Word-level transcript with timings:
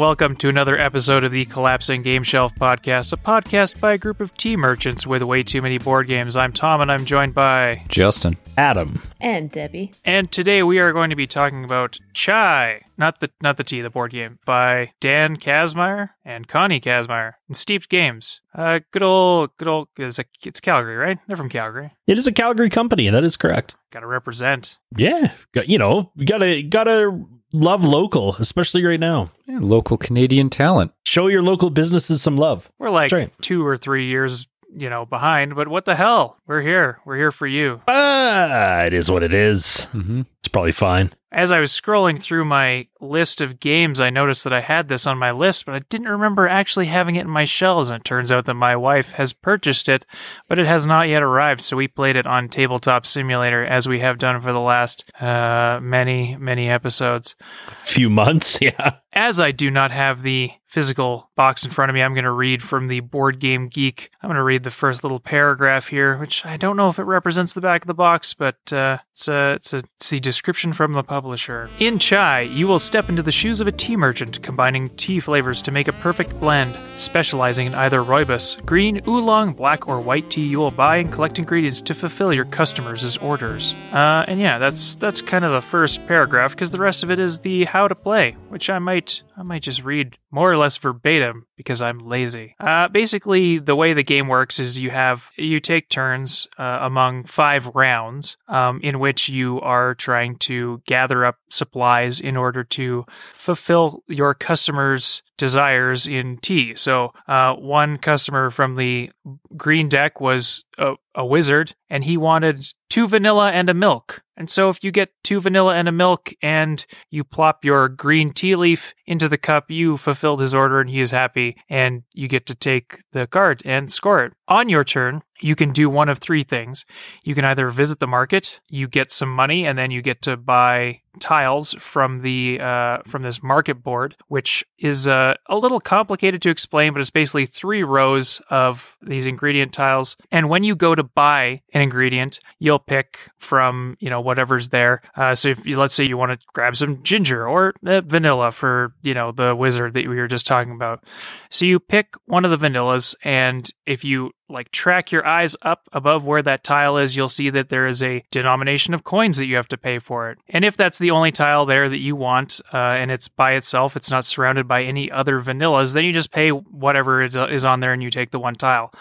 welcome 0.00 0.34
to 0.34 0.48
another 0.48 0.78
episode 0.78 1.24
of 1.24 1.30
the 1.30 1.44
Collapsing 1.44 2.00
Game 2.00 2.22
Shelf 2.22 2.54
Podcast, 2.54 3.12
a 3.12 3.18
podcast 3.18 3.78
by 3.80 3.92
a 3.92 3.98
group 3.98 4.20
of 4.20 4.34
tea 4.34 4.56
merchants 4.56 5.06
with 5.06 5.22
way 5.22 5.42
too 5.42 5.60
many 5.60 5.76
board 5.76 6.08
games. 6.08 6.36
I'm 6.36 6.54
Tom 6.54 6.80
and 6.80 6.90
I'm 6.90 7.04
joined 7.04 7.34
by. 7.34 7.82
Justin. 7.86 8.38
Adam. 8.56 9.02
And 9.20 9.50
Debbie. 9.50 9.92
And 10.02 10.32
today 10.32 10.62
we 10.62 10.78
are 10.78 10.94
going 10.94 11.10
to 11.10 11.16
be 11.16 11.26
talking 11.26 11.64
about 11.64 11.98
Chai, 12.14 12.80
not 12.96 13.20
the 13.20 13.30
not 13.42 13.58
the 13.58 13.62
tea, 13.62 13.82
the 13.82 13.90
board 13.90 14.12
game, 14.12 14.38
by 14.46 14.92
Dan 15.00 15.36
Kazmaier 15.36 16.10
and 16.24 16.48
Connie 16.48 16.80
Kazmaier 16.80 17.34
and 17.46 17.54
Steeped 17.54 17.90
Games. 17.90 18.40
Uh, 18.54 18.80
good 18.92 19.02
old, 19.02 19.50
good 19.58 19.68
old. 19.68 19.88
It's, 19.98 20.18
a, 20.18 20.24
it's 20.42 20.60
Calgary, 20.60 20.96
right? 20.96 21.18
They're 21.28 21.36
from 21.36 21.50
Calgary. 21.50 21.90
It 22.06 22.16
is 22.16 22.26
a 22.26 22.32
Calgary 22.32 22.70
company. 22.70 23.10
That 23.10 23.24
is 23.24 23.36
correct. 23.36 23.76
Got 23.90 24.00
to 24.00 24.06
represent. 24.06 24.78
Yeah, 24.96 25.32
you 25.66 25.76
know, 25.76 26.10
you 26.16 26.24
gotta 26.24 26.62
gotta 26.62 27.22
love 27.52 27.84
local, 27.84 28.36
especially 28.36 28.84
right 28.84 29.00
now. 29.00 29.30
Yeah, 29.46 29.58
local 29.60 29.96
Canadian 29.96 30.50
talent. 30.50 30.92
Show 31.04 31.26
your 31.28 31.42
local 31.42 31.70
businesses 31.70 32.22
some 32.22 32.36
love. 32.36 32.70
We're 32.78 32.90
like 32.90 33.12
right. 33.12 33.32
two 33.42 33.66
or 33.66 33.76
three 33.76 34.06
years, 34.06 34.46
you 34.74 34.88
know, 34.90 35.06
behind, 35.06 35.54
but 35.54 35.68
what 35.68 35.84
the 35.84 35.96
hell? 35.96 36.36
We're 36.46 36.62
here. 36.62 37.00
We're 37.04 37.16
here 37.16 37.32
for 37.32 37.46
you. 37.46 37.82
Ah, 37.88 38.82
it 38.82 38.94
is 38.94 39.10
what 39.10 39.22
it 39.22 39.34
is. 39.34 39.86
Mm-hmm. 39.92 40.22
Probably 40.52 40.72
fine. 40.72 41.12
As 41.32 41.52
I 41.52 41.60
was 41.60 41.70
scrolling 41.70 42.20
through 42.20 42.44
my 42.44 42.88
list 43.00 43.40
of 43.40 43.60
games, 43.60 44.00
I 44.00 44.10
noticed 44.10 44.42
that 44.42 44.52
I 44.52 44.60
had 44.60 44.88
this 44.88 45.06
on 45.06 45.16
my 45.16 45.30
list, 45.30 45.64
but 45.64 45.76
I 45.76 45.80
didn't 45.88 46.08
remember 46.08 46.48
actually 46.48 46.86
having 46.86 47.14
it 47.14 47.20
in 47.20 47.30
my 47.30 47.44
shelves. 47.44 47.88
And 47.88 48.00
it 48.00 48.04
turns 48.04 48.32
out 48.32 48.46
that 48.46 48.54
my 48.54 48.74
wife 48.74 49.12
has 49.12 49.32
purchased 49.32 49.88
it, 49.88 50.04
but 50.48 50.58
it 50.58 50.66
has 50.66 50.88
not 50.88 51.08
yet 51.08 51.22
arrived. 51.22 51.60
So 51.60 51.76
we 51.76 51.86
played 51.86 52.16
it 52.16 52.26
on 52.26 52.48
Tabletop 52.48 53.06
Simulator, 53.06 53.64
as 53.64 53.86
we 53.86 54.00
have 54.00 54.18
done 54.18 54.40
for 54.40 54.52
the 54.52 54.58
last 54.58 55.08
uh, 55.20 55.78
many, 55.80 56.36
many 56.36 56.68
episodes. 56.68 57.36
A 57.68 57.74
Few 57.76 58.10
months, 58.10 58.58
yeah. 58.60 58.96
As 59.12 59.38
I 59.38 59.52
do 59.52 59.70
not 59.70 59.92
have 59.92 60.22
the 60.22 60.50
physical 60.70 61.28
box 61.34 61.64
in 61.64 61.70
front 61.70 61.90
of 61.90 61.94
me, 61.94 62.00
I'm 62.00 62.14
going 62.14 62.24
to 62.24 62.30
read 62.30 62.62
from 62.62 62.86
the 62.86 63.00
Board 63.00 63.40
Game 63.40 63.66
Geek. 63.66 64.10
I'm 64.22 64.28
going 64.28 64.36
to 64.36 64.42
read 64.44 64.62
the 64.62 64.70
first 64.70 65.02
little 65.02 65.18
paragraph 65.18 65.88
here, 65.88 66.16
which 66.16 66.46
I 66.46 66.56
don't 66.56 66.76
know 66.76 66.88
if 66.88 67.00
it 67.00 67.02
represents 67.02 67.54
the 67.54 67.60
back 67.60 67.82
of 67.82 67.88
the 67.88 67.94
box, 67.94 68.34
but 68.34 68.72
uh, 68.72 68.98
it's, 69.10 69.26
a, 69.26 69.54
it's, 69.54 69.74
a, 69.74 69.78
it's 69.96 70.10
the 70.10 70.20
description 70.20 70.72
from 70.72 70.92
the 70.92 71.02
publisher. 71.02 71.68
In 71.80 71.98
Chai, 71.98 72.42
you 72.42 72.68
will 72.68 72.78
step 72.78 73.08
into 73.08 73.20
the 73.20 73.32
shoes 73.32 73.60
of 73.60 73.66
a 73.66 73.72
tea 73.72 73.96
merchant, 73.96 74.42
combining 74.42 74.88
tea 74.90 75.18
flavors 75.18 75.60
to 75.62 75.72
make 75.72 75.88
a 75.88 75.92
perfect 75.94 76.38
blend. 76.38 76.78
Specializing 76.94 77.66
in 77.66 77.74
either 77.74 78.04
rooibos, 78.04 78.64
green, 78.64 79.00
oolong, 79.08 79.54
black, 79.54 79.88
or 79.88 80.00
white 80.00 80.30
tea, 80.30 80.46
you 80.46 80.60
will 80.60 80.70
buy 80.70 80.98
and 80.98 81.12
collect 81.12 81.40
ingredients 81.40 81.82
to 81.82 81.94
fulfill 81.94 82.32
your 82.32 82.44
customers' 82.44 83.16
orders. 83.16 83.74
Uh, 83.92 84.24
and 84.28 84.38
yeah, 84.38 84.58
that's 84.58 84.94
that's 84.94 85.20
kind 85.20 85.44
of 85.44 85.50
the 85.50 85.60
first 85.60 86.06
paragraph 86.06 86.52
because 86.52 86.70
the 86.70 86.78
rest 86.78 87.02
of 87.02 87.10
it 87.10 87.18
is 87.18 87.40
the 87.40 87.64
how 87.64 87.88
to 87.88 87.94
play, 87.96 88.36
which 88.50 88.70
I 88.70 88.78
might 88.78 89.24
I 89.36 89.42
might 89.42 89.62
just 89.62 89.82
read 89.84 90.16
more 90.30 90.50
or 90.50 90.56
less 90.56 90.76
verbatim 90.76 91.46
because 91.56 91.82
I'm 91.82 91.98
lazy. 91.98 92.54
Uh, 92.60 92.88
basically, 92.88 93.58
the 93.58 93.76
way 93.76 93.92
the 93.92 94.02
game 94.02 94.28
works 94.28 94.58
is 94.58 94.80
you 94.80 94.90
have 94.90 95.30
you 95.36 95.60
take 95.60 95.88
turns 95.88 96.46
uh, 96.58 96.78
among 96.82 97.24
five 97.24 97.66
rounds 97.74 98.36
um, 98.48 98.80
in 98.82 98.98
which 98.98 99.28
you 99.28 99.60
are 99.60 99.94
trying 99.94 100.36
to 100.36 100.82
gather 100.86 101.24
up 101.24 101.36
supplies 101.48 102.20
in 102.20 102.36
order 102.36 102.64
to 102.64 103.04
fulfill 103.34 104.02
your 104.06 104.34
customers' 104.34 105.22
desires 105.40 106.06
in 106.06 106.36
tea. 106.36 106.74
So, 106.74 107.14
uh, 107.26 107.54
one 107.54 107.96
customer 107.96 108.50
from 108.50 108.76
the 108.76 109.10
green 109.56 109.88
deck 109.88 110.20
was 110.20 110.66
a, 110.76 110.96
a 111.14 111.24
wizard, 111.24 111.74
and 111.88 112.04
he 112.04 112.18
wanted 112.18 112.66
two 112.90 113.08
vanilla 113.08 113.50
and 113.50 113.70
a 113.70 113.74
milk. 113.74 114.22
And 114.36 114.50
so, 114.50 114.68
if 114.68 114.84
you 114.84 114.90
get 114.90 115.14
two 115.24 115.40
vanilla 115.40 115.76
and 115.76 115.88
a 115.88 115.92
milk 115.92 116.34
and 116.42 116.84
you 117.10 117.24
plop 117.24 117.64
your 117.64 117.88
green 117.88 118.32
tea 118.32 118.54
leaf 118.54 118.94
into 119.06 119.30
the 119.30 119.38
cup, 119.38 119.70
you 119.70 119.96
fulfilled 119.96 120.40
his 120.40 120.54
order 120.54 120.78
and 120.78 120.90
he 120.90 121.00
is 121.00 121.10
happy, 121.10 121.56
and 121.70 122.02
you 122.12 122.28
get 122.28 122.44
to 122.46 122.54
take 122.54 122.98
the 123.12 123.26
card 123.26 123.62
and 123.64 123.90
score 123.90 124.22
it. 124.22 124.34
On 124.46 124.68
your 124.68 124.84
turn, 124.84 125.22
you 125.40 125.56
can 125.56 125.72
do 125.72 125.88
one 125.88 126.10
of 126.10 126.18
three 126.18 126.42
things. 126.42 126.84
You 127.24 127.34
can 127.34 127.46
either 127.46 127.70
visit 127.70 127.98
the 127.98 128.06
market, 128.06 128.60
you 128.68 128.88
get 128.88 129.10
some 129.10 129.34
money, 129.34 129.64
and 129.64 129.78
then 129.78 129.90
you 129.90 130.02
get 130.02 130.20
to 130.22 130.36
buy 130.36 131.00
tiles 131.20 131.74
from 131.74 132.22
the 132.22 132.58
uh, 132.60 132.98
from 133.06 133.22
this 133.22 133.42
market 133.42 133.82
board, 133.82 134.16
which 134.28 134.64
is 134.78 135.06
uh, 135.06 135.34
a 135.46 135.56
little 135.56 135.80
complicated 135.80 136.42
to 136.42 136.50
explain, 136.50 136.92
but 136.92 137.00
it's 137.00 137.10
basically 137.10 137.46
three 137.46 137.82
rows 137.82 138.40
of 138.50 138.96
these 139.02 139.26
ingredient 139.26 139.72
tiles. 139.72 140.16
And 140.30 140.48
when 140.48 140.64
you 140.64 140.74
go 140.74 140.94
to 140.94 141.02
buy 141.02 141.62
an 141.72 141.82
ingredient, 141.82 142.40
you'll 142.58 142.78
pick 142.78 143.30
from 143.38 143.96
you 144.00 144.10
know 144.10 144.20
whatever's 144.20 144.70
there. 144.70 145.02
Uh, 145.14 145.34
so 145.34 145.48
if 145.48 145.66
you 145.66 145.78
let's 145.78 145.94
say 145.94 146.04
you 146.04 146.16
want 146.16 146.32
to 146.32 146.46
grab 146.52 146.76
some 146.76 147.02
ginger 147.02 147.46
or 147.46 147.74
uh, 147.86 148.00
vanilla 148.00 148.50
for 148.50 148.94
you 149.02 149.14
know 149.14 149.32
the 149.32 149.54
wizard 149.54 149.94
that 149.94 150.06
we 150.06 150.16
were 150.16 150.28
just 150.28 150.46
talking 150.46 150.72
about, 150.72 151.04
so 151.50 151.64
you 151.64 151.78
pick 151.78 152.14
one 152.26 152.44
of 152.44 152.50
the 152.50 152.68
vanillas, 152.68 153.14
and 153.22 153.70
if 153.86 154.04
you 154.04 154.32
like 154.50 154.70
track 154.70 155.12
your 155.12 155.26
eyes 155.26 155.56
up 155.62 155.88
above 155.92 156.26
where 156.26 156.42
that 156.42 156.64
tile 156.64 156.96
is, 156.96 157.16
you'll 157.16 157.28
see 157.28 157.50
that 157.50 157.68
there 157.68 157.86
is 157.86 158.02
a 158.02 158.22
denomination 158.30 158.92
of 158.94 159.04
coins 159.04 159.38
that 159.38 159.46
you 159.46 159.56
have 159.56 159.68
to 159.68 159.76
pay 159.76 159.98
for 159.98 160.30
it. 160.30 160.38
And 160.48 160.64
if 160.64 160.76
that's 160.76 160.98
the 160.98 161.09
only 161.10 161.32
tile 161.32 161.66
there 161.66 161.88
that 161.88 161.98
you 161.98 162.16
want, 162.16 162.60
uh, 162.72 162.76
and 162.76 163.10
it's 163.10 163.28
by 163.28 163.52
itself, 163.52 163.96
it's 163.96 164.10
not 164.10 164.24
surrounded 164.24 164.66
by 164.66 164.82
any 164.82 165.10
other 165.10 165.40
vanillas, 165.40 165.94
then 165.94 166.04
you 166.04 166.12
just 166.12 166.32
pay 166.32 166.50
whatever 166.50 167.22
is 167.22 167.64
on 167.64 167.80
there 167.80 167.92
and 167.92 168.02
you 168.02 168.10
take 168.10 168.30
the 168.30 168.40
one 168.40 168.54
tile. 168.54 168.92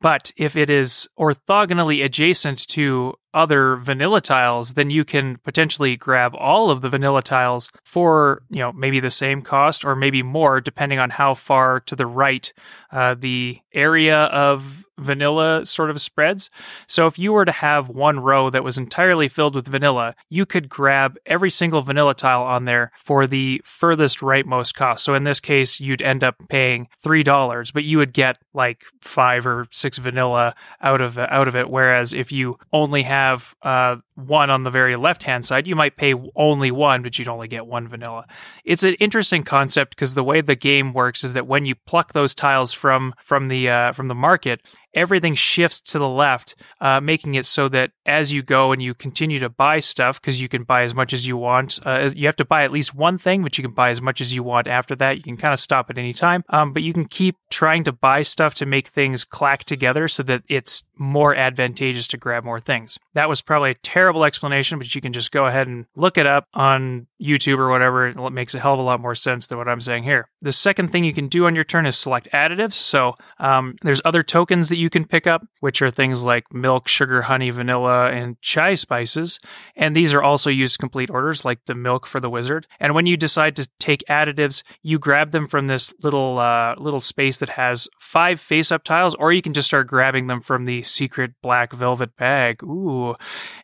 But 0.00 0.30
if 0.36 0.54
it 0.56 0.70
is 0.70 1.08
orthogonally 1.18 2.04
adjacent 2.04 2.68
to 2.68 3.14
other 3.34 3.76
vanilla 3.76 4.20
tiles, 4.20 4.74
then 4.74 4.90
you 4.90 5.04
can 5.04 5.38
potentially 5.38 5.96
grab 5.96 6.34
all 6.36 6.70
of 6.70 6.82
the 6.82 6.88
vanilla 6.88 7.22
tiles 7.22 7.70
for, 7.82 8.42
you 8.48 8.60
know, 8.60 8.72
maybe 8.72 9.00
the 9.00 9.10
same 9.10 9.42
cost 9.42 9.84
or 9.84 9.96
maybe 9.96 10.22
more, 10.22 10.60
depending 10.60 11.00
on 11.00 11.10
how 11.10 11.34
far 11.34 11.80
to 11.80 11.96
the 11.96 12.06
right 12.06 12.52
uh, 12.92 13.14
the 13.18 13.58
area 13.72 14.24
of 14.26 14.86
vanilla 14.98 15.64
sort 15.64 15.90
of 15.90 16.00
spreads. 16.00 16.50
So 16.86 17.06
if 17.06 17.18
you 17.18 17.32
were 17.32 17.44
to 17.44 17.52
have 17.52 17.88
one 17.88 18.20
row 18.20 18.50
that 18.50 18.64
was 18.64 18.76
entirely 18.76 19.28
filled 19.28 19.54
with 19.54 19.68
vanilla, 19.68 20.14
you 20.28 20.44
could 20.44 20.68
grab 20.68 21.16
every 21.26 21.50
single 21.50 21.80
vanilla 21.82 22.14
tile 22.14 22.42
on 22.42 22.64
there 22.64 22.92
for 22.96 23.26
the 23.26 23.62
furthest 23.64 24.18
rightmost 24.18 24.74
cost. 24.74 25.04
So 25.04 25.14
in 25.14 25.22
this 25.22 25.40
case, 25.40 25.80
you'd 25.80 26.02
end 26.02 26.22
up 26.22 26.36
paying 26.50 26.88
$3, 27.04 27.72
but 27.72 27.84
you 27.84 27.98
would 27.98 28.12
get 28.12 28.38
like 28.52 28.84
5 29.00 29.46
or 29.46 29.66
6 29.70 29.98
vanilla 29.98 30.54
out 30.80 31.00
of 31.00 31.18
out 31.18 31.48
of 31.48 31.56
it 31.56 31.68
whereas 31.68 32.12
if 32.12 32.32
you 32.32 32.58
only 32.72 33.02
have 33.02 33.54
uh, 33.62 33.96
one 34.14 34.50
on 34.50 34.64
the 34.64 34.70
very 34.70 34.96
left 34.96 35.22
hand 35.22 35.44
side, 35.46 35.66
you 35.66 35.76
might 35.76 35.96
pay 35.96 36.14
only 36.34 36.70
one, 36.70 37.02
but 37.02 37.18
you'd 37.18 37.28
only 37.28 37.48
get 37.48 37.66
one 37.66 37.86
vanilla. 37.86 38.26
It's 38.64 38.82
an 38.82 38.94
interesting 38.94 39.44
concept 39.44 39.94
because 39.94 40.14
the 40.14 40.24
way 40.24 40.40
the 40.40 40.56
game 40.56 40.92
works 40.92 41.22
is 41.22 41.34
that 41.34 41.46
when 41.46 41.64
you 41.64 41.74
pluck 41.74 42.12
those 42.12 42.34
tiles 42.34 42.72
from 42.72 43.14
from 43.22 43.48
the 43.48 43.68
uh, 43.68 43.92
from 43.92 44.08
the 44.08 44.14
market, 44.14 44.60
everything 44.98 45.34
shifts 45.34 45.80
to 45.80 45.98
the 45.98 46.08
left, 46.08 46.56
uh, 46.80 47.00
making 47.00 47.36
it 47.36 47.46
so 47.46 47.68
that 47.68 47.92
as 48.04 48.32
you 48.32 48.42
go 48.42 48.72
and 48.72 48.82
you 48.82 48.94
continue 48.94 49.38
to 49.38 49.48
buy 49.48 49.78
stuff, 49.78 50.20
because 50.20 50.40
you 50.40 50.48
can 50.48 50.64
buy 50.64 50.82
as 50.82 50.94
much 50.94 51.12
as 51.12 51.26
you 51.26 51.36
want, 51.36 51.78
uh, 51.86 52.10
you 52.14 52.26
have 52.26 52.36
to 52.36 52.44
buy 52.44 52.64
at 52.64 52.72
least 52.72 52.94
one 52.94 53.16
thing, 53.16 53.42
but 53.42 53.56
you 53.56 53.62
can 53.62 53.72
buy 53.72 53.90
as 53.90 54.02
much 54.02 54.20
as 54.20 54.34
you 54.34 54.42
want 54.42 54.66
after 54.66 54.96
that. 54.96 55.16
You 55.16 55.22
can 55.22 55.36
kind 55.36 55.52
of 55.52 55.60
stop 55.60 55.88
at 55.88 55.98
any 55.98 56.12
time, 56.12 56.44
um, 56.48 56.72
but 56.72 56.82
you 56.82 56.92
can 56.92 57.06
keep 57.06 57.36
trying 57.48 57.84
to 57.84 57.92
buy 57.92 58.22
stuff 58.22 58.54
to 58.54 58.66
make 58.66 58.88
things 58.88 59.24
clack 59.24 59.64
together 59.64 60.08
so 60.08 60.24
that 60.24 60.42
it's 60.48 60.82
more 60.98 61.34
advantageous 61.34 62.08
to 62.08 62.16
grab 62.16 62.44
more 62.44 62.60
things. 62.60 62.98
That 63.14 63.28
was 63.28 63.42
probably 63.42 63.70
a 63.70 63.74
terrible 63.74 64.24
explanation, 64.24 64.78
but 64.78 64.94
you 64.94 65.00
can 65.00 65.12
just 65.12 65.32
go 65.32 65.46
ahead 65.46 65.66
and 65.66 65.86
look 65.96 66.18
it 66.18 66.26
up 66.26 66.44
on 66.54 67.06
YouTube 67.22 67.58
or 67.58 67.68
whatever. 67.68 68.08
It 68.08 68.30
makes 68.30 68.54
a 68.54 68.60
hell 68.60 68.74
of 68.74 68.80
a 68.80 68.82
lot 68.82 69.00
more 69.00 69.14
sense 69.14 69.46
than 69.46 69.58
what 69.58 69.68
I'm 69.68 69.80
saying 69.80 70.04
here. 70.04 70.28
The 70.40 70.52
second 70.52 70.88
thing 70.88 71.04
you 71.04 71.12
can 71.12 71.28
do 71.28 71.46
on 71.46 71.54
your 71.54 71.64
turn 71.64 71.86
is 71.86 71.96
select 71.96 72.28
additives. 72.32 72.74
So 72.74 73.14
um, 73.38 73.76
there's 73.82 74.02
other 74.04 74.22
tokens 74.22 74.68
that 74.68 74.76
you 74.76 74.90
can 74.90 75.04
pick 75.04 75.26
up, 75.26 75.46
which 75.60 75.82
are 75.82 75.90
things 75.90 76.24
like 76.24 76.52
milk, 76.52 76.88
sugar, 76.88 77.22
honey, 77.22 77.50
vanilla, 77.50 78.10
and 78.10 78.40
chai 78.40 78.74
spices. 78.74 79.38
And 79.76 79.94
these 79.94 80.14
are 80.14 80.22
also 80.22 80.50
used 80.50 80.74
to 80.74 80.78
complete 80.78 81.10
orders, 81.10 81.44
like 81.44 81.64
the 81.66 81.74
milk 81.74 82.06
for 82.06 82.20
the 82.20 82.30
wizard. 82.30 82.66
And 82.78 82.94
when 82.94 83.06
you 83.06 83.16
decide 83.16 83.56
to 83.56 83.68
take 83.78 84.04
additives, 84.08 84.62
you 84.82 84.98
grab 84.98 85.30
them 85.30 85.48
from 85.48 85.66
this 85.66 85.92
little 86.02 86.38
uh, 86.38 86.74
little 86.76 87.00
space 87.00 87.38
that 87.38 87.50
has 87.50 87.88
five 88.00 88.40
face-up 88.40 88.84
tiles, 88.84 89.14
or 89.14 89.32
you 89.32 89.42
can 89.42 89.52
just 89.52 89.68
start 89.68 89.86
grabbing 89.88 90.26
them 90.28 90.40
from 90.40 90.64
the 90.64 90.82
secret 90.88 91.32
black 91.42 91.72
velvet 91.72 92.16
bag. 92.16 92.62
Ooh, 92.62 93.14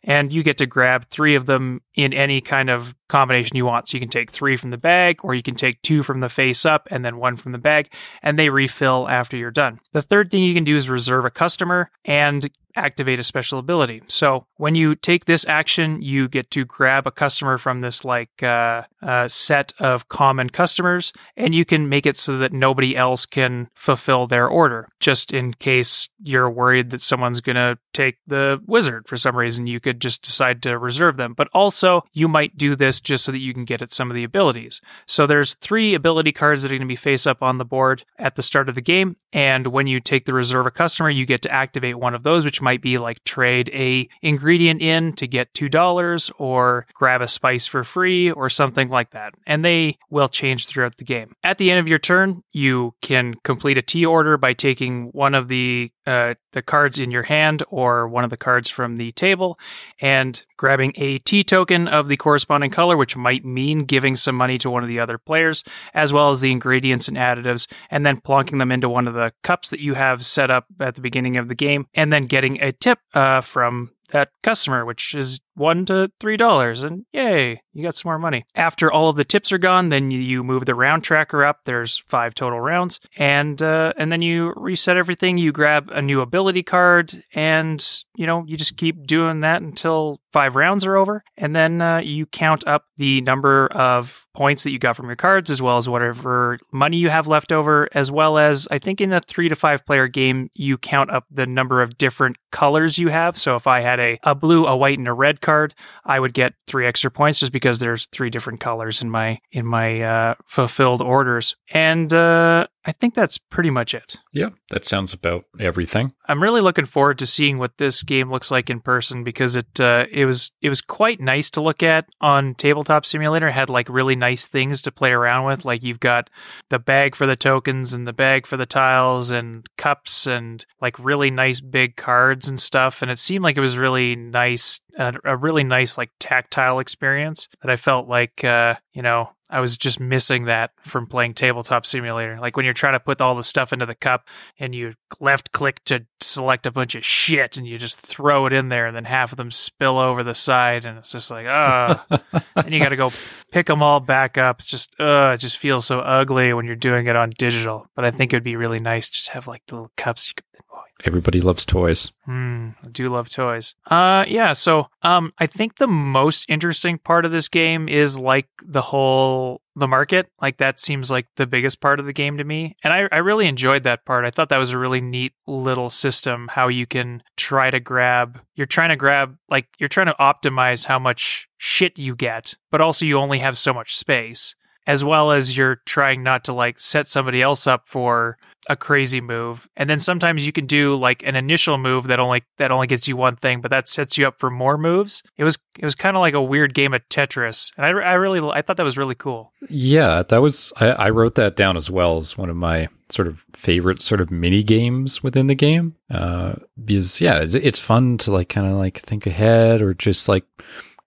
and 0.03 0.31
you 0.31 0.43
get 0.43 0.57
to 0.57 0.65
grab 0.65 1.05
three 1.09 1.35
of 1.35 1.45
them 1.45 1.81
in 1.95 2.13
any 2.13 2.41
kind 2.41 2.69
of 2.69 2.95
combination 3.07 3.57
you 3.57 3.65
want. 3.65 3.87
So 3.87 3.95
you 3.95 4.01
can 4.01 4.09
take 4.09 4.31
three 4.31 4.57
from 4.57 4.71
the 4.71 4.77
bag, 4.77 5.19
or 5.23 5.33
you 5.35 5.43
can 5.43 5.55
take 5.55 5.81
two 5.81 6.03
from 6.03 6.19
the 6.19 6.29
face 6.29 6.65
up 6.65 6.87
and 6.91 7.03
then 7.03 7.17
one 7.17 7.37
from 7.37 7.51
the 7.51 7.57
bag, 7.57 7.91
and 8.21 8.37
they 8.37 8.49
refill 8.49 9.07
after 9.07 9.37
you're 9.37 9.51
done. 9.51 9.79
The 9.93 10.01
third 10.01 10.31
thing 10.31 10.43
you 10.43 10.53
can 10.53 10.63
do 10.63 10.75
is 10.75 10.89
reserve 10.89 11.25
a 11.25 11.31
customer 11.31 11.89
and 12.03 12.49
activate 12.75 13.19
a 13.19 13.23
special 13.23 13.59
ability. 13.59 14.01
So 14.07 14.47
when 14.57 14.75
you 14.75 14.95
take 14.95 15.25
this 15.25 15.45
action, 15.47 16.01
you 16.01 16.27
get 16.27 16.51
to 16.51 16.65
grab 16.65 17.07
a 17.07 17.11
customer 17.11 17.57
from 17.57 17.81
this 17.81 18.03
like 18.03 18.43
uh, 18.43 18.83
uh, 19.01 19.27
set 19.27 19.73
of 19.79 20.09
common 20.09 20.49
customers, 20.49 21.13
and 21.37 21.55
you 21.55 21.65
can 21.65 21.89
make 21.89 22.05
it 22.05 22.17
so 22.17 22.37
that 22.37 22.53
nobody 22.53 22.95
else 22.95 23.25
can 23.25 23.69
fulfill 23.75 24.27
their 24.27 24.47
order. 24.47 24.87
Just 24.99 25.33
in 25.33 25.53
case 25.53 26.09
you're 26.21 26.49
worried 26.49 26.89
that 26.89 27.01
someone's 27.01 27.41
gonna 27.41 27.77
take 27.93 28.17
the 28.27 28.59
wizard 28.65 29.07
for 29.07 29.17
some 29.17 29.35
reason, 29.35 29.67
you 29.67 29.79
could 29.79 30.01
just 30.01 30.21
decide 30.21 30.61
to 30.63 30.77
reserve 30.77 31.17
them. 31.17 31.33
But 31.33 31.47
also, 31.53 32.03
you 32.13 32.27
might 32.27 32.57
do 32.57 32.75
this 32.75 32.94
this 32.95 33.01
just 33.01 33.25
so 33.25 33.31
that 33.31 33.39
you 33.39 33.53
can 33.53 33.65
get 33.65 33.81
at 33.81 33.91
some 33.91 34.09
of 34.09 34.15
the 34.15 34.23
abilities. 34.23 34.81
So 35.05 35.27
there's 35.27 35.55
three 35.55 35.93
ability 35.93 36.31
cards 36.31 36.61
that 36.61 36.71
are 36.71 36.75
going 36.75 36.87
to 36.87 36.91
be 36.91 36.95
face 36.95 37.27
up 37.27 37.41
on 37.43 37.57
the 37.57 37.65
board 37.65 38.03
at 38.17 38.35
the 38.35 38.41
start 38.41 38.69
of 38.69 38.75
the 38.75 38.81
game, 38.81 39.17
and 39.33 39.67
when 39.67 39.87
you 39.87 39.99
take 39.99 40.25
the 40.25 40.33
reserve 40.33 40.65
a 40.65 40.71
customer, 40.71 41.09
you 41.09 41.25
get 41.25 41.41
to 41.43 41.51
activate 41.51 41.99
one 41.99 42.15
of 42.15 42.23
those, 42.23 42.45
which 42.45 42.61
might 42.61 42.81
be 42.81 42.97
like 42.97 43.23
trade 43.23 43.69
a 43.73 44.07
ingredient 44.21 44.81
in 44.81 45.13
to 45.13 45.27
get 45.27 45.53
two 45.53 45.69
dollars, 45.69 46.31
or 46.37 46.85
grab 46.93 47.21
a 47.21 47.27
spice 47.27 47.67
for 47.67 47.83
free, 47.83 48.31
or 48.31 48.49
something 48.49 48.89
like 48.89 49.11
that. 49.11 49.33
And 49.45 49.63
they 49.63 49.97
will 50.09 50.29
change 50.29 50.67
throughout 50.67 50.97
the 50.97 51.03
game. 51.03 51.35
At 51.43 51.57
the 51.57 51.71
end 51.71 51.79
of 51.79 51.87
your 51.87 51.99
turn, 51.99 52.41
you 52.51 52.93
can 53.01 53.35
complete 53.43 53.77
a 53.77 53.81
tea 53.81 54.05
order 54.05 54.37
by 54.37 54.53
taking 54.53 55.07
one 55.07 55.35
of 55.35 55.47
the 55.47 55.91
uh, 56.05 56.35
the 56.51 56.61
cards 56.61 56.99
in 56.99 57.11
your 57.11 57.23
hand 57.23 57.63
or 57.69 58.07
one 58.07 58.23
of 58.23 58.29
the 58.29 58.37
cards 58.37 58.69
from 58.69 58.97
the 58.97 59.11
table 59.13 59.57
and 59.99 60.45
grabbing 60.55 60.93
a 60.97 61.17
tea 61.19 61.43
token 61.43 61.87
of 61.87 62.07
the 62.07 62.15
corresponding 62.15 62.69
color, 62.69 62.84
which 62.93 63.17
might 63.17 63.43
mean 63.43 63.85
giving 63.85 64.15
some 64.15 64.35
money 64.35 64.57
to 64.59 64.69
one 64.69 64.83
of 64.83 64.89
the 64.89 64.99
other 64.99 65.17
players, 65.17 65.63
as 65.93 66.13
well 66.13 66.31
as 66.31 66.41
the 66.41 66.51
ingredients 66.51 67.07
and 67.07 67.17
additives, 67.17 67.67
and 67.89 68.05
then 68.05 68.21
plunking 68.21 68.59
them 68.59 68.71
into 68.71 68.89
one 68.89 69.07
of 69.07 69.13
the 69.13 69.33
cups 69.43 69.69
that 69.69 69.79
you 69.79 69.93
have 69.93 70.23
set 70.23 70.51
up 70.51 70.65
at 70.79 70.95
the 70.95 71.01
beginning 71.01 71.37
of 71.37 71.47
the 71.47 71.55
game, 71.55 71.87
and 71.93 72.11
then 72.11 72.25
getting 72.25 72.61
a 72.61 72.71
tip 72.71 72.99
uh, 73.13 73.41
from 73.41 73.91
that 74.11 74.29
customer, 74.43 74.85
which 74.85 75.15
is 75.15 75.39
one 75.55 75.85
to 75.85 76.11
three 76.19 76.37
dollars, 76.37 76.83
and 76.83 77.05
yay, 77.11 77.61
you 77.73 77.83
got 77.83 77.95
some 77.95 78.09
more 78.09 78.19
money. 78.19 78.45
After 78.55 78.91
all 78.91 79.09
of 79.09 79.15
the 79.15 79.25
tips 79.25 79.51
are 79.51 79.57
gone, 79.57 79.89
then 79.89 80.11
you 80.11 80.43
move 80.43 80.65
the 80.65 80.75
round 80.75 81.03
tracker 81.03 81.43
up. 81.43 81.61
There's 81.65 81.97
five 81.97 82.35
total 82.35 82.59
rounds, 82.59 82.99
and 83.17 83.61
uh, 83.61 83.93
and 83.97 84.11
then 84.11 84.21
you 84.21 84.53
reset 84.55 84.97
everything. 84.97 85.37
You 85.37 85.51
grab 85.51 85.89
a 85.91 86.01
new 86.01 86.21
ability 86.21 86.63
card, 86.63 87.23
and 87.33 87.85
you 88.15 88.27
know 88.27 88.43
you 88.47 88.57
just 88.57 88.77
keep 88.77 89.05
doing 89.07 89.41
that 89.41 89.61
until 89.61 90.19
five 90.31 90.55
rounds 90.55 90.85
are 90.85 90.97
over, 90.97 91.23
and 91.37 91.55
then 91.55 91.81
uh, 91.81 91.97
you 91.97 92.25
count 92.25 92.67
up 92.67 92.85
the 92.97 93.21
number 93.21 93.67
of 93.67 94.27
points 94.35 94.63
that 94.63 94.71
you 94.71 94.79
got 94.79 94.95
from 94.95 95.07
your 95.07 95.15
cards, 95.15 95.49
as 95.49 95.61
well 95.61 95.77
as 95.77 95.87
whatever 95.87 96.59
money 96.71 96.97
you 96.97 97.09
have 97.09 97.27
left 97.27 97.51
over, 97.51 97.87
as 97.93 98.11
well 98.11 98.37
as 98.37 98.67
I 98.69 98.79
think 98.79 99.01
in 99.01 99.13
a 99.13 99.21
three 99.21 99.49
to 99.49 99.55
five 99.55 99.85
player 99.85 100.07
game, 100.07 100.49
you 100.53 100.77
count 100.77 101.09
up 101.09 101.25
the 101.31 101.47
number 101.47 101.81
of 101.81 101.97
different 101.97 102.37
colors 102.51 102.99
you 102.99 103.07
have. 103.09 103.37
So 103.37 103.55
if 103.55 103.67
I 103.67 103.79
had 103.79 103.99
a, 103.99 104.19
a 104.23 104.35
blue, 104.35 104.65
a 104.65 104.75
white, 104.75 104.97
and 104.97 105.07
a 105.07 105.13
red 105.13 105.41
card, 105.45 105.73
I 106.03 106.19
would 106.19 106.33
get 106.33 106.53
three 106.67 106.85
extra 106.85 107.09
points 107.09 107.39
just 107.39 107.53
because 107.53 107.79
there's 107.79 108.07
three 108.07 108.29
different 108.29 108.59
colors 108.59 109.01
in 109.01 109.09
my 109.09 109.39
in 109.51 109.65
my 109.65 110.01
uh, 110.01 110.35
fulfilled 110.45 111.01
orders. 111.01 111.55
And 111.73 112.13
uh, 112.13 112.67
I 112.85 112.91
think 112.91 113.15
that's 113.15 113.39
pretty 113.39 113.71
much 113.71 113.95
it. 113.95 114.17
Yeah, 114.31 114.49
that 114.69 114.85
sounds 114.85 115.11
about 115.11 115.45
everything. 115.59 116.13
I'm 116.27 116.41
really 116.41 116.61
looking 116.61 116.85
forward 116.85 117.17
to 117.19 117.25
seeing 117.25 117.57
what 117.57 117.77
this 117.77 118.03
game 118.03 118.31
looks 118.31 118.51
like 118.51 118.69
in 118.69 118.79
person 118.79 119.23
because 119.23 119.55
it 119.55 119.79
uh, 119.79 120.05
it 120.11 120.25
was 120.25 120.51
it 120.61 120.69
was 120.69 120.81
quite 120.81 121.19
nice 121.19 121.49
to 121.51 121.61
look 121.61 121.81
at 121.81 122.05
on 122.21 122.53
Tabletop 122.53 123.05
Simulator. 123.05 123.47
It 123.47 123.53
had 123.53 123.71
like 123.71 123.89
really 123.89 124.15
nice 124.15 124.47
things 124.47 124.83
to 124.83 124.91
play 124.91 125.11
around 125.11 125.45
with. 125.45 125.65
Like 125.65 125.83
you've 125.83 125.99
got 125.99 126.29
the 126.69 126.77
bag 126.77 127.15
for 127.15 127.25
the 127.25 127.35
tokens 127.35 127.93
and 127.93 128.07
the 128.07 128.13
bag 128.13 128.45
for 128.45 128.57
the 128.57 128.67
tiles 128.67 129.31
and 129.31 129.65
cups 129.77 130.27
and 130.27 130.63
like 130.79 130.99
really 130.99 131.31
nice 131.31 131.59
big 131.59 131.95
cards 131.95 132.47
and 132.47 132.59
stuff. 132.59 133.01
And 133.01 133.09
it 133.09 133.19
seemed 133.19 133.43
like 133.43 133.57
it 133.57 133.61
was 133.61 133.77
really 133.79 134.15
nice, 134.15 134.79
uh, 134.99 135.13
a 135.23 135.35
really 135.35 135.63
nice 135.63 135.97
like 135.97 136.11
tactile 136.19 136.79
experience 136.79 137.49
that 137.61 137.71
I 137.71 137.77
felt 137.77 138.07
like 138.07 138.43
uh, 138.43 138.75
you 138.93 139.01
know 139.01 139.31
I 139.49 139.59
was 139.59 139.77
just 139.77 139.99
missing 139.99 140.45
that 140.45 140.71
from 140.81 141.05
playing 141.05 141.35
Tabletop 141.35 141.85
Simulator. 141.85 142.39
Like 142.39 142.57
when 142.57 142.65
you're 142.65 142.73
trying 142.73 142.93
to 142.93 142.99
put 142.99 143.21
all 143.21 143.35
the 143.35 143.43
stuff 143.43 143.71
into 143.71 143.85
the 143.85 143.93
cup 143.93 144.27
and 144.59 144.73
you 144.73 144.95
left 145.19 145.51
click 145.51 145.83
to 145.85 146.05
select 146.19 146.65
a 146.65 146.71
bunch 146.71 146.95
of 146.95 147.05
shit 147.05 147.55
and 147.55 147.67
you 147.67 147.77
just 147.77 147.99
throw 147.99 148.47
it 148.47 148.53
in 148.53 148.69
there 148.69 148.87
and 148.87 148.95
then 148.95 149.05
half 149.05 149.31
of 149.31 149.37
them 149.37 149.51
spill 149.51 149.99
over 149.99 150.23
the 150.23 150.33
side 150.33 150.83
and 150.83 150.97
it's 150.97 151.11
just 151.11 151.29
like, 151.29 151.45
ah. 151.47 152.03
and 152.55 152.73
you 152.73 152.79
got 152.79 152.89
to 152.89 152.95
go 152.95 153.11
pick 153.55 153.67
them 153.67 153.81
all 153.81 154.01
back 154.01 154.37
up. 154.37 154.59
It's 154.59 154.69
just, 154.69 154.99
uh, 154.99 155.31
it 155.33 155.37
just 155.37 155.57
feels 155.57 155.85
so 155.85 156.01
ugly 156.01 156.51
when 156.53 156.65
you're 156.65 156.75
doing 156.75 157.07
it 157.07 157.15
on 157.15 157.29
digital. 157.37 157.87
But 157.95 158.03
I 158.03 158.11
think 158.11 158.33
it'd 158.33 158.43
be 158.43 158.57
really 158.57 158.79
nice 158.79 159.09
just 159.09 159.29
have 159.29 159.47
like 159.47 159.61
the 159.67 159.75
little 159.75 159.91
cups 159.95 160.27
you 160.27 160.33
could. 160.35 160.61
Oh, 160.73 160.81
Everybody 161.05 161.39
loves 161.39 161.63
toys. 161.63 162.11
Hmm, 162.25 162.71
I 162.83 162.89
do 162.89 163.07
love 163.07 163.29
toys. 163.29 163.73
Uh, 163.89 164.25
yeah. 164.27 164.51
So, 164.51 164.87
um, 165.03 165.31
I 165.39 165.47
think 165.47 165.77
the 165.77 165.87
most 165.87 166.49
interesting 166.49 166.97
part 166.97 167.23
of 167.23 167.31
this 167.31 167.47
game 167.47 167.87
is 167.87 168.19
like 168.19 168.49
the 168.61 168.81
whole 168.81 169.61
the 169.75 169.87
market. 169.87 170.27
Like 170.41 170.57
that 170.57 170.79
seems 170.79 171.11
like 171.11 171.27
the 171.35 171.47
biggest 171.47 171.81
part 171.81 171.99
of 171.99 172.05
the 172.05 172.13
game 172.13 172.37
to 172.37 172.43
me, 172.43 172.75
and 172.83 172.93
I 172.93 173.07
I 173.11 173.17
really 173.17 173.47
enjoyed 173.47 173.83
that 173.83 174.05
part. 174.05 174.25
I 174.25 174.31
thought 174.31 174.49
that 174.49 174.57
was 174.57 174.71
a 174.71 174.77
really 174.77 175.01
neat 175.01 175.33
little 175.47 175.89
system. 175.89 176.47
How 176.51 176.67
you 176.67 176.85
can 176.85 177.23
try 177.37 177.69
to 177.69 177.79
grab. 177.79 178.41
You're 178.55 178.67
trying 178.67 178.89
to 178.89 178.95
grab 178.95 179.37
like 179.49 179.67
you're 179.77 179.89
trying 179.89 180.07
to 180.07 180.15
optimize 180.19 180.85
how 180.85 180.99
much 180.99 181.47
shit 181.57 181.97
you 181.97 182.15
get, 182.15 182.55
but 182.71 182.81
also 182.81 183.05
you 183.05 183.17
only 183.17 183.39
have 183.39 183.57
so 183.57 183.73
much 183.73 183.95
space 183.95 184.55
as 184.87 185.03
well 185.03 185.31
as 185.31 185.57
you're 185.57 185.81
trying 185.85 186.23
not 186.23 186.43
to 186.45 186.53
like 186.53 186.79
set 186.79 187.07
somebody 187.07 187.41
else 187.41 187.67
up 187.67 187.87
for 187.87 188.37
a 188.67 188.75
crazy 188.75 189.21
move. 189.21 189.67
And 189.77 189.89
then 189.89 189.99
sometimes 189.99 190.45
you 190.45 190.51
can 190.51 190.65
do 190.65 190.95
like 190.95 191.23
an 191.23 191.35
initial 191.35 191.77
move 191.77 192.07
that 192.07 192.19
only 192.19 192.43
that 192.57 192.71
only 192.71 192.87
gets 192.87 193.07
you 193.07 193.15
one 193.15 193.35
thing, 193.35 193.61
but 193.61 193.71
that 193.71 193.87
sets 193.87 194.17
you 194.17 194.27
up 194.27 194.39
for 194.39 194.49
more 194.49 194.77
moves. 194.77 195.23
It 195.37 195.43
was 195.43 195.57
it 195.77 195.85
was 195.85 195.95
kind 195.95 196.15
of 196.15 196.21
like 196.21 196.33
a 196.33 196.41
weird 196.41 196.73
game 196.73 196.93
of 196.93 197.07
Tetris, 197.09 197.71
and 197.77 197.85
I, 197.85 197.89
I 197.89 198.13
really 198.13 198.41
I 198.49 198.61
thought 198.61 198.77
that 198.77 198.83
was 198.83 198.97
really 198.97 199.15
cool. 199.15 199.51
Yeah, 199.69 200.23
that 200.23 200.41
was 200.41 200.73
I, 200.77 200.87
I 200.87 201.09
wrote 201.11 201.35
that 201.35 201.55
down 201.55 201.77
as 201.77 201.89
well 201.89 202.17
as 202.17 202.37
one 202.37 202.49
of 202.49 202.55
my 202.55 202.87
sort 203.09 203.27
of 203.27 203.45
favorite 203.53 204.01
sort 204.01 204.19
of 204.19 204.31
mini 204.31 204.63
games 204.63 205.21
within 205.21 205.47
the 205.47 205.55
game. 205.55 205.95
Uh, 206.09 206.55
because 206.83 207.21
yeah, 207.21 207.39
it's, 207.39 207.55
it's 207.55 207.79
fun 207.79 208.17
to 208.19 208.31
like 208.31 208.49
kind 208.49 208.67
of 208.67 208.73
like 208.73 208.97
think 208.97 209.27
ahead 209.27 209.81
or 209.81 209.93
just 209.93 210.27
like 210.27 210.45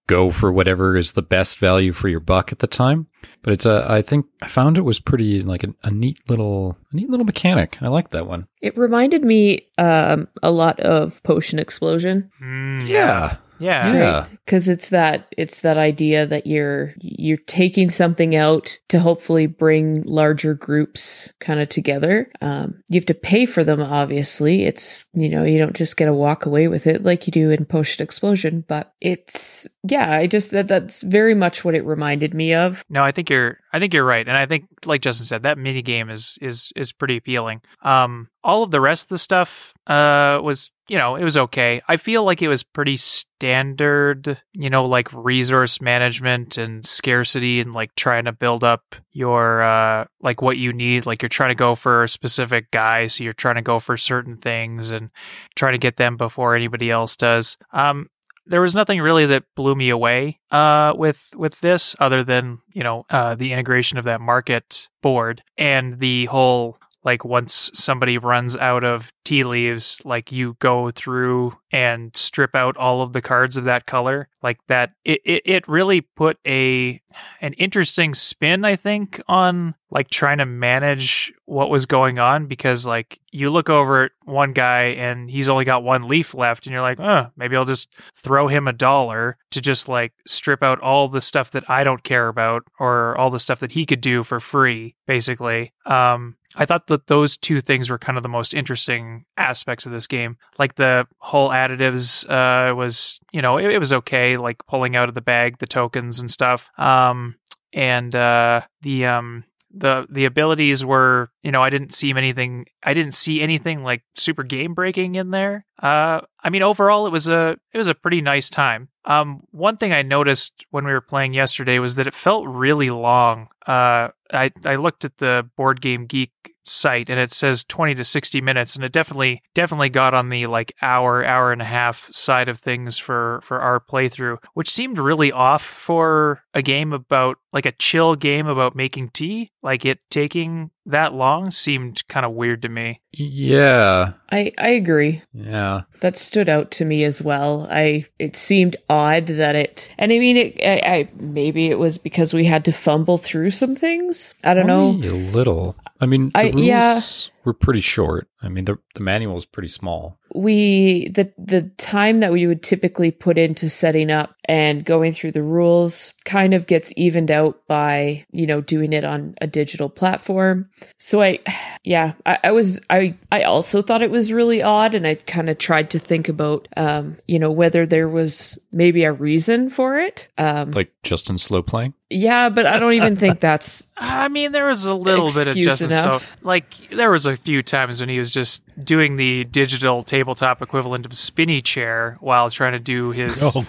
go 0.09 0.31
for 0.31 0.51
whatever 0.51 0.97
is 0.97 1.13
the 1.13 1.23
best 1.23 1.59
value 1.59 1.93
for 1.93 2.09
your 2.09 2.19
buck 2.21 2.51
at 2.51 2.59
the 2.59 2.67
time. 2.67 3.07
But 3.43 3.53
it's 3.53 3.67
a, 3.67 3.87
I 3.89 4.03
think 4.03 4.27
I 4.43 4.49
found 4.49 4.77
it 4.77 4.85
was 4.85 4.99
pretty 4.99 5.41
like 5.43 5.63
a, 5.63 5.73
a 5.85 5.91
neat 5.93 6.19
little, 6.29 6.77
a 6.93 6.97
neat 6.97 7.09
little 7.11 7.27
mechanic. 7.27 7.79
I 7.81 7.87
like 7.89 8.11
that 8.11 8.27
one. 8.27 8.49
It 8.61 8.77
reminded 8.77 9.25
me 9.25 9.69
um, 9.79 10.27
a 10.43 10.51
lot 10.51 10.81
of 10.81 11.23
Potion 11.23 11.59
Explosion. 11.61 12.31
Mm, 12.43 12.89
Yeah. 12.89 13.37
yeah, 13.61 13.93
Yeah. 13.93 14.27
because 14.45 14.69
it's 14.69 14.89
that 14.91 15.27
it's 15.37 15.61
that 15.63 15.77
idea 15.77 16.27
that 16.27 16.47
you're 16.47 16.95
you're 17.01 17.37
taking 17.47 17.91
something 17.91 18.37
out 18.37 18.79
to 18.89 19.01
hopefully 19.01 19.47
bring 19.49 20.03
larger 20.05 20.55
groups 20.55 21.33
kind 21.41 21.59
of 21.61 21.69
together 21.69 22.31
um, 22.41 22.81
you 22.89 22.97
have 23.01 23.07
to 23.07 23.15
pay 23.15 23.47
for 23.47 23.65
them 23.65 23.83
obviously 23.83 24.63
it's 24.65 25.07
you 25.13 25.29
know 25.29 25.43
you 25.43 25.59
don't 25.59 25.75
just 25.75 25.97
get 25.97 26.05
to 26.07 26.13
walk 26.15 26.47
away 26.47 26.69
with 26.69 26.87
it 26.87 27.03
like 27.03 27.27
you 27.27 27.33
do 27.33 27.51
in 27.51 27.65
potion 27.65 28.01
explosion 28.05 28.65
but 28.69 28.95
it's 29.01 29.67
yeah 29.91 30.17
i 30.17 30.27
just 30.27 30.51
that 30.51 30.69
that's 30.69 31.03
very 31.03 31.35
much 31.35 31.65
what 31.65 31.75
it 31.75 31.85
reminded 31.85 32.35
me 32.35 32.55
of 32.55 32.85
No, 32.89 33.03
I 33.03 33.13
think 33.13 33.31
you're 33.31 33.59
I 33.73 33.79
think 33.79 33.93
you're 33.93 34.05
right. 34.05 34.27
And 34.27 34.37
I 34.37 34.47
think 34.47 34.65
like 34.87 35.03
Justin 35.03 35.27
said, 35.27 35.43
that 35.43 35.59
mini 35.59 35.83
game 35.83 36.09
is 36.09 36.39
is 36.41 36.73
is 36.75 36.93
pretty 36.93 37.17
appealing. 37.17 37.61
Um 37.83 38.29
all 38.43 38.63
of 38.63 38.71
the 38.71 38.81
rest 38.81 39.07
of 39.07 39.09
the 39.11 39.19
stuff 39.19 39.75
uh 39.87 40.41
was, 40.43 40.73
you 40.89 40.97
know, 40.97 41.17
it 41.17 41.25
was 41.25 41.37
okay. 41.37 41.83
I 41.87 41.97
feel 41.99 42.25
like 42.25 42.41
it 42.41 42.49
was 42.49 42.63
pretty 42.63 42.97
standard, 42.97 44.41
you 44.55 44.71
know, 44.71 44.87
like 44.87 45.13
resource 45.13 45.81
management 45.81 46.57
and 46.59 46.85
scarcity 46.85 47.61
and 47.61 47.73
like 47.73 47.95
trying 47.95 48.25
to 48.25 48.33
build 48.33 48.65
up 48.65 48.97
your 49.13 49.63
uh 49.63 50.07
like 50.21 50.41
what 50.43 50.57
you 50.57 50.73
need. 50.73 51.07
Like 51.07 51.23
you're 51.23 51.29
trying 51.29 51.51
to 51.51 51.55
go 51.55 51.75
for 51.75 52.03
a 52.03 52.09
specific 52.09 52.71
guy, 52.71 53.07
so 53.07 53.25
you're 53.25 53.33
trying 53.33 53.57
to 53.57 53.63
go 53.63 53.79
for 53.79 53.97
certain 53.97 54.37
things 54.39 54.91
and 54.91 55.11
trying 55.55 55.75
to 55.75 55.79
get 55.79 55.97
them 55.97 56.17
before 56.17 56.55
anybody 56.57 56.91
else 56.91 57.17
does. 57.17 57.57
Um 57.73 58.09
there 58.49 58.61
was 58.61 58.75
nothing 58.75 59.01
really 59.01 59.27
that 59.27 59.45
blew 59.55 59.75
me 59.75 59.91
away 59.91 60.41
uh, 60.51 60.95
with 60.97 61.29
with 61.37 61.61
this, 61.61 61.95
other 62.01 62.23
than 62.23 62.59
you 62.73 62.83
know 62.83 63.07
uh, 63.11 63.35
the 63.35 63.53
integration 63.53 63.99
of 63.99 64.05
that 64.05 64.21
market 64.21 64.89
board 65.03 65.43
and 65.57 66.01
the 66.01 66.27
whole 66.27 66.79
like 67.05 67.25
once 67.25 67.71
somebody 67.75 68.19
runs 68.19 68.57
out 68.57 68.85
of 68.85 69.13
tea 69.25 69.45
leaves, 69.45 70.01
like 70.05 70.33
you 70.33 70.57
go 70.59 70.91
through 70.91 71.57
and 71.71 72.15
strip 72.17 72.55
out 72.55 72.77
all 72.77 73.03
of 73.03 73.13
the 73.13 73.21
cards 73.21 73.57
of 73.57 73.65
that 73.65 73.87
color, 73.87 74.29
like 74.43 74.59
that. 74.69 74.93
It 75.05 75.21
it, 75.25 75.43
it 75.45 75.69
really 75.69 76.01
put 76.01 76.39
a 76.47 77.01
an 77.41 77.53
interesting 77.55 78.15
spin, 78.15 78.65
I 78.65 78.77
think, 78.77 79.21
on 79.29 79.75
like 79.91 80.11
trying 80.11 80.39
to 80.39 80.47
manage 80.47 81.33
what 81.47 81.71
was 81.71 81.87
going 81.87 82.19
on 82.19 82.47
because 82.47 82.87
like 82.87 83.21
you 83.31 83.51
look 83.51 83.71
over 83.71 84.05
at 84.05 84.13
one 84.25 84.53
guy 84.53 84.85
and 84.85 85.31
he's 85.31 85.49
only 85.49 85.65
got 85.65 85.83
one 85.83 86.09
leaf 86.09 86.35
left 86.35 86.67
and 86.67 86.73
you're 86.73 86.83
like, 86.83 87.01
oh, 87.01 87.31
maybe 87.37 87.57
I'll 87.57 87.65
just 87.65 87.89
throw 88.17 88.49
him 88.49 88.69
a 88.69 88.73
dollar 88.73 89.37
to 89.51 89.61
just 89.61 89.89
like 89.89 90.13
strip 90.27 90.63
out 90.63 90.81
all 90.81 91.09
the 91.09 91.21
stuff 91.21 91.51
that 91.53 91.69
I 91.71 91.85
don't 91.85 92.03
care 92.03 92.29
about 92.29 92.65
or 92.79 93.17
all 93.17 93.31
the 93.31 93.39
stuff 93.39 93.61
that 93.61 93.73
he 93.73 93.87
could 93.87 94.01
do 94.01 94.23
for 94.23 94.41
free, 94.41 94.95
basically. 95.07 95.73
Um, 95.87 96.37
I 96.57 96.65
thought 96.65 96.87
that 96.87 97.07
those 97.09 97.37
two 97.37 97.61
things 97.61 97.91
were 97.91 97.99
kind 97.99 98.17
of 98.17 98.23
the 98.23 98.29
most 98.29 98.55
interesting 98.55 99.25
aspects 99.37 99.87
of 99.87 99.93
this 99.93 100.07
game. 100.07 100.39
Like 100.59 100.77
the 100.77 101.07
whole 101.19 101.51
additives 101.51 102.29
uh, 102.29 102.75
was, 102.75 103.21
you 103.33 103.43
know, 103.43 103.59
it, 103.59 103.71
it 103.71 103.79
was 103.79 103.93
okay, 103.93 104.37
like 104.37 104.67
pulling 104.67 104.97
out 104.97 105.09
of 105.09 105.15
the 105.15 105.21
bag 105.21 105.59
the 105.59 105.67
tokens 105.67 106.21
and 106.21 106.31
stuff. 106.31 106.71
Um, 106.79 107.37
and 107.73 108.15
uh, 108.15 108.63
the 108.81 109.07
um, 109.07 109.45
the 109.71 110.07
the 110.09 110.25
abilities 110.25 110.85
were 110.85 111.31
you 111.43 111.53
know 111.53 111.63
I 111.63 111.71
didn't 111.71 111.93
see 111.93 112.11
anything 112.11 112.67
I 112.83 112.95
didn't 112.95 113.15
see 113.15 113.43
anything 113.43 113.85
like 113.85 114.03
super 114.15 114.43
game 114.43 114.75
breaking 114.75 115.15
in 115.17 115.31
there. 115.31 115.67
Uh, 115.81 116.23
I 116.43 116.51
mean 116.51 116.63
overall 116.63 117.07
it 117.07 117.13
was 117.13 117.29
a 117.29 117.59
it 117.73 117.79
was 117.79 117.89
a 117.89 117.95
pretty 117.95 118.21
nice 118.21 118.49
time. 118.49 118.89
Um, 119.05 119.43
one 119.51 119.77
thing 119.77 119.93
I 119.93 120.03
noticed 120.03 120.67
when 120.71 120.85
we 120.85 120.93
were 120.93 121.01
playing 121.01 121.35
yesterday 121.35 121.79
was 121.79 121.97
that 121.97 122.07
it 122.07 122.15
felt 122.15 122.47
really 122.47 122.91
long. 122.91 123.49
Uh, 123.67 124.09
I 124.33 124.51
I 124.65 124.77
looked 124.77 125.05
at 125.05 125.19
the 125.19 125.49
Board 125.57 125.81
Game 125.81 126.07
Geek 126.07 126.33
site 126.65 127.09
and 127.09 127.19
it 127.19 127.33
says 127.33 127.65
20 127.65 127.95
to 127.95 128.05
60 128.05 128.41
minutes 128.41 128.77
and 128.77 128.85
it 128.85 128.93
definitely 128.93 129.43
definitely 129.55 129.89
got 129.89 130.15
on 130.15 130.29
the 130.29 130.47
like 130.47 130.73
hour 130.83 131.25
hour 131.25 131.51
and 131.51 131.63
a 131.63 131.67
half 131.67 132.05
side 132.13 132.49
of 132.49 132.59
things 132.59 132.99
for 132.99 133.41
for 133.43 133.61
our 133.61 133.81
playthrough 133.81 134.37
which 134.55 134.69
seemed 134.69 134.99
really 134.99 135.33
off 135.33 135.63
for 135.63 136.43
a 136.55 136.63
game 136.63 136.93
about 136.93 137.39
like 137.53 137.67
a 137.67 137.73
chill 137.73 138.15
game 138.15 138.47
about 138.47 138.77
making 138.77 139.09
tea 139.09 139.51
like 139.63 139.85
it 139.85 140.05
taking 140.11 140.71
that 140.85 141.15
long 141.15 141.51
seemed 141.51 142.07
kind 142.09 142.27
of 142.27 142.33
weird 142.33 142.63
to 142.63 142.69
me 142.69 143.01
Yeah. 143.13 144.13
I 144.31 144.53
I 144.59 144.69
agree. 144.69 145.23
Yeah. 145.33 145.83
That 146.01 146.17
stood 146.17 146.49
out 146.49 146.71
to 146.73 146.85
me 146.85 147.05
as 147.05 147.23
well. 147.23 147.67
I 147.71 148.07
it 148.19 148.37
seemed 148.37 148.77
odd 148.89 149.27
that 149.27 149.57
it, 149.57 149.93
and 149.99 150.13
I 150.13 150.19
mean, 150.19 150.37
it. 150.37 150.61
I, 150.63 150.81
I 150.85 151.09
maybe 151.17 151.67
it 151.67 151.79
was 151.79 151.99
because 151.99 152.33
we 152.33 152.45
had 152.45 152.65
to 152.67 152.73
fumble 152.73 153.19
through 153.19 153.51
some 153.51 153.75
things. 153.75 154.35
I 154.45 154.55
don't 154.55 154.67
know. 154.67 154.91
A 154.91 155.33
little. 155.33 155.77
I 156.01 156.07
mean, 156.07 156.31
the 156.31 156.38
I- 156.39 156.53
yeah. 156.57 157.01
Were 157.49 157.55
pretty 157.55 157.81
short. 157.81 158.29
I 158.43 158.51
mean, 158.51 158.67
the 158.67 158.77
the 158.95 159.01
manual 159.01 159.39
is 159.39 159.47
pretty 159.47 159.69
small. 159.71 160.19
we 160.35 161.09
the 161.09 161.33
the 161.39 161.63
time 161.79 162.21
that 162.21 162.31
we 162.31 162.47
would 162.47 162.63
typically 162.63 163.11
put 163.11 163.39
into 163.39 163.71
setting 163.71 164.11
up 164.11 164.35
and 164.45 164.85
going 164.85 165.13
through 165.13 165.33
the 165.33 165.43
rules 165.43 166.13
kind 166.27 166.53
of 166.53 166.67
gets 166.67 166.93
evened 166.97 167.31
out 167.31 167.67
by 167.67 168.27
you 168.33 168.47
know 168.47 168.61
doing 168.61 168.93
it 168.93 169.03
on 169.05 169.35
a 169.41 169.47
digital 169.47 169.89
platform 169.89 170.69
so 170.99 171.23
i 171.23 171.39
yeah 171.85 172.13
i, 172.27 172.39
I 172.45 172.51
was 172.53 172.81
i 172.91 173.15
i 173.33 173.43
also 173.45 173.81
thought 173.81 174.03
it 174.03 174.11
was 174.11 174.31
really 174.33 174.63
odd 174.63 174.95
and 174.95 175.07
i 175.07 175.15
kind 175.15 175.49
of 175.49 175.57
tried 175.57 175.89
to 175.91 175.99
think 175.99 176.29
about 176.29 176.69
um 176.77 177.17
you 177.27 177.39
know 177.39 177.51
whether 177.51 177.87
there 177.87 178.09
was 178.09 178.59
maybe 178.73 179.05
a 179.05 179.13
reason 179.13 179.71
for 179.71 179.99
it 179.99 180.29
um 180.37 180.71
Like 180.73 180.93
Justin 181.03 181.39
slow 181.39 181.63
playing. 181.63 181.95
yeah 182.11 182.51
but 182.51 182.67
i 182.67 182.79
don't 182.79 182.93
even 182.95 183.17
think 183.17 183.41
that's 183.49 183.87
I 184.01 184.29
mean, 184.29 184.53
there 184.53 184.67
was 184.67 184.87
a 184.87 184.95
little 184.95 185.27
bit 185.29 185.49
of 185.49 185.57
Excuse 185.57 185.65
justice. 185.81 185.89
So, 185.91 186.03
enough. 186.11 186.37
like, 186.43 186.73
there 186.91 187.11
was 187.11 187.27
a 187.27 187.37
few 187.39 187.63
times 187.63 188.01
when 188.01 188.09
he 188.09 188.19
was 188.19 188.31
just 188.31 188.63
doing 188.85 189.17
the 189.17 189.45
digital 189.45 190.03
tabletop 190.03 190.61
equivalent 190.61 191.07
of 191.07 191.15
spinny 191.15 191.63
chair 191.63 192.17
while 192.21 192.51
trying 192.51 192.73
to 192.73 192.79
do 192.79 193.11
his, 193.11 193.43
Oh, 193.43 193.63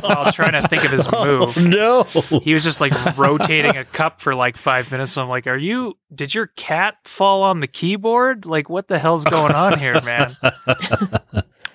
while 0.00 0.30
trying 0.32 0.52
to 0.52 0.68
think 0.68 0.84
of 0.84 0.90
his 0.90 1.08
oh, 1.12 1.46
move. 1.46 1.56
no. 1.56 2.02
He 2.42 2.52
was 2.52 2.64
just 2.64 2.80
like 2.80 2.92
rotating 3.16 3.76
a 3.76 3.84
cup 3.84 4.20
for 4.20 4.34
like 4.34 4.56
five 4.56 4.90
minutes. 4.90 5.12
So 5.12 5.22
I'm 5.22 5.28
like, 5.28 5.46
are 5.46 5.56
you, 5.56 5.96
did 6.14 6.34
your 6.34 6.48
cat 6.48 6.96
fall 7.04 7.42
on 7.42 7.60
the 7.60 7.66
keyboard? 7.66 8.44
Like, 8.46 8.68
what 8.68 8.88
the 8.88 8.98
hell's 8.98 9.24
going 9.24 9.52
on 9.54 9.78
here, 9.78 10.00
man? 10.02 10.36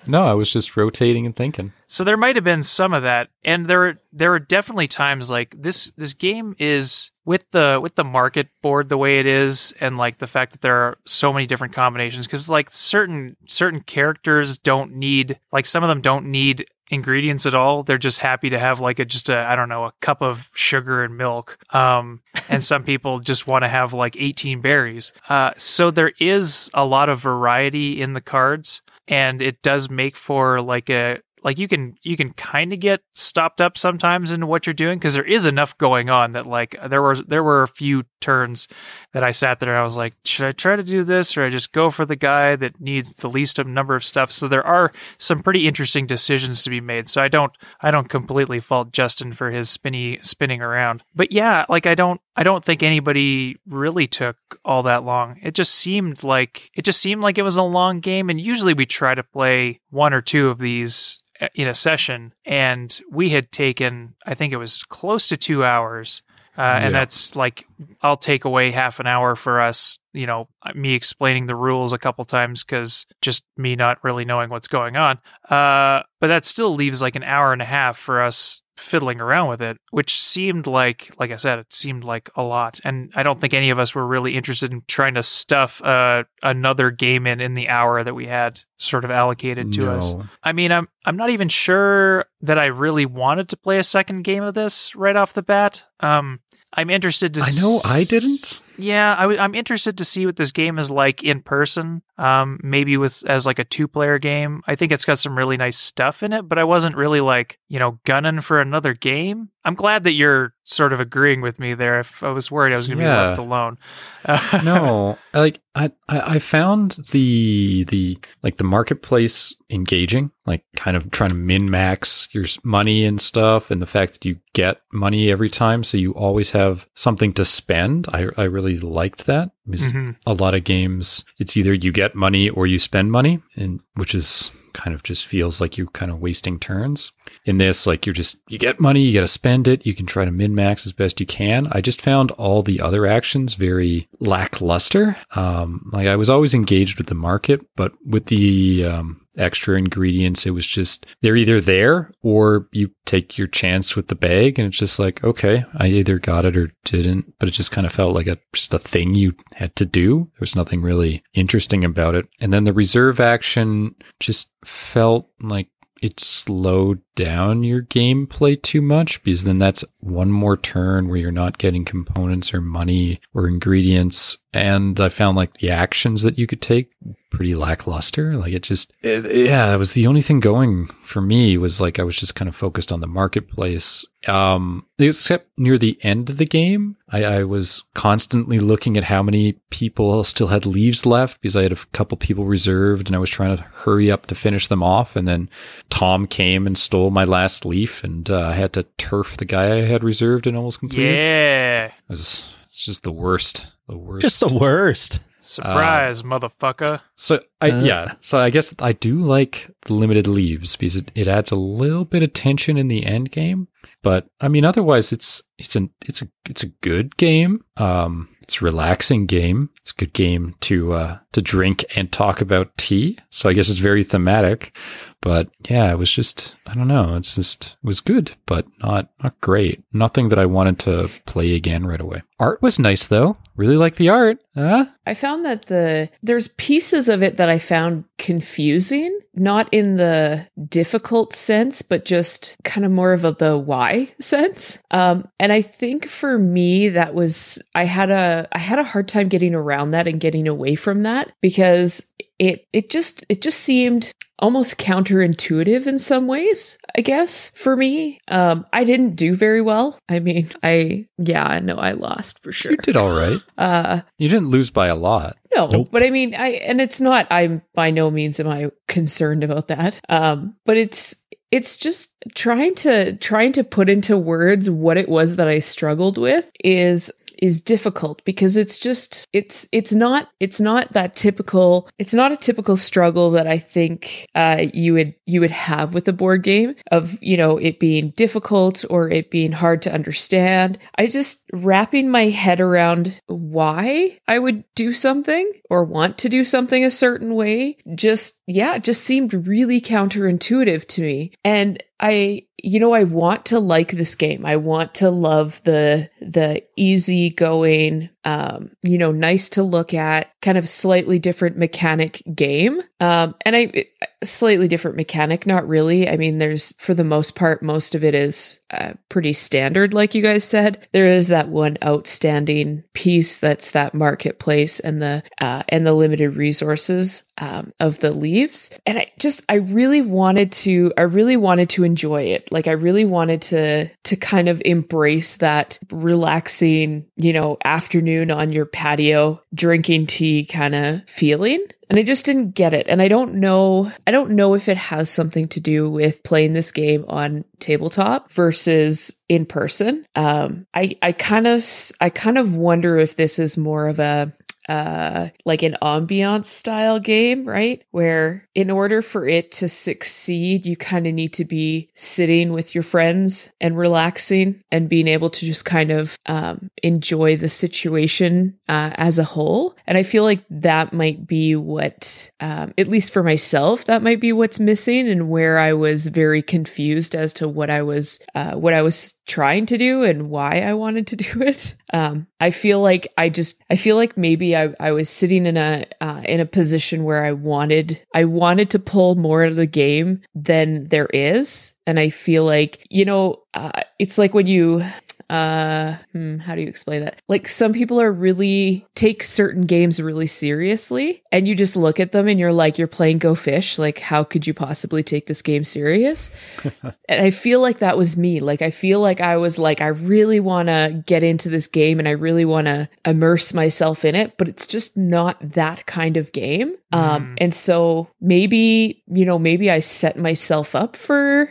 No, 0.09 0.23
I 0.25 0.35
was 0.35 0.51
just 0.51 0.77
rotating 0.77 1.25
and 1.25 1.35
thinking. 1.35 1.73
So 1.85 2.05
there 2.05 2.15
might 2.15 2.35
have 2.37 2.45
been 2.45 2.63
some 2.63 2.93
of 2.93 3.03
that, 3.03 3.27
and 3.43 3.67
there 3.67 3.99
there 4.13 4.33
are 4.33 4.39
definitely 4.39 4.87
times 4.87 5.29
like 5.29 5.53
this. 5.61 5.91
This 5.97 6.13
game 6.13 6.55
is 6.59 7.11
with 7.27 7.45
the 7.51 7.77
with 7.83 7.95
the 7.95 8.05
market 8.05 8.47
board 8.63 8.87
the 8.87 8.97
way 8.97 9.19
it 9.19 9.27
is, 9.27 9.73
and 9.81 9.97
like 9.97 10.17
the 10.17 10.27
fact 10.27 10.53
that 10.53 10.61
there 10.61 10.77
are 10.77 10.97
so 11.05 11.31
many 11.33 11.45
different 11.45 11.73
combinations. 11.73 12.25
Because 12.25 12.49
like 12.49 12.69
certain 12.71 13.35
certain 13.47 13.81
characters 13.81 14.57
don't 14.57 14.95
need 14.95 15.39
like 15.51 15.65
some 15.65 15.83
of 15.83 15.89
them 15.89 16.01
don't 16.01 16.25
need 16.25 16.65
ingredients 16.89 17.45
at 17.45 17.53
all. 17.53 17.83
They're 17.83 17.97
just 17.97 18.19
happy 18.19 18.49
to 18.49 18.57
have 18.57 18.79
like 18.79 18.97
a 18.99 19.05
just 19.05 19.29
a 19.29 19.37
I 19.37 19.57
don't 19.57 19.67
know 19.67 19.83
a 19.83 19.93
cup 19.99 20.21
of 20.21 20.49
sugar 20.55 21.03
and 21.03 21.17
milk. 21.17 21.59
Um, 21.75 22.21
and 22.47 22.63
some 22.63 22.83
people 22.85 23.19
just 23.19 23.45
want 23.45 23.65
to 23.65 23.67
have 23.67 23.91
like 23.91 24.15
18 24.17 24.61
berries. 24.61 25.11
Uh, 25.27 25.51
so 25.57 25.91
there 25.91 26.13
is 26.19 26.71
a 26.73 26.85
lot 26.85 27.09
of 27.09 27.19
variety 27.19 28.01
in 28.01 28.13
the 28.13 28.21
cards 28.21 28.81
and 29.07 29.41
it 29.41 29.61
does 29.61 29.89
make 29.89 30.15
for 30.15 30.61
like 30.61 30.89
a 30.89 31.19
like 31.43 31.59
you 31.59 31.67
can 31.67 31.95
you 32.01 32.17
can 32.17 32.31
kind 32.31 32.73
of 32.73 32.79
get 32.79 33.01
stopped 33.13 33.61
up 33.61 33.77
sometimes 33.77 34.31
into 34.31 34.45
what 34.45 34.65
you're 34.65 34.73
doing 34.73 34.97
because 34.97 35.13
there 35.13 35.23
is 35.23 35.45
enough 35.45 35.77
going 35.77 36.09
on 36.09 36.31
that 36.31 36.45
like 36.45 36.75
there 36.87 37.01
was 37.01 37.23
there 37.23 37.43
were 37.43 37.63
a 37.63 37.67
few 37.67 38.03
turns 38.27 38.67
that 39.13 39.23
I 39.23 39.31
sat 39.31 39.61
there. 39.61 39.69
And 39.69 39.79
I 39.79 39.83
was 39.83 39.95
like 39.95 40.13
should 40.25 40.45
I 40.45 40.51
try 40.51 40.75
to 40.75 40.83
do 40.83 41.05
this 41.05 41.37
or 41.37 41.45
I 41.45 41.49
just 41.49 41.71
go 41.71 41.89
for 41.89 42.05
the 42.05 42.17
guy 42.17 42.57
that 42.57 42.81
needs 42.81 43.13
the 43.13 43.29
least 43.29 43.63
number 43.65 43.95
of 43.95 44.03
stuff? 44.03 44.33
So 44.33 44.49
there 44.49 44.65
are 44.65 44.91
some 45.17 45.39
pretty 45.39 45.65
interesting 45.65 46.05
decisions 46.05 46.61
to 46.63 46.69
be 46.69 46.81
made. 46.81 47.07
So 47.07 47.21
I 47.21 47.29
don't 47.29 47.53
I 47.79 47.89
don't 47.89 48.09
completely 48.09 48.59
fault 48.59 48.91
Justin 48.91 49.31
for 49.31 49.49
his 49.49 49.69
spinny 49.69 50.19
spinning 50.23 50.61
around. 50.61 51.03
But 51.15 51.31
yeah 51.31 51.65
like 51.69 51.85
I 51.85 51.95
don't 51.95 52.19
I 52.35 52.43
don't 52.43 52.65
think 52.65 52.83
anybody 52.83 53.55
really 53.65 54.07
took 54.07 54.37
all 54.65 54.83
that 54.83 55.05
long. 55.05 55.39
It 55.41 55.55
just 55.55 55.73
seemed 55.73 56.21
like 56.21 56.69
it 56.73 56.83
just 56.83 57.01
seemed 57.01 57.21
like 57.21 57.37
it 57.37 57.43
was 57.43 57.57
a 57.57 57.63
long 57.63 58.01
game. 58.01 58.29
And 58.29 58.41
usually 58.41 58.73
we 58.73 58.85
try 58.85 59.15
to 59.15 59.23
play 59.23 59.79
one 59.89 60.13
or 60.13 60.21
two 60.21 60.49
of 60.49 60.59
these 60.59 61.23
uh, 61.39 61.47
in 61.55 61.69
a 61.69 61.73
session. 61.73 62.33
And 62.45 62.99
we 63.09 63.29
had 63.29 63.53
taken 63.53 64.15
i 64.25 64.33
think 64.33 64.51
it 64.51 64.57
was 64.57 64.83
close 64.83 65.29
to 65.29 65.37
two 65.37 65.63
hours 65.63 66.23
uh, 66.57 66.79
and 66.81 66.95
that's 66.95 67.35
like 67.35 67.67
i'll 68.01 68.15
take 68.15 68.45
away 68.45 68.71
half 68.71 68.99
an 68.99 69.07
hour 69.07 69.35
for 69.35 69.61
us 69.61 69.99
you 70.17 70.25
know 70.25 70.49
me 70.73 70.93
explaining 70.93 71.45
the 71.45 71.55
rules 71.55 71.93
a 71.93 71.97
couple 71.97 72.25
times 72.25 72.63
because 72.63 73.05
just 73.21 73.45
me 73.55 73.75
not 73.75 74.03
really 74.03 74.25
knowing 74.25 74.49
what's 74.49 74.67
going 74.67 74.95
on. 74.97 75.19
Uh, 75.47 76.01
but 76.19 76.27
that 76.27 76.43
still 76.43 76.73
leaves 76.73 77.01
like 77.01 77.15
an 77.15 77.23
hour 77.23 77.53
and 77.53 77.61
a 77.61 77.65
half 77.65 77.97
for 77.97 78.21
us 78.21 78.61
fiddling 78.75 79.19
around 79.19 79.49
with 79.49 79.59
it 79.59 79.75
which 79.89 80.21
seemed 80.21 80.67
like 80.67 81.11
like 81.17 81.31
i 81.31 81.35
said 81.35 81.57
it 81.57 81.73
seemed 81.73 82.03
like 82.03 82.29
a 82.35 82.43
lot. 82.43 82.79
And 82.83 83.11
i 83.15 83.23
don't 83.23 83.39
think 83.39 83.53
any 83.53 83.69
of 83.69 83.79
us 83.79 83.95
were 83.95 84.05
really 84.05 84.35
interested 84.35 84.71
in 84.71 84.83
trying 84.87 85.15
to 85.15 85.23
stuff 85.23 85.81
uh, 85.83 86.23
another 86.43 86.91
game 86.91 87.25
in 87.27 87.39
in 87.39 87.53
the 87.53 87.69
hour 87.69 88.03
that 88.03 88.13
we 88.13 88.27
had 88.27 88.61
sort 88.77 89.03
of 89.03 89.11
allocated 89.11 89.73
to 89.73 89.91
us. 89.91 90.13
I 90.43 90.53
mean, 90.53 90.71
I'm 90.71 90.87
I'm 91.05 91.17
not 91.17 91.29
even 91.29 91.49
sure 91.49 92.25
that 92.41 92.59
I 92.59 92.65
really 92.65 93.05
wanted 93.05 93.49
to 93.49 93.57
play 93.57 93.79
a 93.79 93.83
second 93.83 94.23
game 94.23 94.43
of 94.43 94.53
this 94.53 94.95
right 94.95 95.15
off 95.15 95.33
the 95.33 95.41
bat. 95.41 95.85
Um, 95.99 96.41
I'm 96.77 96.89
interested 96.89 97.33
to. 97.33 97.41
I 97.41 97.49
know 97.59 97.79
I 97.85 98.01
s- 98.01 98.07
didn't. 98.07 98.61
Yeah, 98.77 99.15
I 99.17 99.21
w- 99.23 99.39
I'm 99.39 99.55
interested 99.55 99.97
to 99.97 100.05
see 100.05 100.25
what 100.25 100.35
this 100.35 100.51
game 100.51 100.77
is 100.77 100.91
like 100.91 101.23
in 101.23 101.41
person. 101.41 102.03
Um, 102.19 102.59
maybe 102.63 102.97
with 102.97 103.23
as 103.29 103.45
like 103.45 103.59
a 103.59 103.63
two 103.63 103.87
player 103.87 104.17
game. 104.17 104.63
I 104.65 104.75
think 104.75 104.91
it's 104.91 105.05
got 105.05 105.19
some 105.19 105.37
really 105.37 105.55
nice 105.57 105.77
stuff 105.77 106.23
in 106.23 106.33
it, 106.33 106.49
but 106.49 106.57
I 106.57 106.63
wasn't 106.63 106.95
really 106.95 107.21
like 107.21 107.59
you 107.69 107.77
know 107.79 107.99
gunning 108.05 108.41
for 108.41 108.59
another 108.59 108.93
game. 108.93 109.49
I'm 109.63 109.75
glad 109.75 110.03
that 110.05 110.13
you're 110.13 110.53
sort 110.63 110.93
of 110.93 110.99
agreeing 110.99 111.41
with 111.41 111.59
me 111.59 111.73
there. 111.73 111.99
If 111.99 112.23
I 112.23 112.29
was 112.29 112.49
worried 112.49 112.73
I 112.73 112.77
was 112.77 112.87
going 112.87 112.99
to 112.99 113.03
Yeah. 113.03 113.23
be 113.23 113.27
left 113.27 113.37
alone. 113.37 113.77
no, 114.63 115.17
like 115.33 115.59
I, 115.75 115.91
I 116.09 116.35
I 116.35 116.39
found 116.39 116.97
the 117.11 117.83
the 117.85 118.17
like 118.43 118.57
the 118.57 118.63
marketplace 118.63 119.53
engaging, 119.69 120.31
like 120.45 120.63
kind 120.75 120.97
of 120.97 121.11
trying 121.11 121.29
to 121.31 121.35
min 121.35 121.69
max 121.69 122.29
your 122.33 122.45
money 122.63 123.03
and 123.03 123.19
stuff, 123.21 123.69
and 123.71 123.81
the 123.81 123.85
fact 123.85 124.13
that 124.13 124.25
you 124.25 124.37
get 124.53 124.81
money 124.91 125.29
every 125.29 125.49
time, 125.49 125.83
so 125.83 125.97
you 125.97 126.13
always 126.13 126.51
have 126.51 126.87
something 126.95 127.33
to 127.33 127.45
spend. 127.45 128.07
I 128.11 128.27
I 128.37 128.43
really 128.43 128.79
liked 128.79 129.25
that 129.27 129.51
Mhm. 129.67 130.15
a 130.25 130.33
lot 130.33 130.53
of 130.53 130.63
games, 130.63 131.23
it's 131.37 131.57
either 131.57 131.73
you 131.73 131.91
get 131.91 132.15
money 132.15 132.49
or 132.49 132.65
you 132.67 132.79
spend 132.79 133.11
money, 133.11 133.39
and 133.55 133.79
which 133.95 134.15
is 134.15 134.51
kind 134.73 134.93
of 134.93 135.01
just 135.01 135.25
feels 135.25 135.59
like 135.59 135.75
you're 135.75 135.87
kind 135.87 136.11
of 136.11 136.19
wasting 136.19 136.59
turns. 136.59 137.11
In 137.45 137.57
this, 137.57 137.87
like 137.87 138.05
you're 138.05 138.13
just 138.13 138.37
you 138.47 138.57
get 138.59 138.79
money, 138.79 139.01
you 139.01 139.13
got 139.13 139.21
to 139.21 139.27
spend 139.27 139.67
it. 139.67 139.85
You 139.85 139.93
can 139.95 140.05
try 140.05 140.23
to 140.23 140.31
min 140.31 140.53
max 140.53 140.85
as 140.85 140.93
best 140.93 141.19
you 141.19 141.25
can. 141.25 141.67
I 141.71 141.81
just 141.81 142.01
found 142.01 142.31
all 142.31 142.61
the 142.61 142.79
other 142.79 143.05
actions 143.07 143.55
very 143.55 144.07
lackluster. 144.19 145.17
Um, 145.35 145.89
like 145.91 146.07
I 146.07 146.15
was 146.15 146.29
always 146.29 146.53
engaged 146.53 146.97
with 146.97 147.07
the 147.07 147.15
market, 147.15 147.61
but 147.75 147.93
with 148.05 148.25
the 148.27 148.85
um, 148.85 149.21
extra 149.37 149.77
ingredients, 149.77 150.45
it 150.45 150.51
was 150.51 150.67
just 150.67 151.05
they're 151.21 151.35
either 151.35 151.61
there 151.61 152.11
or 152.21 152.67
you 152.71 152.91
take 153.05 153.37
your 153.37 153.47
chance 153.47 153.95
with 153.95 154.07
the 154.07 154.15
bag, 154.15 154.59
and 154.59 154.67
it's 154.67 154.79
just 154.79 154.99
like 154.99 155.23
okay, 155.23 155.65
I 155.75 155.87
either 155.87 156.19
got 156.19 156.45
it 156.45 156.59
or 156.59 156.71
didn't. 156.83 157.33
But 157.39 157.49
it 157.49 157.53
just 157.53 157.71
kind 157.71 157.87
of 157.87 157.93
felt 157.93 158.15
like 158.15 158.27
a 158.27 158.37
just 158.53 158.73
a 158.73 158.79
thing 158.79 159.15
you 159.15 159.35
had 159.55 159.75
to 159.77 159.85
do. 159.85 160.29
There 160.33 160.41
was 160.41 160.55
nothing 160.55 160.81
really 160.81 161.23
interesting 161.33 161.83
about 161.83 162.15
it. 162.15 162.27
And 162.39 162.51
then 162.51 162.63
the 162.63 162.73
reserve 162.73 163.19
action 163.19 163.95
just 164.19 164.51
felt 164.65 165.29
like 165.41 165.69
it 166.01 166.19
slowed 166.19 167.01
down 167.17 167.63
your 167.63 167.81
gameplay 167.81 168.61
too 168.61 168.81
much 168.81 169.21
because 169.23 169.43
then 169.43 169.57
that's 169.57 169.83
one 169.99 170.31
more 170.31 170.55
turn 170.55 171.09
where 171.09 171.17
you're 171.17 171.31
not 171.31 171.57
getting 171.57 171.83
components 171.83 172.53
or 172.53 172.61
money 172.61 173.19
or 173.33 173.47
ingredients. 173.47 174.37
And 174.53 175.01
I 175.01 175.09
found 175.09 175.35
like 175.35 175.57
the 175.57 175.69
actions 175.69 176.23
that 176.23 176.37
you 176.37 176.47
could 176.47 176.61
take 176.61 176.93
pretty 177.29 177.55
lackluster. 177.55 178.35
Like 178.37 178.53
it 178.53 178.63
just, 178.63 178.93
it, 179.01 179.25
yeah, 179.47 179.73
it 179.73 179.77
was 179.77 179.93
the 179.93 180.07
only 180.07 180.21
thing 180.21 180.39
going 180.39 180.87
for 181.03 181.21
me 181.21 181.57
was 181.57 181.81
like 181.81 181.99
I 181.99 182.03
was 182.03 182.15
just 182.15 182.35
kind 182.35 182.47
of 182.47 182.55
focused 182.55 182.91
on 182.91 183.01
the 183.01 183.07
marketplace. 183.07 184.05
Um, 184.27 184.85
except 184.97 185.49
near 185.57 185.77
the 185.77 185.99
end 186.01 186.29
of 186.29 186.37
the 186.37 186.45
game, 186.45 186.97
I, 187.09 187.23
I 187.23 187.43
was 187.43 187.83
constantly 187.93 188.59
looking 188.59 188.97
at 188.97 189.05
how 189.05 189.21
many 189.23 189.53
people 189.69 190.23
still 190.23 190.47
had 190.47 190.65
leaves 190.65 191.05
left 191.05 191.39
because 191.39 191.55
I 191.55 191.63
had 191.63 191.71
a 191.71 191.85
couple 191.93 192.17
people 192.17 192.45
reserved 192.45 193.07
and 193.07 193.15
I 193.15 193.19
was 193.19 193.29
trying 193.29 193.55
to 193.55 193.63
hurry 193.63 194.09
up 194.11 194.25
to 194.27 194.35
finish 194.35 194.67
them 194.67 194.81
off. 194.81 195.15
And 195.15 195.27
then 195.27 195.49
Tom 195.89 196.27
came 196.27 196.65
and 196.65 196.77
stole 196.77 197.06
my 197.11 197.23
last 197.23 197.65
leaf 197.65 198.03
and 198.03 198.29
uh, 198.29 198.47
I 198.47 198.53
had 198.53 198.73
to 198.73 198.83
turf 198.97 199.37
the 199.37 199.45
guy 199.45 199.77
I 199.77 199.81
had 199.85 200.03
reserved 200.03 200.47
and 200.47 200.55
almost 200.57 200.79
completed. 200.79 201.15
Yeah. 201.15 201.85
It 201.85 201.93
was 202.09 202.55
It's 202.69 202.85
just 202.85 203.03
the 203.03 203.11
worst. 203.11 203.67
The 203.87 203.97
worst. 203.97 204.21
Just 204.21 204.39
the 204.41 204.53
worst. 204.53 205.19
Surprise, 205.39 206.23
motherfucker. 206.23 206.99
So 207.15 207.39
I 207.61 207.71
Uh, 207.71 207.81
yeah, 207.81 208.13
so 208.19 208.37
I 208.37 208.49
guess 208.49 208.75
I 208.79 208.91
do 208.91 209.21
like 209.23 209.69
the 209.85 209.93
limited 209.93 210.27
leaves 210.27 210.75
because 210.75 210.97
it, 210.97 211.11
it 211.15 211.27
adds 211.27 211.51
a 211.51 211.55
little 211.55 212.03
bit 212.03 212.21
of 212.21 212.33
tension 212.33 212.77
in 212.77 212.89
the 212.89 213.05
end 213.05 213.31
game. 213.31 213.69
But 214.03 214.27
I 214.41 214.49
mean 214.49 214.65
otherwise 214.65 215.13
it's 215.13 215.41
it's 215.57 215.75
an 215.77 215.91
it's 216.05 216.21
a 216.21 216.27
it's 216.49 216.63
a 216.63 216.67
good 216.81 217.15
game. 217.17 217.63
Um 217.77 218.29
it's 218.41 218.61
a 218.61 218.65
relaxing 218.65 219.25
game. 219.25 219.69
It's 219.81 219.91
a 219.91 219.95
good 219.95 220.13
game 220.13 220.55
to 220.61 220.93
uh 220.93 221.19
to 221.31 221.41
drink 221.41 221.85
and 221.95 222.11
talk 222.11 222.41
about 222.41 222.77
tea. 222.77 223.17
So 223.29 223.47
I 223.47 223.53
guess 223.53 223.69
it's 223.69 223.79
very 223.79 224.03
thematic. 224.03 224.75
But 225.21 225.49
yeah, 225.67 225.91
it 225.91 225.97
was 225.97 226.11
just 226.11 226.55
I 226.65 226.75
don't 226.75 226.87
know, 226.87 227.15
it's 227.15 227.35
just 227.35 227.77
it 227.83 227.87
was 227.87 227.99
good, 227.99 228.31
but 228.45 228.65
not 228.79 229.09
not 229.23 229.39
great. 229.41 229.83
Nothing 229.91 230.29
that 230.29 230.39
I 230.39 230.45
wanted 230.45 230.79
to 230.79 231.09
play 231.25 231.55
again 231.55 231.85
right 231.85 232.01
away. 232.01 232.23
Art 232.39 232.61
was 232.61 232.77
nice 232.77 233.07
though. 233.07 233.37
Really 233.55 233.77
like 233.77 233.95
the 233.95 234.09
art. 234.09 234.39
Huh? 234.53 234.85
I 235.07 235.15
found 235.15 235.43
that 235.45 235.65
the 235.65 236.09
there's 236.21 236.49
pieces 236.49 237.09
of 237.09 237.23
it 237.23 237.37
that 237.37 237.49
I 237.49 237.57
found 237.57 238.03
confusing, 238.19 239.19
not 239.33 239.67
in 239.71 239.97
the 239.97 240.47
difficult 240.69 241.33
sense, 241.33 241.81
but 241.81 242.05
just 242.05 242.55
kind 242.63 242.85
of 242.85 242.91
more 242.91 243.13
of 243.13 243.25
a 243.25 243.31
the 243.31 243.57
why 243.57 244.13
sense. 244.19 244.77
Um, 244.91 245.27
and 245.39 245.51
I 245.51 245.63
think 245.63 246.07
for 246.07 246.37
me 246.37 246.89
that 246.89 247.15
was 247.15 247.61
I 247.73 247.85
had 247.85 248.11
a 248.11 248.47
I 248.51 248.59
had 248.59 248.77
a 248.77 248.83
hard 248.83 249.07
time 249.07 249.29
getting 249.29 249.55
around 249.55 249.91
that 249.91 250.07
and 250.07 250.19
getting 250.19 250.47
away 250.47 250.75
from 250.75 251.03
that 251.03 251.31
because 251.41 252.13
it 252.37 252.67
it 252.71 252.89
just 252.89 253.23
it 253.29 253.41
just 253.41 253.61
seemed 253.61 254.11
almost 254.39 254.77
counterintuitive 254.77 255.87
in 255.87 255.97
some 255.99 256.27
ways 256.27 256.77
i 256.95 257.01
guess 257.01 257.49
for 257.55 257.75
me 257.75 258.19
um 258.27 258.65
i 258.73 258.83
didn't 258.83 259.15
do 259.15 259.35
very 259.35 259.61
well 259.61 259.97
i 260.09 260.19
mean 260.19 260.47
i 260.63 261.05
yeah 261.17 261.45
i 261.45 261.59
know 261.59 261.75
i 261.75 261.91
lost 261.91 262.41
for 262.43 262.51
sure 262.51 262.71
You 262.71 262.77
did 262.77 262.95
all 262.95 263.11
right. 263.15 263.41
uh 263.57 264.01
You 264.17 264.29
didn't 264.29 264.49
lose 264.49 264.69
by 264.69 264.87
a 264.87 264.95
lot. 264.95 265.37
no, 265.55 265.67
Nope. 265.71 265.89
but 265.91 266.03
I 266.03 266.09
mean, 266.11 266.35
I 266.35 266.49
and 266.49 266.79
it's 266.81 267.01
not. 267.01 267.25
I'm 267.31 267.61
by 267.73 267.89
no 267.91 268.11
means 268.11 268.39
am 268.39 268.47
I 268.47 268.69
concerned 268.87 269.43
about 269.43 269.69
that. 269.69 269.99
Um, 270.09 270.55
but 270.65 270.77
it's 270.77 271.23
it's 271.51 271.77
just 271.77 272.11
trying 272.35 272.75
to 272.75 273.13
trying 273.17 273.53
to 273.53 273.63
put 273.63 273.89
into 273.89 274.17
words 274.17 274.69
what 274.69 274.97
it 274.97 275.07
was 275.09 275.37
that 275.37 275.47
I 275.47 275.59
struggled 275.59 276.17
with 276.17 276.51
is 276.63 277.11
is 277.41 277.61
difficult 277.61 278.23
because 278.25 278.57
it's 278.57 278.79
just 278.79 279.25
it's 279.33 279.67
it's 279.71 279.93
not 279.93 280.29
it's 280.39 280.59
not 280.59 280.93
that 280.93 281.15
typical 281.15 281.89
it's 281.97 282.13
not 282.13 282.31
a 282.31 282.37
typical 282.37 282.77
struggle 282.77 283.31
that 283.31 283.47
I 283.47 283.57
think 283.57 284.27
uh 284.35 284.65
you 284.73 284.93
would 284.93 285.15
you 285.25 285.41
would 285.41 285.51
have 285.51 285.93
with 285.93 286.07
a 286.07 286.13
board 286.13 286.43
game 286.43 286.75
of 286.91 287.21
you 287.21 287.37
know 287.37 287.57
it 287.57 287.79
being 287.79 288.11
difficult 288.11 288.83
or 288.89 289.09
it 289.09 289.29
being 289.29 289.51
hard 289.51 289.81
to 289.83 289.93
understand. 289.93 290.77
I 290.97 291.07
just 291.07 291.43
wrapping 291.53 292.09
my 292.09 292.25
head 292.25 292.59
around 292.59 293.19
why 293.27 294.19
I 294.27 294.39
would 294.39 294.63
do 294.75 294.93
something 294.93 295.51
or 295.69 295.83
want 295.83 296.17
to 296.19 296.29
do 296.29 296.43
something 296.43 296.83
a 296.83 296.91
certain 296.91 297.35
way 297.35 297.77
just 297.95 298.41
yeah 298.47 298.77
just 298.77 299.03
seemed 299.03 299.47
really 299.47 299.81
counterintuitive 299.81 300.87
to 300.87 301.01
me. 301.01 301.33
And 301.43 301.83
I 301.99 302.46
you 302.61 302.79
know 302.79 302.93
I 302.93 303.03
want 303.03 303.45
to 303.47 303.59
like 303.59 303.91
this 303.91 304.15
game. 304.15 304.45
I 304.45 304.55
want 304.55 304.95
to 304.95 305.09
love 305.09 305.61
the 305.63 306.09
the 306.21 306.63
easy 306.75 307.29
going 307.29 308.09
um 308.27 308.69
you 308.83 308.97
know 308.97 309.11
nice 309.11 309.47
to 309.47 309.63
look 309.63 309.93
at 309.93 310.33
kind 310.41 310.57
of 310.57 310.67
slightly 310.67 311.17
different 311.17 311.57
mechanic 311.57 312.21
game. 312.35 312.81
Um 312.99 313.35
and 313.45 313.55
I 313.55 313.85
slightly 314.23 314.67
different 314.67 314.97
mechanic 314.97 315.47
not 315.47 315.67
really. 315.67 316.09
I 316.09 316.17
mean 316.17 316.37
there's 316.37 316.73
for 316.77 316.93
the 316.93 317.05
most 317.05 317.35
part 317.35 317.63
most 317.63 317.95
of 317.95 318.03
it 318.03 318.13
is 318.13 318.59
uh, 318.69 318.93
pretty 319.07 319.31
standard 319.31 319.93
like 319.93 320.13
you 320.13 320.21
guys 320.21 320.43
said. 320.43 320.85
There 320.91 321.07
is 321.07 321.29
that 321.29 321.47
one 321.47 321.77
outstanding 321.81 322.83
piece 322.93 323.37
that's 323.37 323.71
that 323.71 323.93
marketplace 323.93 324.81
and 324.81 325.01
the 325.01 325.23
uh 325.39 325.63
and 325.69 325.87
the 325.87 325.93
limited 325.93 326.35
resources 326.35 327.23
um 327.37 327.71
of 327.79 327.99
the 327.99 328.11
leaves. 328.11 328.77
And 328.85 328.97
I 328.97 329.09
just 329.19 329.41
I 329.47 329.55
really 329.55 330.01
wanted 330.01 330.51
to 330.63 330.91
I 330.97 331.03
really 331.03 331.37
wanted 331.37 331.69
to 331.71 331.85
enjoy 331.85 332.23
it. 332.23 332.51
Like 332.51 332.67
I 332.67 332.73
really 332.73 333.05
wanted 333.05 333.41
to 333.43 333.87
to 334.03 334.15
kind 334.17 334.49
of 334.49 334.61
embrace 334.65 335.37
that 335.37 335.79
relaxing, 335.91 337.05
you 337.15 337.31
know, 337.31 337.57
afternoon 337.63 338.16
on 338.31 338.51
your 338.51 338.65
patio 338.65 339.41
drinking 339.53 340.07
tea 340.07 340.45
kind 340.45 340.75
of 340.75 341.07
feeling. 341.09 341.65
And 341.89 341.97
I 341.97 342.03
just 342.03 342.25
didn't 342.25 342.51
get 342.51 342.73
it. 342.73 342.87
And 342.89 343.01
I 343.01 343.07
don't 343.07 343.35
know 343.35 343.91
I 344.05 344.11
don't 344.11 344.31
know 344.31 344.53
if 344.55 344.67
it 344.67 344.77
has 344.77 345.09
something 345.09 345.47
to 345.49 345.59
do 345.59 345.89
with 345.89 346.23
playing 346.23 346.53
this 346.53 346.71
game 346.71 347.05
on 347.07 347.45
tabletop 347.59 348.31
versus 348.31 349.15
in 349.29 349.45
person. 349.45 350.05
Um 350.15 350.67
I 350.73 350.97
I 351.01 351.11
kind 351.13 351.47
of 351.47 351.65
I 352.01 352.09
kind 352.09 352.37
of 352.37 352.55
wonder 352.55 352.97
if 352.97 353.15
this 353.15 353.39
is 353.39 353.57
more 353.57 353.87
of 353.87 353.99
a 353.99 354.33
uh 354.67 355.29
like 355.45 355.63
an 355.63 355.77
ambiance 355.81 356.45
style 356.45 356.99
game, 356.99 357.45
right? 357.47 357.83
Where 357.91 358.47
in 358.53 358.69
order 358.69 359.01
for 359.01 359.27
it 359.27 359.51
to 359.53 359.69
succeed, 359.69 360.65
you 360.65 360.75
kind 360.75 361.07
of 361.07 361.13
need 361.13 361.33
to 361.33 361.45
be 361.45 361.89
sitting 361.95 362.51
with 362.51 362.75
your 362.75 362.83
friends 362.83 363.49
and 363.61 363.77
relaxing 363.77 364.63
and 364.71 364.89
being 364.89 365.07
able 365.07 365.29
to 365.29 365.45
just 365.45 365.65
kind 365.65 365.91
of 365.91 366.17
um 366.25 366.69
enjoy 366.83 367.37
the 367.37 367.49
situation 367.49 368.57
uh 368.67 368.91
as 368.95 369.19
a 369.19 369.23
whole. 369.23 369.75
And 369.85 369.97
I 369.97 370.03
feel 370.03 370.23
like 370.23 370.43
that 370.49 370.93
might 370.93 371.27
be 371.27 371.55
what 371.55 372.31
um 372.39 372.73
at 372.77 372.87
least 372.87 373.13
for 373.13 373.23
myself, 373.23 373.85
that 373.85 374.03
might 374.03 374.19
be 374.19 374.33
what's 374.33 374.59
missing 374.59 375.07
and 375.07 375.29
where 375.29 375.59
I 375.59 375.73
was 375.73 376.07
very 376.07 376.41
confused 376.41 377.15
as 377.15 377.33
to 377.33 377.47
what 377.47 377.69
I 377.69 377.81
was 377.81 378.19
uh 378.35 378.53
what 378.53 378.73
I 378.73 378.81
was 378.81 379.13
trying 379.27 379.65
to 379.67 379.77
do 379.77 380.03
and 380.03 380.29
why 380.29 380.61
I 380.61 380.73
wanted 380.73 381.07
to 381.07 381.15
do 381.15 381.41
it. 381.41 381.75
Um, 381.93 382.27
I 382.39 382.51
feel 382.51 382.81
like 382.81 383.07
I 383.17 383.29
just, 383.29 383.61
I 383.69 383.75
feel 383.75 383.95
like 383.95 384.17
maybe 384.17 384.55
I, 384.57 384.87
I 384.87 384.91
was 384.91 385.09
sitting 385.09 385.45
in 385.45 385.57
a, 385.57 385.85
uh, 386.01 386.21
in 386.25 386.39
a 386.39 386.45
position 386.45 387.03
where 387.03 387.23
I 387.23 387.31
wanted, 387.31 388.01
I 388.13 388.25
wanted 388.25 388.69
to 388.71 388.79
pull 388.79 389.15
more 389.15 389.43
out 389.43 389.51
of 389.51 389.57
the 389.57 389.65
game 389.65 390.21
than 390.35 390.85
there 390.85 391.09
is. 391.13 391.73
And 391.85 391.99
I 391.99 392.09
feel 392.09 392.43
like, 392.43 392.85
you 392.89 393.05
know, 393.05 393.43
uh, 393.53 393.83
it's 393.99 394.17
like 394.17 394.33
when 394.33 394.47
you, 394.47 394.83
uh 395.29 395.95
hmm, 396.13 396.37
how 396.37 396.55
do 396.55 396.61
you 396.61 396.67
explain 396.67 397.03
that? 397.03 397.21
Like 397.27 397.47
some 397.47 397.73
people 397.73 397.99
are 397.99 398.11
really 398.11 398.85
take 398.95 399.23
certain 399.23 399.65
games 399.65 400.01
really 400.01 400.27
seriously 400.27 401.21
and 401.31 401.47
you 401.47 401.55
just 401.55 401.75
look 401.75 401.99
at 401.99 402.13
them 402.13 402.27
and 402.27 402.39
you're 402.39 402.53
like 402.53 402.77
you're 402.77 402.87
playing 402.87 403.17
go 403.17 403.35
fish. 403.35 403.77
Like 403.77 403.99
how 403.99 404.23
could 404.23 404.47
you 404.47 404.53
possibly 404.53 405.03
take 405.03 405.27
this 405.27 405.41
game 405.41 405.63
serious? 405.63 406.29
And 407.09 407.21
i 407.21 407.29
feel 407.29 407.61
like 407.61 407.79
that 407.79 407.97
was 407.97 408.17
me. 408.17 408.41
Like 408.41 408.61
i 408.61 408.69
feel 408.69 408.99
like 408.99 409.21
i 409.21 409.37
was 409.37 409.57
like 409.57 409.79
i 409.79 409.87
really 409.87 410.41
want 410.41 410.67
to 410.67 411.03
get 411.05 411.23
into 411.23 411.49
this 411.49 411.67
game 411.67 411.99
and 411.99 412.07
i 412.07 412.11
really 412.11 412.43
want 412.43 412.65
to 412.65 412.89
immerse 413.05 413.53
myself 413.53 414.03
in 414.03 414.13
it 414.13 414.37
but 414.37 414.49
it's 414.49 414.67
just 414.67 414.97
not 414.97 415.37
that 415.39 415.85
kind 415.85 416.17
of 416.17 416.31
game. 416.33 416.75
Um 416.91 417.35
and 417.39 417.53
so 417.53 418.09
maybe 418.19 419.03
you 419.07 419.25
know 419.25 419.39
maybe 419.39 419.71
i 419.71 419.79
set 419.79 420.17
myself 420.17 420.75
up 420.75 420.95
for 420.95 421.49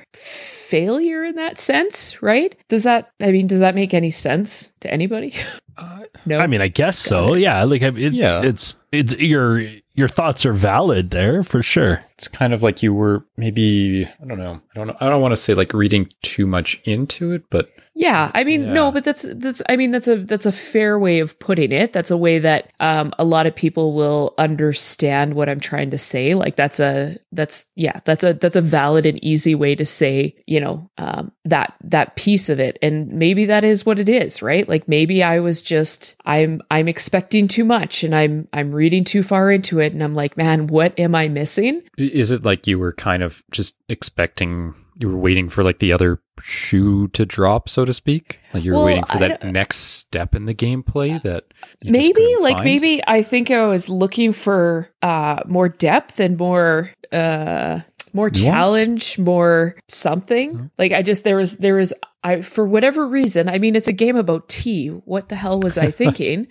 failure 0.67 1.25
in 1.25 1.37
that 1.37 1.59
sense 1.59 2.23
right? 2.23 2.57
Does 2.69 2.83
that 2.85 3.13
i 3.21 3.31
mean 3.31 3.47
does 3.47 3.61
that 3.61 3.75
make 3.75 3.95
any 3.95 4.11
sense 4.11 4.69
to 4.87 4.93
anybody 4.93 5.35
Uh, 5.79 6.05
no 6.25 6.39
I 6.39 6.47
mean, 6.47 6.63
I 6.63 6.69
guess 6.69 6.99
so. 6.99 7.35
Yeah, 7.35 7.63
like 7.65 7.83
I- 7.83 7.89
it's, 7.89 8.15
Yeah. 8.17 8.41
it's 8.43 8.79
it's 8.93 9.13
your 9.19 9.61
your 9.93 10.09
thoughts 10.09 10.47
are 10.47 10.55
valid 10.55 11.11
there 11.11 11.43
for 11.43 11.63
sure. 11.63 12.03
it's 12.15 12.29
kind 12.29 12.55
of 12.55 12.63
like 12.63 12.83
you 12.83 12.95
were 12.95 13.27
maybe 13.37 14.07
I 14.07 14.25
don't 14.27 14.39
know. 14.39 14.59
I 14.73 14.75
don't 14.79 14.87
know. 14.87 14.97
I 15.01 15.11
don't 15.11 15.21
want 15.21 15.33
to 15.33 15.37
say 15.37 15.53
like 15.53 15.75
reading 15.75 16.09
too 16.23 16.47
much 16.47 16.81
into 16.85 17.33
it, 17.33 17.43
but 17.51 17.69
Yeah, 17.93 18.31
I 18.35 18.45
mean, 18.45 18.73
no, 18.73 18.91
but 18.91 19.05
that's 19.05 19.27
that's. 19.37 19.61
I 19.69 19.77
mean, 19.77 19.91
that's 19.91 20.09
a 20.09 20.17
that's 20.17 20.47
a 20.47 20.53
fair 20.53 20.99
way 20.99 21.21
of 21.21 21.39
putting 21.39 21.73
it. 21.73 21.93
That's 21.93 22.11
a 22.11 22.17
way 22.17 22.39
that 22.41 22.73
um, 22.81 23.13
a 23.19 23.25
lot 23.25 23.47
of 23.47 23.55
people 23.55 23.93
will 23.95 24.35
understand 24.39 25.33
what 25.35 25.49
I'm 25.49 25.61
trying 25.61 25.91
to 25.93 25.99
say. 25.99 26.35
Like 26.35 26.57
that's 26.57 26.79
a 26.81 27.17
that's 27.33 27.67
yeah, 27.75 28.01
that's 28.05 28.23
a 28.25 28.35
that's 28.35 28.57
a 28.57 28.61
valid 28.61 29.07
and 29.07 29.23
easy 29.25 29.55
way 29.55 29.75
to 29.75 29.85
say 29.85 30.35
you 30.47 30.61
know 30.61 30.91
um, 30.99 31.33
that 31.47 31.75
that 31.85 32.17
piece 32.17 32.49
of 32.51 32.61
it. 32.61 32.79
And 32.83 33.13
maybe 33.13 33.47
that 33.47 33.65
is 33.65 33.87
what 33.87 33.99
it 33.99 34.09
is, 34.11 34.43
right? 34.43 34.69
Like 34.69 34.76
maybe 34.87 35.23
I 35.23 35.41
was 35.41 35.63
just 35.63 36.17
I'm 36.25 36.61
I'm 36.71 36.89
expecting 36.89 37.49
too 37.49 37.65
much, 37.65 38.05
and 38.05 38.15
I'm 38.15 38.49
I'm 38.53 38.73
reading 38.73 39.05
too 39.05 39.23
far 39.23 39.51
into 39.51 39.81
it, 39.81 39.93
and 39.93 40.03
I'm 40.03 40.15
like, 40.15 40.37
man, 40.37 40.67
what 40.67 40.99
am 40.99 41.15
I 41.15 41.29
missing? 41.29 41.83
is 41.99 42.31
it 42.31 42.45
like 42.45 42.67
you 42.67 42.79
were 42.79 42.93
kind 42.93 43.23
of 43.23 43.43
just 43.51 43.77
expecting 43.89 44.75
you 44.99 45.09
were 45.11 45.19
waiting 45.19 45.49
for 45.51 45.63
like 45.63 45.79
the 45.79 45.93
other 45.93 46.21
shoe 46.41 47.09
to 47.09 47.27
drop, 47.27 47.69
so 47.69 47.85
to 47.85 47.93
speak? 47.93 48.39
Like 48.55 48.65
you 48.65 48.73
were 48.73 48.79
Well, 48.79 48.87
waiting 48.87 49.05
for 49.05 49.19
that 49.19 49.45
next 49.45 49.77
step 49.77 50.35
in 50.35 50.47
the 50.47 50.55
gameplay 50.55 51.21
that 51.23 51.45
maybe 51.85 52.35
like 52.41 52.55
find? 52.57 52.65
maybe 52.65 53.03
i 53.07 53.23
think 53.23 53.51
i 53.51 53.65
was 53.67 53.89
looking 53.89 54.33
for 54.33 54.89
uh 55.03 55.43
more 55.47 55.69
depth 55.69 56.21
and 56.21 56.39
more 56.39 56.91
uh 57.13 57.81
more 58.13 58.31
challenge 58.31 59.19
more 59.19 59.77
something 59.89 60.53
Mm-hmm. 60.55 60.67
like 60.79 60.93
i 60.93 61.03
just 61.03 61.25
there 61.25 61.37
was 61.37 61.59
there 61.59 61.75
was 61.75 61.93
i 62.27 62.43
for 62.43 62.65
whatever 62.65 63.07
reason 63.07 63.49
i 63.49 63.59
mean 63.59 63.75
it's 63.75 63.89
a 63.89 63.93
game 63.93 64.17
about 64.17 64.49
tea 64.49 64.89
what 64.89 65.29
the 65.29 65.37
hell 65.37 65.61
was 65.61 65.79
i 65.79 65.91
thinking 66.03 66.47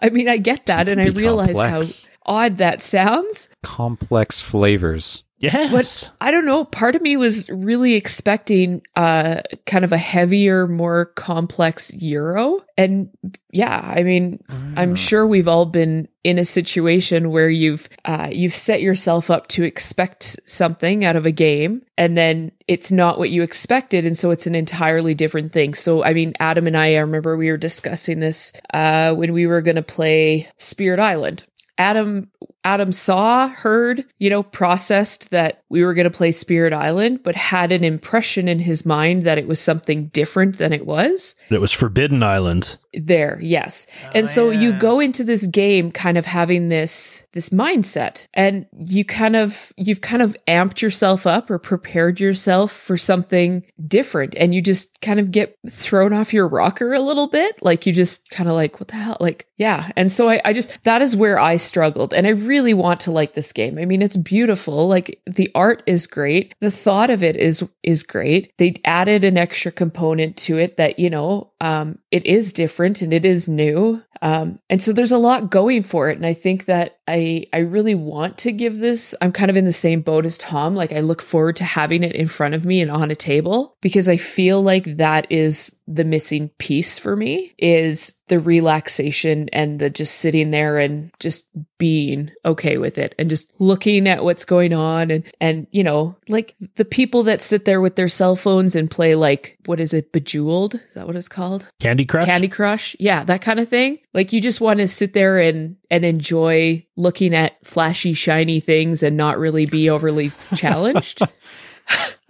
i 0.00 0.08
mean 0.10 0.28
i 0.28 0.36
get 0.36 0.66
that 0.66 0.88
and 0.88 1.00
i 1.00 1.06
realize 1.06 1.56
complex. 1.56 2.06
how 2.06 2.12
odd 2.26 2.58
that 2.58 2.82
sounds 2.82 3.48
complex 3.62 4.40
flavors. 4.40 5.23
Yes. 5.44 5.70
But 5.72 6.10
I 6.20 6.30
don't 6.30 6.46
know. 6.46 6.64
Part 6.64 6.94
of 6.94 7.02
me 7.02 7.16
was 7.16 7.48
really 7.48 7.94
expecting 7.94 8.82
uh 8.96 9.42
kind 9.66 9.84
of 9.84 9.92
a 9.92 9.98
heavier, 9.98 10.66
more 10.66 11.06
complex 11.06 11.92
Euro. 11.94 12.60
And 12.76 13.10
yeah, 13.52 13.80
I 13.80 14.02
mean, 14.02 14.42
I'm 14.76 14.96
sure 14.96 15.24
we've 15.26 15.46
all 15.46 15.64
been 15.64 16.08
in 16.24 16.38
a 16.38 16.44
situation 16.44 17.30
where 17.30 17.48
you've 17.48 17.88
uh, 18.04 18.28
you've 18.32 18.54
set 18.54 18.82
yourself 18.82 19.30
up 19.30 19.46
to 19.48 19.62
expect 19.62 20.40
something 20.46 21.04
out 21.04 21.14
of 21.14 21.24
a 21.24 21.30
game, 21.30 21.82
and 21.96 22.18
then 22.18 22.50
it's 22.66 22.90
not 22.90 23.18
what 23.18 23.30
you 23.30 23.42
expected, 23.42 24.04
and 24.04 24.18
so 24.18 24.32
it's 24.32 24.48
an 24.48 24.56
entirely 24.56 25.14
different 25.14 25.52
thing. 25.52 25.74
So, 25.74 26.02
I 26.02 26.14
mean, 26.14 26.32
Adam 26.40 26.66
and 26.66 26.76
I, 26.76 26.94
I 26.94 26.98
remember 26.98 27.36
we 27.36 27.50
were 27.50 27.56
discussing 27.56 28.18
this 28.18 28.52
uh, 28.72 29.14
when 29.14 29.32
we 29.32 29.46
were 29.46 29.62
going 29.62 29.76
to 29.76 29.82
play 29.82 30.48
Spirit 30.58 30.98
Island. 30.98 31.44
Adam 31.78 32.30
Adam 32.64 32.92
saw, 32.92 33.48
heard, 33.48 34.04
you 34.18 34.30
know, 34.30 34.42
processed 34.42 35.30
that 35.30 35.62
we 35.68 35.84
were 35.84 35.92
going 35.94 36.04
to 36.04 36.16
play 36.16 36.32
Spirit 36.32 36.72
Island, 36.72 37.22
but 37.22 37.34
had 37.34 37.72
an 37.72 37.84
impression 37.84 38.48
in 38.48 38.58
his 38.58 38.86
mind 38.86 39.24
that 39.24 39.38
it 39.38 39.46
was 39.46 39.60
something 39.60 40.06
different 40.06 40.58
than 40.58 40.72
it 40.72 40.86
was. 40.86 41.34
It 41.50 41.60
was 41.60 41.72
Forbidden 41.72 42.22
Island. 42.22 42.78
There, 42.92 43.38
yes. 43.42 43.86
Oh, 44.04 44.10
and 44.14 44.28
so 44.28 44.50
you 44.50 44.72
go 44.72 45.00
into 45.00 45.24
this 45.24 45.46
game 45.46 45.90
kind 45.90 46.16
of 46.16 46.26
having 46.26 46.68
this 46.68 47.24
this 47.32 47.48
mindset 47.48 48.28
and 48.32 48.66
you 48.86 49.04
kind 49.04 49.34
of 49.34 49.72
you've 49.76 50.00
kind 50.00 50.22
of 50.22 50.36
amped 50.46 50.80
yourself 50.80 51.26
up 51.26 51.50
or 51.50 51.58
prepared 51.58 52.20
yourself 52.20 52.70
for 52.70 52.96
something 52.96 53.64
different 53.88 54.36
and 54.36 54.54
you 54.54 54.62
just 54.62 55.00
kind 55.00 55.18
of 55.18 55.32
get 55.32 55.58
thrown 55.68 56.12
off 56.12 56.32
your 56.32 56.46
rocker 56.46 56.94
a 56.94 57.00
little 57.00 57.26
bit. 57.26 57.60
Like 57.62 57.84
you 57.84 57.92
just 57.92 58.30
kind 58.30 58.48
of 58.48 58.54
like, 58.54 58.78
what 58.78 58.88
the 58.88 58.96
hell? 58.96 59.16
Like, 59.18 59.48
yeah. 59.56 59.90
And 59.96 60.12
so 60.12 60.28
I, 60.28 60.40
I 60.44 60.52
just 60.52 60.82
that 60.84 61.02
is 61.02 61.16
where 61.16 61.38
I 61.40 61.56
struggled. 61.56 62.14
And 62.14 62.26
I 62.26 62.30
really 62.34 62.74
want 62.74 63.00
to 63.00 63.10
like 63.10 63.34
this 63.34 63.52
game. 63.52 63.78
I 63.78 63.84
mean, 63.84 64.02
it's 64.02 64.16
beautiful. 64.16 64.88
Like 64.88 65.20
the 65.26 65.50
art 65.54 65.82
is 65.86 66.06
great. 66.06 66.54
The 66.60 66.70
thought 66.70 67.10
of 67.10 67.22
it 67.22 67.36
is 67.36 67.64
is 67.82 68.02
great. 68.02 68.52
They 68.58 68.74
added 68.84 69.24
an 69.24 69.38
extra 69.38 69.72
component 69.72 70.36
to 70.38 70.58
it 70.58 70.76
that, 70.76 70.98
you 70.98 71.10
know, 71.10 71.52
um, 71.60 71.98
it 72.10 72.24
is 72.26 72.52
different 72.52 73.02
and 73.02 73.12
it 73.12 73.24
is 73.24 73.48
new. 73.48 74.02
Um, 74.24 74.58
and 74.70 74.82
so 74.82 74.92
there's 74.92 75.12
a 75.12 75.18
lot 75.18 75.50
going 75.50 75.82
for 75.82 76.08
it. 76.08 76.16
And 76.16 76.26
I 76.26 76.34
think 76.34 76.64
that 76.64 76.98
I 77.06 77.46
I 77.52 77.58
really 77.58 77.94
want 77.94 78.38
to 78.38 78.52
give 78.52 78.78
this. 78.78 79.14
I'm 79.20 79.32
kind 79.32 79.50
of 79.50 79.56
in 79.56 79.66
the 79.66 79.72
same 79.72 80.00
boat 80.00 80.24
as 80.24 80.38
Tom. 80.38 80.74
Like 80.74 80.92
I 80.92 81.00
look 81.00 81.20
forward 81.20 81.56
to 81.56 81.64
having 81.64 82.02
it 82.02 82.16
in 82.16 82.26
front 82.26 82.54
of 82.54 82.64
me 82.64 82.80
and 82.80 82.90
on 82.90 83.10
a 83.10 83.16
table 83.16 83.76
because 83.82 84.08
I 84.08 84.16
feel 84.16 84.62
like 84.62 84.96
that 84.96 85.26
is 85.30 85.76
the 85.86 86.04
missing 86.04 86.48
piece 86.58 86.98
for 86.98 87.14
me 87.14 87.52
is 87.58 88.14
the 88.28 88.40
relaxation 88.40 89.50
and 89.52 89.78
the 89.80 89.90
just 89.90 90.14
sitting 90.14 90.50
there 90.50 90.78
and 90.78 91.10
just 91.20 91.46
being 91.76 92.30
okay 92.46 92.78
with 92.78 92.96
it 92.96 93.14
and 93.18 93.28
just 93.28 93.50
looking 93.58 94.08
at 94.08 94.24
what's 94.24 94.46
going 94.46 94.72
on 94.72 95.10
and 95.10 95.24
and 95.42 95.66
you 95.72 95.84
know 95.84 96.16
like 96.26 96.54
the 96.76 96.86
people 96.86 97.22
that 97.22 97.42
sit 97.42 97.66
there 97.66 97.82
with 97.82 97.96
their 97.96 98.08
cell 98.08 98.34
phones 98.34 98.74
and 98.74 98.90
play 98.90 99.14
like 99.14 99.58
what 99.66 99.78
is 99.78 99.92
it 99.92 100.10
bejeweled 100.10 100.76
is 100.76 100.94
that 100.94 101.06
what 101.06 101.16
it's 101.16 101.28
called 101.28 101.68
Candy 101.80 102.06
Crush? 102.06 102.24
Candy 102.24 102.48
Crush. 102.48 102.96
Yeah, 102.98 103.24
that 103.24 103.42
kind 103.42 103.60
of 103.60 103.68
thing. 103.68 103.98
Like 104.14 104.32
you 104.32 104.40
just 104.40 104.60
want 104.60 104.78
to 104.78 104.88
sit 104.88 105.12
there 105.12 105.38
and 105.38 105.76
and 105.90 106.04
enjoy 106.04 106.86
looking 106.96 107.34
at 107.34 107.64
flashy 107.66 108.14
shiny 108.14 108.60
things 108.60 109.02
and 109.02 109.16
not 109.16 109.38
really 109.38 109.66
be 109.66 109.90
overly 109.90 110.30
challenged. 110.54 111.20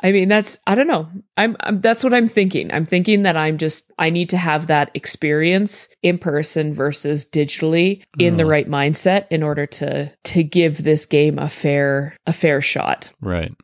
I 0.05 0.13
mean, 0.13 0.29
that's 0.29 0.59
I 0.67 0.75
don't 0.75 0.87
know. 0.87 1.09
I'm, 1.37 1.57
I'm 1.61 1.81
that's 1.81 2.03
what 2.03 2.13
I'm 2.13 2.27
thinking. 2.27 2.73
I'm 2.73 2.85
thinking 2.85 3.23
that 3.23 3.37
I'm 3.37 3.59
just 3.59 3.91
I 3.99 4.11
need 4.11 4.31
to 4.31 4.37
have 4.37 4.67
that 4.67 4.91
experience 4.95 5.89
in 6.03 6.19
person 6.19 6.75
versus 6.75 7.25
digitally 7.25 8.03
in 8.19 8.37
the 8.37 8.45
oh. 8.45 8.49
right 8.49 8.69
mindset 8.69 9.27
in 9.31 9.43
order 9.43 9.67
to 9.67 10.11
to 10.11 10.43
give 10.43 10.83
this 10.83 11.07
game 11.07 11.39
a 11.39 11.49
fair 11.49 12.17
a 12.27 12.33
fair 12.33 12.61
shot. 12.61 13.11
Right. 13.21 13.55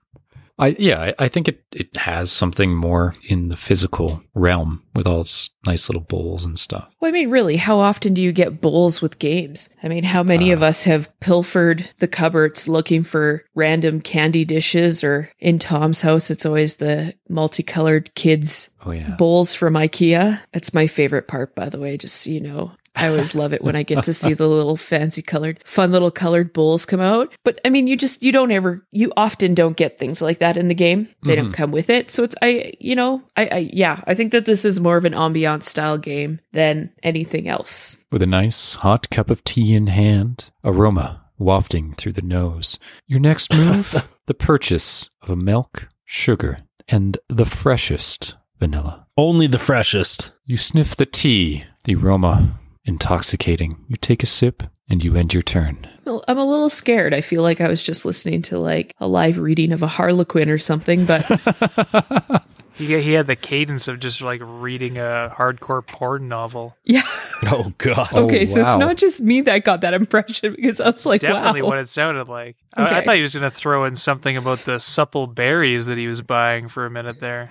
I 0.60 0.76
yeah, 0.78 1.00
I, 1.00 1.14
I 1.24 1.28
think 1.28 1.48
it 1.48 1.64
it 1.72 1.96
has 1.96 2.30
something 2.30 2.74
more 2.74 3.14
in 3.24 3.48
the 3.48 3.56
physical 3.56 4.22
realm 4.34 4.82
with 4.94 5.06
all 5.06 5.22
its 5.22 5.48
nice 5.64 5.88
little 5.88 6.02
bowls 6.02 6.44
and 6.44 6.58
stuff. 6.58 6.94
Well, 7.00 7.08
I 7.08 7.12
mean, 7.12 7.30
really, 7.30 7.56
how 7.56 7.78
often 7.78 8.12
do 8.12 8.20
you 8.20 8.30
get 8.30 8.60
bowls 8.60 9.00
with 9.00 9.18
games? 9.18 9.70
I 9.82 9.88
mean, 9.88 10.04
how 10.04 10.22
many 10.22 10.52
uh. 10.52 10.54
of 10.56 10.62
us 10.62 10.84
have 10.84 11.08
pilfered 11.20 11.90
the 11.98 12.08
cupboards 12.08 12.68
looking 12.68 13.02
for 13.02 13.44
random 13.54 14.02
candy 14.02 14.44
dishes, 14.44 15.02
or 15.02 15.32
in 15.38 15.58
Tom's 15.58 16.02
house, 16.02 16.30
it's 16.30 16.44
always 16.44 16.76
the 16.76 17.14
multicolored 17.28 18.14
kids 18.14 18.70
Oh 18.84 18.92
yeah. 18.92 19.14
bowls 19.16 19.54
from 19.54 19.74
IKEA. 19.74 20.40
That's 20.52 20.74
my 20.74 20.86
favorite 20.86 21.28
part, 21.28 21.54
by 21.54 21.68
the 21.68 21.78
way, 21.78 21.96
just 21.96 22.16
so 22.16 22.30
you 22.30 22.40
know. 22.40 22.72
I 23.00 23.08
always 23.08 23.34
love 23.34 23.52
it 23.52 23.62
when 23.62 23.76
I 23.76 23.82
get 23.82 24.04
to 24.04 24.12
see 24.12 24.34
the 24.34 24.46
little 24.48 24.76
fancy 24.76 25.22
colored, 25.22 25.60
fun 25.64 25.90
little 25.90 26.10
colored 26.10 26.52
bowls 26.52 26.84
come 26.84 27.00
out. 27.00 27.32
But 27.44 27.60
I 27.64 27.70
mean, 27.70 27.86
you 27.86 27.96
just, 27.96 28.22
you 28.22 28.30
don't 28.30 28.52
ever, 28.52 28.86
you 28.92 29.12
often 29.16 29.54
don't 29.54 29.76
get 29.76 29.98
things 29.98 30.20
like 30.20 30.38
that 30.38 30.56
in 30.56 30.68
the 30.68 30.74
game. 30.74 31.08
They 31.22 31.34
don't 31.34 31.46
mm-hmm. 31.46 31.52
come 31.52 31.70
with 31.72 31.90
it. 31.90 32.10
So 32.10 32.24
it's, 32.24 32.36
I, 32.42 32.74
you 32.78 32.94
know, 32.94 33.22
I, 33.36 33.46
I, 33.46 33.70
yeah, 33.72 34.02
I 34.06 34.14
think 34.14 34.32
that 34.32 34.44
this 34.44 34.64
is 34.64 34.80
more 34.80 34.96
of 34.96 35.04
an 35.04 35.14
ambiance 35.14 35.64
style 35.64 35.98
game 35.98 36.40
than 36.52 36.90
anything 37.02 37.48
else. 37.48 37.96
With 38.12 38.22
a 38.22 38.26
nice 38.26 38.76
hot 38.76 39.10
cup 39.10 39.30
of 39.30 39.44
tea 39.44 39.74
in 39.74 39.86
hand, 39.86 40.50
aroma 40.62 41.24
wafting 41.38 41.94
through 41.94 42.12
the 42.12 42.22
nose. 42.22 42.78
Your 43.06 43.20
next 43.20 43.52
move, 43.56 44.06
the 44.26 44.34
purchase 44.34 45.08
of 45.22 45.30
a 45.30 45.36
milk, 45.36 45.88
sugar, 46.04 46.58
and 46.88 47.16
the 47.28 47.46
freshest 47.46 48.36
vanilla. 48.58 49.06
Only 49.16 49.46
the 49.46 49.58
freshest. 49.58 50.32
You 50.44 50.56
sniff 50.56 50.94
the 50.94 51.06
tea, 51.06 51.64
the 51.84 51.94
aroma 51.94 52.58
intoxicating. 52.84 53.84
You 53.88 53.96
take 53.96 54.22
a 54.22 54.26
sip 54.26 54.62
and 54.88 55.02
you 55.04 55.16
end 55.16 55.32
your 55.34 55.42
turn. 55.42 55.86
I'm 56.26 56.38
a 56.38 56.44
little 56.44 56.70
scared. 56.70 57.14
I 57.14 57.20
feel 57.20 57.42
like 57.42 57.60
I 57.60 57.68
was 57.68 57.82
just 57.82 58.04
listening 58.04 58.42
to 58.42 58.58
like 58.58 58.94
a 58.98 59.06
live 59.06 59.38
reading 59.38 59.72
of 59.72 59.82
a 59.82 59.86
Harlequin 59.86 60.48
or 60.50 60.58
something, 60.58 61.04
but 61.06 61.24
He, 62.74 62.98
he 63.02 63.12
had 63.12 63.26
the 63.26 63.36
cadence 63.36 63.88
of 63.88 63.98
just 63.98 64.22
like 64.22 64.40
reading 64.42 64.96
a 64.96 65.30
hardcore 65.36 65.86
porn 65.86 66.28
novel. 66.28 66.76
yeah. 66.84 67.02
Oh 67.42 67.72
God. 67.78 68.08
Oh, 68.12 68.26
Okay, 68.26 68.44
so 68.44 68.62
wow. 68.62 68.68
it's 68.68 68.78
not 68.78 68.96
just 68.98 69.22
me 69.22 69.40
that 69.42 69.64
got 69.64 69.80
that 69.80 69.94
impression 69.94 70.54
because 70.56 70.78
I 70.78 70.90
was 70.90 71.06
like, 71.06 71.22
Definitely 71.22 71.62
wow. 71.62 71.68
what 71.70 71.78
it 71.78 71.88
sounded 71.88 72.28
like. 72.28 72.56
I, 72.76 72.98
I 72.98 73.02
thought 73.04 73.16
he 73.16 73.22
was 73.22 73.32
going 73.32 73.44
to 73.44 73.50
throw 73.50 73.84
in 73.86 73.94
something 73.94 74.36
about 74.36 74.60
the 74.66 74.78
supple 74.78 75.26
berries 75.26 75.86
that 75.86 75.96
he 75.96 76.06
was 76.06 76.20
buying 76.20 76.68
for 76.68 76.84
a 76.84 76.90
minute 76.90 77.18
there. 77.20 77.50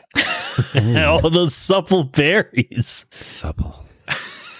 All 0.75 1.27
those 1.31 1.55
supple 1.55 2.03
berries. 2.03 3.07
Supple. 3.19 3.83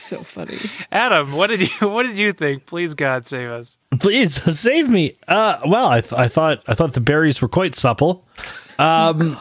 So 0.10 0.24
funny. 0.24 0.58
Adam, 0.92 1.34
what 1.34 1.48
did 1.50 1.62
you 1.62 1.88
what 1.90 2.04
did 2.04 2.18
you 2.18 2.34
think? 2.34 2.66
Please 2.66 2.96
God 2.96 3.26
save 3.28 3.48
us. 3.48 3.78
Please 4.00 4.42
save 4.60 4.90
me. 4.90 5.16
Uh, 5.28 5.60
well, 5.66 5.88
I, 5.88 6.02
th- 6.02 6.14
I 6.14 6.28
thought 6.28 6.64
I 6.68 6.74
thought 6.74 6.94
the 6.94 7.00
berries 7.02 7.42
were 7.42 7.48
quite 7.48 7.76
supple. 7.76 8.28
Um, 8.80 9.38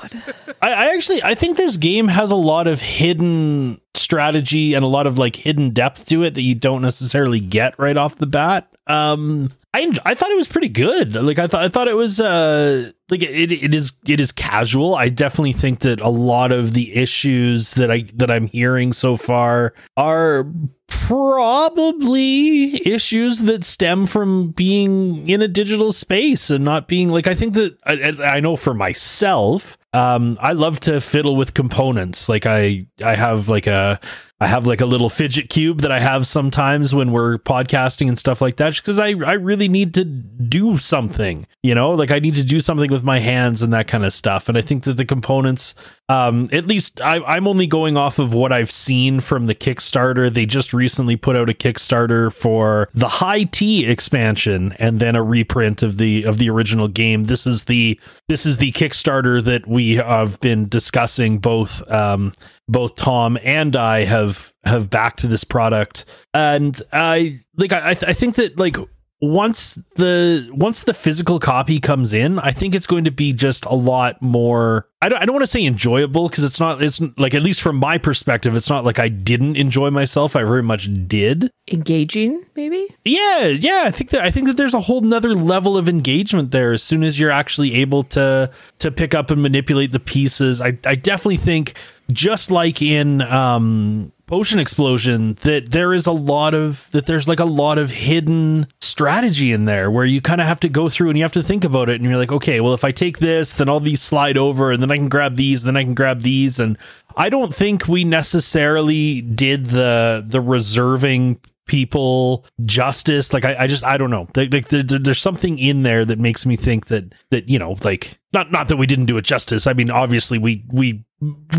I, 0.61 0.72
I 0.72 0.94
actually 0.94 1.22
I 1.22 1.35
think 1.35 1.57
this 1.57 1.76
game 1.76 2.09
has 2.09 2.31
a 2.31 2.37
lot 2.37 2.66
of 2.66 2.81
hidden 2.81 3.81
strategy 3.98 4.74
and 4.74 4.84
a 4.84 4.88
lot 4.88 5.06
of 5.06 5.18
like 5.18 5.37
hidden 5.37 5.70
depth 5.70 6.06
to 6.06 6.24
it 6.24 6.34
that 6.34 6.42
you 6.42 6.54
don't 6.54 6.82
necessarily 6.82 7.40
get 7.40 7.78
right 7.78 7.96
off 7.96 8.16
the 8.16 8.26
bat. 8.26 8.68
Um, 8.87 9.52
I 9.74 9.92
I 10.04 10.14
thought 10.14 10.30
it 10.30 10.37
was 10.37 10.48
pretty 10.48 10.70
good. 10.70 11.14
Like 11.14 11.38
I 11.38 11.46
thought 11.46 11.62
I 11.62 11.68
thought 11.68 11.88
it 11.88 11.96
was 11.96 12.20
uh 12.20 12.90
like 13.11 13.22
it 13.22 13.52
it 13.52 13.74
is 13.74 13.92
it 14.06 14.18
is 14.18 14.32
casual. 14.32 14.94
I 14.94 15.11
definitely 15.11 15.52
think 15.52 15.80
that 15.80 16.00
a 16.00 16.08
lot 16.08 16.52
of 16.52 16.72
the 16.72 16.94
issues 16.94 17.74
that 17.74 17.90
I 17.90 18.04
that 18.14 18.30
I'm 18.30 18.46
hearing 18.46 18.92
so 18.92 19.16
far 19.16 19.74
are 19.96 20.46
probably 20.87 22.87
issues 22.88 23.40
that 23.40 23.64
stem 23.64 24.06
from 24.06 24.52
being 24.52 25.28
in 25.28 25.42
a 25.42 25.48
digital 25.48 25.92
space 25.92 26.48
and 26.48 26.64
not 26.64 26.88
being 26.88 27.11
like 27.11 27.26
I 27.26 27.34
think 27.34 27.52
that 27.54 27.76
I, 27.84 28.37
I 28.37 28.40
know 28.40 28.56
for 28.56 28.72
myself 28.72 29.76
um 29.98 30.38
I 30.40 30.52
love 30.52 30.80
to 30.80 31.00
fiddle 31.00 31.37
with 31.37 31.54
components. 31.54 32.28
Like 32.28 32.46
I 32.46 32.87
I 33.04 33.14
have 33.14 33.48
like 33.48 33.66
a 33.66 34.00
I 34.40 34.46
have 34.46 34.66
like 34.66 34.81
a 34.81 34.87
little 34.87 35.11
fidget 35.11 35.51
cube 35.51 35.81
that 35.83 35.90
I 35.90 35.98
have 35.98 36.27
sometimes 36.27 36.94
when 36.94 37.11
we're 37.11 37.38
podcasting 37.38 38.09
and 38.09 38.18
stuff 38.18 38.40
like 38.40 38.57
that 38.57 38.77
because 38.77 38.98
I 38.98 39.09
I 39.09 39.33
really 39.35 39.68
need 39.68 39.94
to 39.94 40.05
do 40.05 40.79
something 40.79 41.46
you 41.62 41.74
know? 41.74 41.90
Like 41.90 42.11
I 42.11 42.18
need 42.18 42.37
to 42.37 42.44
do 42.44 42.61
something 42.61 42.90
with 42.90 43.03
my 43.03 43.18
hands 43.18 43.62
and 43.62 43.72
that 43.72 43.88
kind 43.88 44.05
of 44.05 44.12
stuff. 44.12 44.48
And 44.48 44.57
I 44.57 44.62
think 44.62 44.85
that 44.85 44.96
the 44.96 45.05
components 45.05 45.74
um 46.09 46.48
at 46.53 46.66
least 46.66 47.01
I, 47.03 47.18
I'm 47.24 47.46
only 47.46 47.66
going 47.66 47.98
off 47.98 48.18
of 48.18 48.33
what 48.33 48.53
I've 48.53 48.70
seen 48.70 49.20
from 49.20 49.46
the 49.46 49.55
Kickstarter. 49.55 50.33
They 50.33 50.46
just 50.46 50.72
recently 50.72 51.16
put 51.16 51.37
out 51.37 51.51
a 51.51 51.55
Kickstarter 51.55 52.33
for 52.33 52.88
the 52.94 53.09
high 53.09 53.44
tea 53.44 53.85
expansion 53.87 54.72
and 54.79 55.01
then 55.01 55.16
a 55.16 55.22
reprint 55.22 55.83
of 55.83 55.98
the 55.98 56.24
of 56.24 56.38
the 56.38 56.48
original 56.48 56.88
game. 56.88 57.24
This 57.24 57.46
is 57.46 57.64
the 57.64 58.01
this 58.29 58.46
is 58.46 58.57
the 58.59 58.72
Kickstarter 58.72 59.44
that 59.44 59.66
we 59.66 59.96
have 59.96 60.40
been 60.40 60.68
discussing 60.68 61.38
both 61.38 61.87
um 61.90 62.33
both 62.68 62.96
Tom 62.96 63.38
and 63.42 63.74
I 63.74 64.04
have 64.04 64.52
have 64.64 64.90
backed 64.90 65.28
this 65.28 65.44
product, 65.44 66.04
and 66.35 66.81
I 66.92 67.40
like 67.57 67.72
I 67.72 67.90
I 67.90 68.12
think 68.12 68.37
that 68.37 68.59
like 68.59 68.76
once 69.20 69.76
the 69.96 70.48
once 70.52 70.85
the 70.85 70.94
physical 70.94 71.40
copy 71.40 71.81
comes 71.81 72.14
in, 72.14 72.38
I 72.38 72.52
think 72.52 72.74
it's 72.74 72.87
going 72.87 73.04
to 73.04 73.11
be 73.11 73.33
just 73.33 73.64
a 73.64 73.74
lot 73.74 74.22
more. 74.22 74.87
I 75.02 75.09
don't, 75.09 75.20
I 75.20 75.26
don't 75.26 75.35
want 75.35 75.42
to 75.42 75.48
say 75.50 75.64
enjoyable 75.64 76.28
because 76.28 76.44
it's 76.44 76.61
not. 76.61 76.81
It's 76.83 77.00
like 77.16 77.35
at 77.35 77.42
least 77.42 77.61
from 77.61 77.76
my 77.76 77.98
perspective, 77.98 78.54
it's 78.54 78.70
not 78.70 78.85
like 78.85 79.00
I 79.00 79.09
didn't 79.09 79.57
enjoy 79.57 79.90
myself. 79.90 80.37
I 80.37 80.44
very 80.44 80.62
much 80.62 80.88
did. 81.09 81.50
Engaging, 81.66 82.44
maybe. 82.54 82.87
Yeah, 83.04 83.46
yeah. 83.46 83.83
I 83.85 83.90
think 83.90 84.11
that 84.11 84.22
I 84.22 84.31
think 84.31 84.46
that 84.46 84.57
there's 84.57 84.74
a 84.74 84.81
whole 84.81 85.00
nother 85.00 85.35
level 85.35 85.76
of 85.76 85.88
engagement 85.88 86.52
there 86.52 86.72
as 86.72 86.85
soon 86.85 87.02
as 87.02 87.18
you're 87.18 87.33
actually 87.33 87.74
able 87.74 88.04
to 88.04 88.50
to 88.78 88.90
pick 88.92 89.14
up 89.14 89.33
and 89.33 89.42
manipulate 89.42 89.90
the 89.90 90.00
pieces. 90.00 90.61
I 90.61 90.78
I 90.85 90.94
definitely 90.94 91.38
think 91.38 91.74
just 92.12 92.51
like 92.51 92.81
in 92.81 93.21
um 93.23 94.12
potion 94.27 94.59
explosion 94.59 95.35
that 95.40 95.71
there 95.71 95.94
is 95.94 96.07
a 96.07 96.12
lot 96.12 96.55
of 96.55 96.88
that 96.90 97.07
there's 97.07 97.27
like 97.27 97.40
a 97.40 97.44
lot 97.44 97.79
of 97.79 97.90
hidden 97.90 98.66
strategy 98.81 99.53
in 99.53 99.64
there 99.64 99.90
where 99.90 100.05
you 100.05 100.21
kind 100.21 100.40
of 100.40 100.47
have 100.47 100.61
to 100.61 100.68
go 100.68 100.88
through 100.88 101.09
and 101.09 101.16
you 101.16 101.25
have 101.25 101.33
to 101.33 101.42
think 101.42 101.64
about 101.64 101.88
it 101.88 101.94
and 101.94 102.05
you're 102.05 102.18
like 102.18 102.33
okay 102.33 102.61
well 102.61 102.75
if 102.75 102.85
i 102.85 102.92
take 102.92 103.18
this 103.18 103.55
then 103.55 103.68
all 103.68 103.81
these 103.81 104.03
slide 104.03 104.37
over 104.37 104.71
and 104.71 104.83
then 104.83 104.90
i 104.90 104.97
can 104.97 105.09
grab 105.09 105.37
these 105.37 105.62
then 105.62 105.77
i 105.77 105.83
can 105.83 105.94
grab 105.94 106.21
these. 106.21 106.61
And 106.61 106.77
i 107.16 107.29
don't 107.29 107.55
think 107.55 107.88
we 107.88 108.05
necessarily 108.05 109.23
did 109.23 109.66
the 109.66 110.25
the 110.27 110.40
reserving 110.40 111.40
people 111.68 112.44
justice. 112.64 113.33
Like 113.33 113.44
i, 113.44 113.55
I 113.57 113.66
just 113.68 113.85
i 113.85 113.97
don't 113.97 114.11
know. 114.11 114.27
Like, 114.35 114.53
like 114.53 114.68
there, 114.68 114.83
there's 114.83 115.21
something 115.21 115.59
in 115.59 115.85
there 115.85 116.05
that 116.05 116.18
makes 116.18 116.44
me 116.44 116.57
think 116.57 116.87
that 116.87 117.14
that 117.31 117.49
you 117.49 117.59
know 117.59 117.79
like 117.85 118.18
not 118.33 118.51
not 118.51 118.68
that 118.68 118.77
we 118.77 118.87
didn't 118.87 119.07
do 119.07 119.16
it 119.16 119.23
justice. 119.23 119.66
I 119.66 119.75
mean 119.75 119.90
obviously 119.90 120.38
we 120.38 120.64
we 120.73 121.05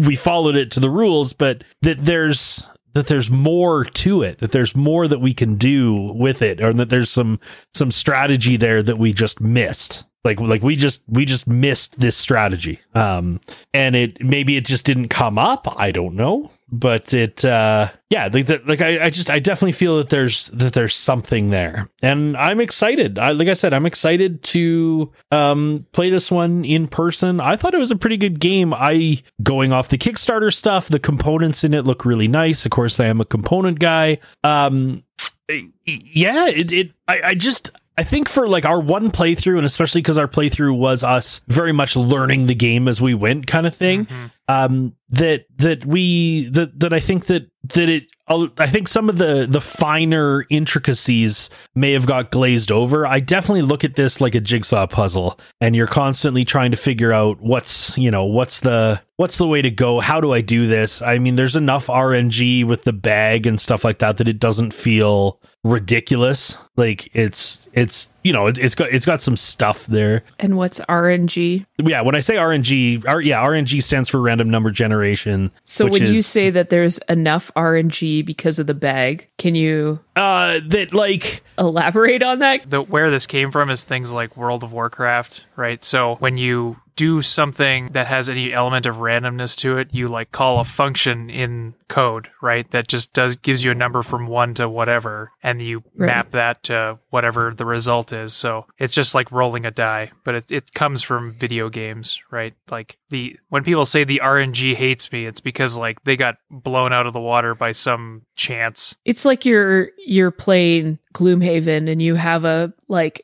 we 0.02 0.15
followed 0.15 0.56
it 0.56 0.72
to 0.72 0.80
the 0.80 0.89
rules 0.89 1.34
but 1.34 1.63
that 1.82 1.98
there's 2.04 2.65
that 2.93 3.08
there's 3.08 3.30
more 3.30 3.86
to 3.86 4.24
it 4.24 4.39
that 4.39 4.52
there's 4.52 4.76
more 4.76 5.08
that 5.08 5.22
we 5.22 5.34
can 5.34 5.56
do 5.56 5.95
with 6.13 6.41
it 6.41 6.62
or 6.62 6.74
that 6.74 6.89
there's 6.89 7.10
some 7.10 7.39
some 7.74 7.91
strategy 7.91 8.58
there 8.58 8.82
that 8.84 8.98
we 8.98 9.13
just 9.13 9.39
missed. 9.39 10.06
Like 10.26 10.39
like 10.39 10.62
we 10.63 10.76
just 10.76 11.04
we 11.08 11.26
just 11.26 11.48
missed 11.48 12.00
this 12.00 12.17
strategy. 12.17 12.80
Um 12.93 13.39
and 13.74 13.95
it 13.95 14.24
maybe 14.24 14.58
it 14.58 14.65
just 14.65 14.86
didn't 14.86 15.10
come 15.10 15.38
up. 15.38 15.80
I 15.80 15.91
don't 15.91 16.15
know 16.15 16.52
but 16.71 17.13
it 17.13 17.43
uh 17.43 17.89
yeah 18.10 18.29
like 18.32 18.45
that 18.45 18.67
like 18.67 18.82
I, 18.82 19.05
I 19.05 19.10
just 19.10 19.29
i 19.29 19.39
definitely 19.39 19.71
feel 19.71 19.97
that 19.97 20.10
there's 20.10 20.47
that 20.47 20.73
there's 20.73 20.95
something 20.95 21.49
there. 21.49 21.89
And 22.01 22.38
i'm 22.38 22.60
excited. 22.60 23.17
I, 23.17 23.32
like 23.32 23.47
i 23.47 23.53
said 23.53 23.73
i'm 23.73 23.86
excited 23.86 24.43
to 24.43 25.12
um 25.32 25.86
play 25.91 26.10
this 26.10 26.32
one 26.32 26.63
in 26.65 26.88
person. 26.88 27.39
I 27.39 27.55
thought 27.55 27.73
it 27.73 27.79
was 27.79 27.91
a 27.91 27.95
pretty 27.95 28.17
good 28.17 28.39
game. 28.39 28.73
I 28.73 29.21
going 29.41 29.73
off 29.73 29.89
the 29.89 29.97
kickstarter 29.97 30.53
stuff 30.53 30.89
the 30.89 30.99
components 30.99 31.63
in 31.63 31.73
it 31.73 31.86
look 31.86 32.05
really 32.05 32.27
nice. 32.27 32.65
Of 32.65 32.71
course 32.71 32.99
i 32.99 33.05
am 33.05 33.21
a 33.21 33.25
component 33.25 33.79
guy. 33.79 34.19
Um 34.43 35.03
yeah 35.86 36.47
it, 36.47 36.71
it 36.71 36.91
I, 37.08 37.21
I 37.23 37.34
just 37.36 37.71
I 38.00 38.04
think 38.04 38.30
for 38.30 38.48
like 38.48 38.64
our 38.64 38.80
one 38.80 39.12
playthrough, 39.12 39.58
and 39.58 39.66
especially 39.66 40.00
because 40.00 40.18
our 40.18 40.30
playthrough 40.30 40.78
was 40.78 41.04
us 41.04 41.42
very 41.50 41.74
much 41.74 41.98
learning 41.98 42.48
the 42.48 42.56
game 42.56 42.88
as 42.88 43.02
we 43.02 43.14
went, 43.14 43.46
kind 43.46 43.68
of 43.68 43.76
thing. 43.76 44.06
Mm-hmm. 44.06 44.26
Um, 44.48 44.96
that 45.10 45.48
that 45.58 45.86
we 45.86 46.48
that 46.52 46.80
that 46.80 46.94
I 46.94 47.02
think 47.02 47.26
that 47.26 47.52
that 47.74 47.90
it 47.90 48.06
I 48.30 48.68
think 48.68 48.88
some 48.88 49.10
of 49.10 49.18
the 49.18 49.48
the 49.50 49.60
finer 49.60 50.46
intricacies 50.50 51.50
may 51.76 51.92
have 51.92 52.06
got 52.06 52.32
glazed 52.32 52.72
over. 52.72 53.06
I 53.06 53.20
definitely 53.20 53.64
look 53.64 53.84
at 53.84 53.96
this 53.96 54.22
like 54.22 54.34
a 54.34 54.40
jigsaw 54.40 54.88
puzzle 54.88 55.38
and 55.60 55.76
you're 55.76 55.86
constantly 55.86 56.46
trying 56.46 56.72
to 56.72 56.78
figure 56.78 57.12
out 57.12 57.42
what's, 57.42 57.98
you 57.98 58.12
know, 58.12 58.24
what's 58.24 58.62
the 58.62 59.02
what's 59.18 59.40
the 59.40 59.48
way 59.48 59.62
to 59.62 59.72
go? 59.72 60.00
How 60.00 60.22
do 60.22 60.32
I 60.32 60.40
do 60.40 60.68
this? 60.68 61.02
I 61.02 61.18
mean, 61.18 61.36
there's 61.36 61.58
enough 61.58 61.88
RNG 61.88 62.66
with 62.66 62.84
the 62.84 62.94
bag 62.94 63.46
and 63.46 63.60
stuff 63.60 63.84
like 63.84 64.00
that 64.00 64.18
that 64.18 64.30
it 64.30 64.40
doesn't 64.40 64.74
feel 64.74 65.42
ridiculous. 65.63 66.58
Like 66.76 67.10
it's 67.13 67.67
it's 67.74 68.10
you 68.24 68.32
know, 68.32 68.48
it, 68.48 68.58
it's 68.58 68.76
got 68.76 68.89
it's 68.89 69.06
got 69.06 69.22
some 69.22 69.36
stuff 69.36 69.86
there. 69.88 70.24
And 70.39 70.56
what's 70.58 70.80
RNG? 70.82 71.65
Yeah, 71.78 72.02
when 72.02 72.15
I 72.15 72.22
say 72.22 72.36
RNG, 72.36 73.06
R, 73.08 73.22
yeah, 73.22 73.45
RNG 73.45 73.84
stands 73.84 74.08
for 74.08 74.22
random 74.22 74.50
number 74.50 74.72
generation. 74.72 75.52
So 75.65 75.88
when 75.88 76.04
is, 76.04 76.15
you 76.15 76.22
say 76.22 76.50
that 76.52 76.69
there's 76.69 77.00
enough 77.10 77.52
RNG 77.56 78.26
because 78.26 78.60
of 78.60 78.67
the 78.67 78.74
bag, 78.74 79.28
can 79.38 79.56
you 79.56 80.00
uh 80.15 80.60
that 80.67 80.93
like 80.93 81.43
elaborate 81.58 82.24
on 82.24 82.39
that? 82.39 82.69
The 82.69 82.82
where 82.82 83.10
this 83.10 83.28
came 83.28 83.52
from 83.52 83.69
is 83.69 83.84
things 83.84 84.13
like 84.13 84.38
World 84.38 84.63
of 84.63 84.72
Warcraft, 84.72 85.45
right? 85.56 85.84
So 85.84 86.15
when 86.15 86.38
you 86.38 86.78
do 87.00 87.22
something 87.22 87.88
that 87.94 88.08
has 88.08 88.30
any 88.30 88.52
element 88.52 88.86
of 88.86 88.98
randomness 88.98 89.56
to 89.56 89.78
it, 89.78 89.88
you 89.94 90.10
like 90.10 90.34
call 90.34 90.60
a 90.60 90.66
function 90.66 91.30
in 91.30 91.74
code, 91.88 92.30
right? 92.42 92.70
That 92.72 92.90
just 92.90 93.14
does 93.14 93.38
gives 93.38 93.64
you 93.64 93.72
a 93.72 93.76
number 93.76 94.04
from 94.04 94.28
one 94.28 94.54
to 94.56 94.68
whatever, 94.68 95.32
and 95.42 95.62
you 95.62 95.82
right. 95.96 96.08
map 96.08 96.32
that 96.32 96.62
to 96.64 97.00
whatever 97.10 97.54
the 97.56 97.66
result 97.66 98.12
is. 98.12 98.34
So 98.34 98.66
it's 98.78 98.94
just 98.94 99.16
like 99.16 99.32
rolling 99.32 99.66
a 99.66 99.72
die, 99.72 100.12
but 100.26 100.36
it, 100.36 100.52
it 100.52 100.74
comes 100.74 101.02
from 101.02 101.36
video 101.36 101.70
games, 101.70 102.22
right? 102.32 102.54
Like 102.70 102.98
the 103.12 103.40
when 103.48 103.64
people 103.64 103.86
say 103.86 104.04
the 104.04 104.20
RNG 104.22 104.76
hates 104.76 105.10
me, 105.10 105.26
it's 105.26 105.40
because 105.40 105.80
like 105.80 106.04
they 106.04 106.18
got 106.18 106.36
blown 106.52 106.92
out 106.92 107.08
of 107.08 107.14
the 107.14 107.22
water 107.22 107.56
by 107.56 107.72
some 107.72 108.24
chance. 108.36 108.98
It's 109.06 109.24
like 109.24 109.46
you're 109.46 109.92
you're 110.06 110.32
playing 110.32 111.00
Gloomhaven 111.14 111.90
and 111.90 112.02
you 112.02 112.16
have 112.16 112.44
a 112.44 112.74
like 112.90 113.24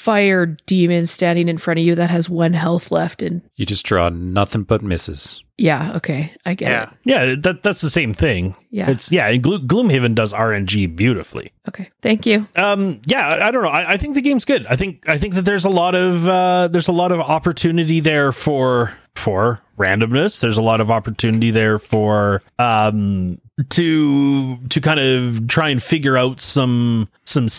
fire 0.00 0.46
demon 0.46 1.04
standing 1.04 1.46
in 1.46 1.58
front 1.58 1.78
of 1.78 1.84
you 1.84 1.94
that 1.94 2.08
has 2.08 2.30
one 2.30 2.54
health 2.54 2.90
left 2.90 3.20
and 3.20 3.42
you 3.56 3.66
just 3.66 3.84
draw 3.84 4.08
nothing 4.08 4.62
but 4.62 4.82
misses. 4.82 5.44
Yeah, 5.58 5.92
okay. 5.96 6.34
I 6.46 6.54
get 6.54 6.70
yeah. 6.70 6.82
it. 6.84 6.88
Yeah, 7.04 7.34
that 7.42 7.62
that's 7.62 7.82
the 7.82 7.90
same 7.90 8.14
thing. 8.14 8.56
Yeah. 8.70 8.88
It's 8.88 9.12
yeah, 9.12 9.36
Glo- 9.36 9.58
Gloomhaven 9.58 10.14
does 10.14 10.32
RNG 10.32 10.96
beautifully. 10.96 11.52
Okay. 11.68 11.90
Thank 12.00 12.24
you. 12.24 12.48
Um 12.56 13.02
yeah, 13.04 13.28
I, 13.28 13.48
I 13.48 13.50
don't 13.50 13.62
know. 13.62 13.68
I, 13.68 13.90
I, 13.90 13.96
think 13.98 14.14
the 14.14 14.22
game's 14.22 14.46
good. 14.46 14.64
I 14.66 14.76
think 14.76 15.06
I 15.06 15.18
think 15.18 15.34
that 15.34 15.44
there's 15.44 15.66
a 15.66 15.70
lot 15.70 15.94
of 15.94 16.26
uh 16.26 16.68
there's 16.68 16.88
a 16.88 16.92
lot 16.92 17.12
of 17.12 17.20
opportunity 17.20 18.00
there 18.00 18.32
for 18.32 18.96
for 19.14 19.60
randomness. 19.78 20.40
There's 20.40 20.56
a 20.56 20.62
lot 20.62 20.80
of 20.80 20.90
opportunity 20.90 21.50
there 21.50 21.78
for 21.78 22.42
um 22.58 23.38
to 23.68 24.56
to 24.56 24.80
kind 24.80 24.98
of 24.98 25.46
try 25.46 25.68
and 25.68 25.82
figure 25.82 26.16
out 26.16 26.40
some 26.40 27.10
some 27.24 27.50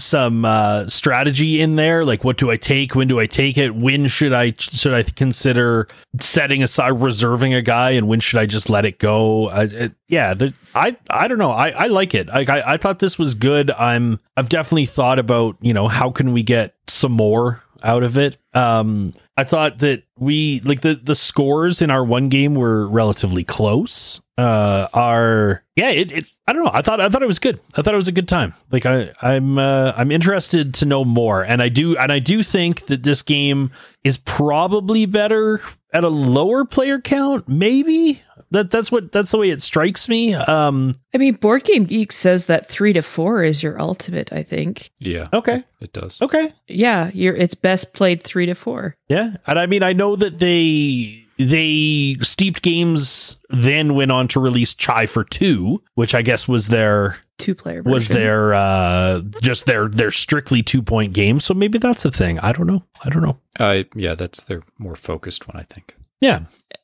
some 0.00 0.44
uh, 0.44 0.86
strategy 0.88 1.60
in 1.60 1.76
there 1.76 2.04
like 2.04 2.24
what 2.24 2.36
do 2.36 2.50
i 2.50 2.56
take? 2.56 2.94
When 2.94 3.08
do 3.08 3.20
i 3.20 3.26
take 3.26 3.56
it? 3.58 3.74
When 3.74 4.08
should 4.08 4.32
i 4.32 4.54
should 4.58 4.94
i 4.94 5.02
consider 5.02 5.88
setting 6.20 6.62
aside 6.62 7.00
reserving 7.00 7.54
a 7.54 7.62
guy 7.62 7.90
and 7.90 8.08
when 8.08 8.20
should 8.20 8.38
i 8.38 8.46
just 8.46 8.70
let 8.70 8.84
it 8.84 8.98
go? 8.98 9.48
I, 9.48 9.62
it, 9.64 9.92
yeah 10.08 10.34
the, 10.34 10.54
i 10.74 10.96
i 11.08 11.28
don't 11.28 11.38
know. 11.38 11.52
I 11.52 11.70
i 11.70 11.86
like 11.86 12.14
it. 12.14 12.28
I, 12.30 12.40
I 12.40 12.74
i 12.74 12.76
thought 12.76 12.98
this 12.98 13.18
was 13.18 13.34
good. 13.34 13.70
I'm 13.72 14.18
i've 14.36 14.48
definitely 14.48 14.86
thought 14.86 15.18
about 15.18 15.56
you 15.60 15.74
know 15.74 15.88
how 15.88 16.10
can 16.10 16.32
we 16.32 16.42
get 16.42 16.74
some 16.86 17.12
more 17.12 17.62
out 17.82 18.02
of 18.02 18.18
it 18.18 18.36
um 18.54 19.14
i 19.36 19.44
thought 19.44 19.78
that 19.78 20.02
we 20.18 20.60
like 20.64 20.80
the 20.80 20.94
the 20.94 21.14
scores 21.14 21.80
in 21.80 21.90
our 21.90 22.04
one 22.04 22.28
game 22.28 22.54
were 22.54 22.88
relatively 22.88 23.44
close 23.44 24.20
uh 24.38 24.88
are 24.92 25.62
yeah 25.76 25.90
it, 25.90 26.10
it 26.10 26.32
i 26.46 26.52
don't 26.52 26.64
know 26.64 26.70
i 26.72 26.82
thought 26.82 27.00
i 27.00 27.08
thought 27.08 27.22
it 27.22 27.26
was 27.26 27.38
good 27.38 27.60
i 27.76 27.82
thought 27.82 27.94
it 27.94 27.96
was 27.98 28.08
a 28.08 28.12
good 28.12 28.28
time 28.28 28.52
like 28.72 28.86
i 28.86 29.10
i'm 29.22 29.58
uh, 29.58 29.92
i'm 29.96 30.10
interested 30.10 30.74
to 30.74 30.84
know 30.84 31.04
more 31.04 31.42
and 31.42 31.62
i 31.62 31.68
do 31.68 31.96
and 31.96 32.10
i 32.10 32.18
do 32.18 32.42
think 32.42 32.86
that 32.86 33.02
this 33.04 33.22
game 33.22 33.70
is 34.02 34.16
probably 34.16 35.06
better 35.06 35.60
at 35.92 36.02
a 36.02 36.08
lower 36.08 36.64
player 36.64 37.00
count 37.00 37.48
maybe 37.48 38.20
that 38.50 38.70
that's 38.70 38.90
what 38.90 39.12
that's 39.12 39.30
the 39.30 39.38
way 39.38 39.50
it 39.50 39.62
strikes 39.62 40.08
me. 40.08 40.34
Um, 40.34 40.94
I 41.14 41.18
mean, 41.18 41.34
Board 41.34 41.64
Game 41.64 41.84
Geek 41.84 42.10
says 42.12 42.46
that 42.46 42.68
three 42.68 42.92
to 42.92 43.02
four 43.02 43.44
is 43.44 43.62
your 43.62 43.80
ultimate. 43.80 44.32
I 44.32 44.42
think. 44.42 44.90
Yeah. 44.98 45.28
Okay. 45.32 45.62
It 45.80 45.92
does. 45.92 46.20
Okay. 46.20 46.52
Yeah, 46.66 47.10
you're. 47.14 47.34
It's 47.34 47.54
best 47.54 47.94
played 47.94 48.22
three 48.22 48.39
to 48.46 48.54
four. 48.54 48.96
Yeah, 49.08 49.36
and 49.46 49.58
I 49.58 49.66
mean, 49.66 49.82
I 49.82 49.92
know 49.92 50.16
that 50.16 50.38
they 50.38 51.24
they 51.38 52.16
steeped 52.20 52.62
games 52.62 53.36
then 53.48 53.94
went 53.94 54.12
on 54.12 54.28
to 54.28 54.38
release 54.38 54.74
chai 54.74 55.06
for 55.06 55.24
two 55.24 55.82
which 55.94 56.14
i 56.14 56.20
guess 56.20 56.46
was 56.46 56.68
their 56.68 57.16
two 57.40 57.54
player 57.54 57.82
was 57.82 58.08
their 58.08 58.54
uh 58.54 59.20
just 59.42 59.66
their 59.66 59.88
their 59.88 60.10
strictly 60.10 60.62
two 60.62 60.82
point 60.82 61.12
game. 61.12 61.40
So 61.40 61.54
maybe 61.54 61.78
that's 61.78 62.04
a 62.04 62.10
thing. 62.10 62.38
I 62.38 62.52
don't 62.52 62.66
know. 62.66 62.84
I 63.02 63.08
don't 63.08 63.22
know. 63.22 63.38
Uh 63.58 63.84
yeah 63.94 64.14
that's 64.14 64.44
their 64.44 64.62
more 64.78 64.96
focused 64.96 65.48
one 65.48 65.56
i 65.56 65.64
think. 65.64 65.96
Yeah. 66.20 66.42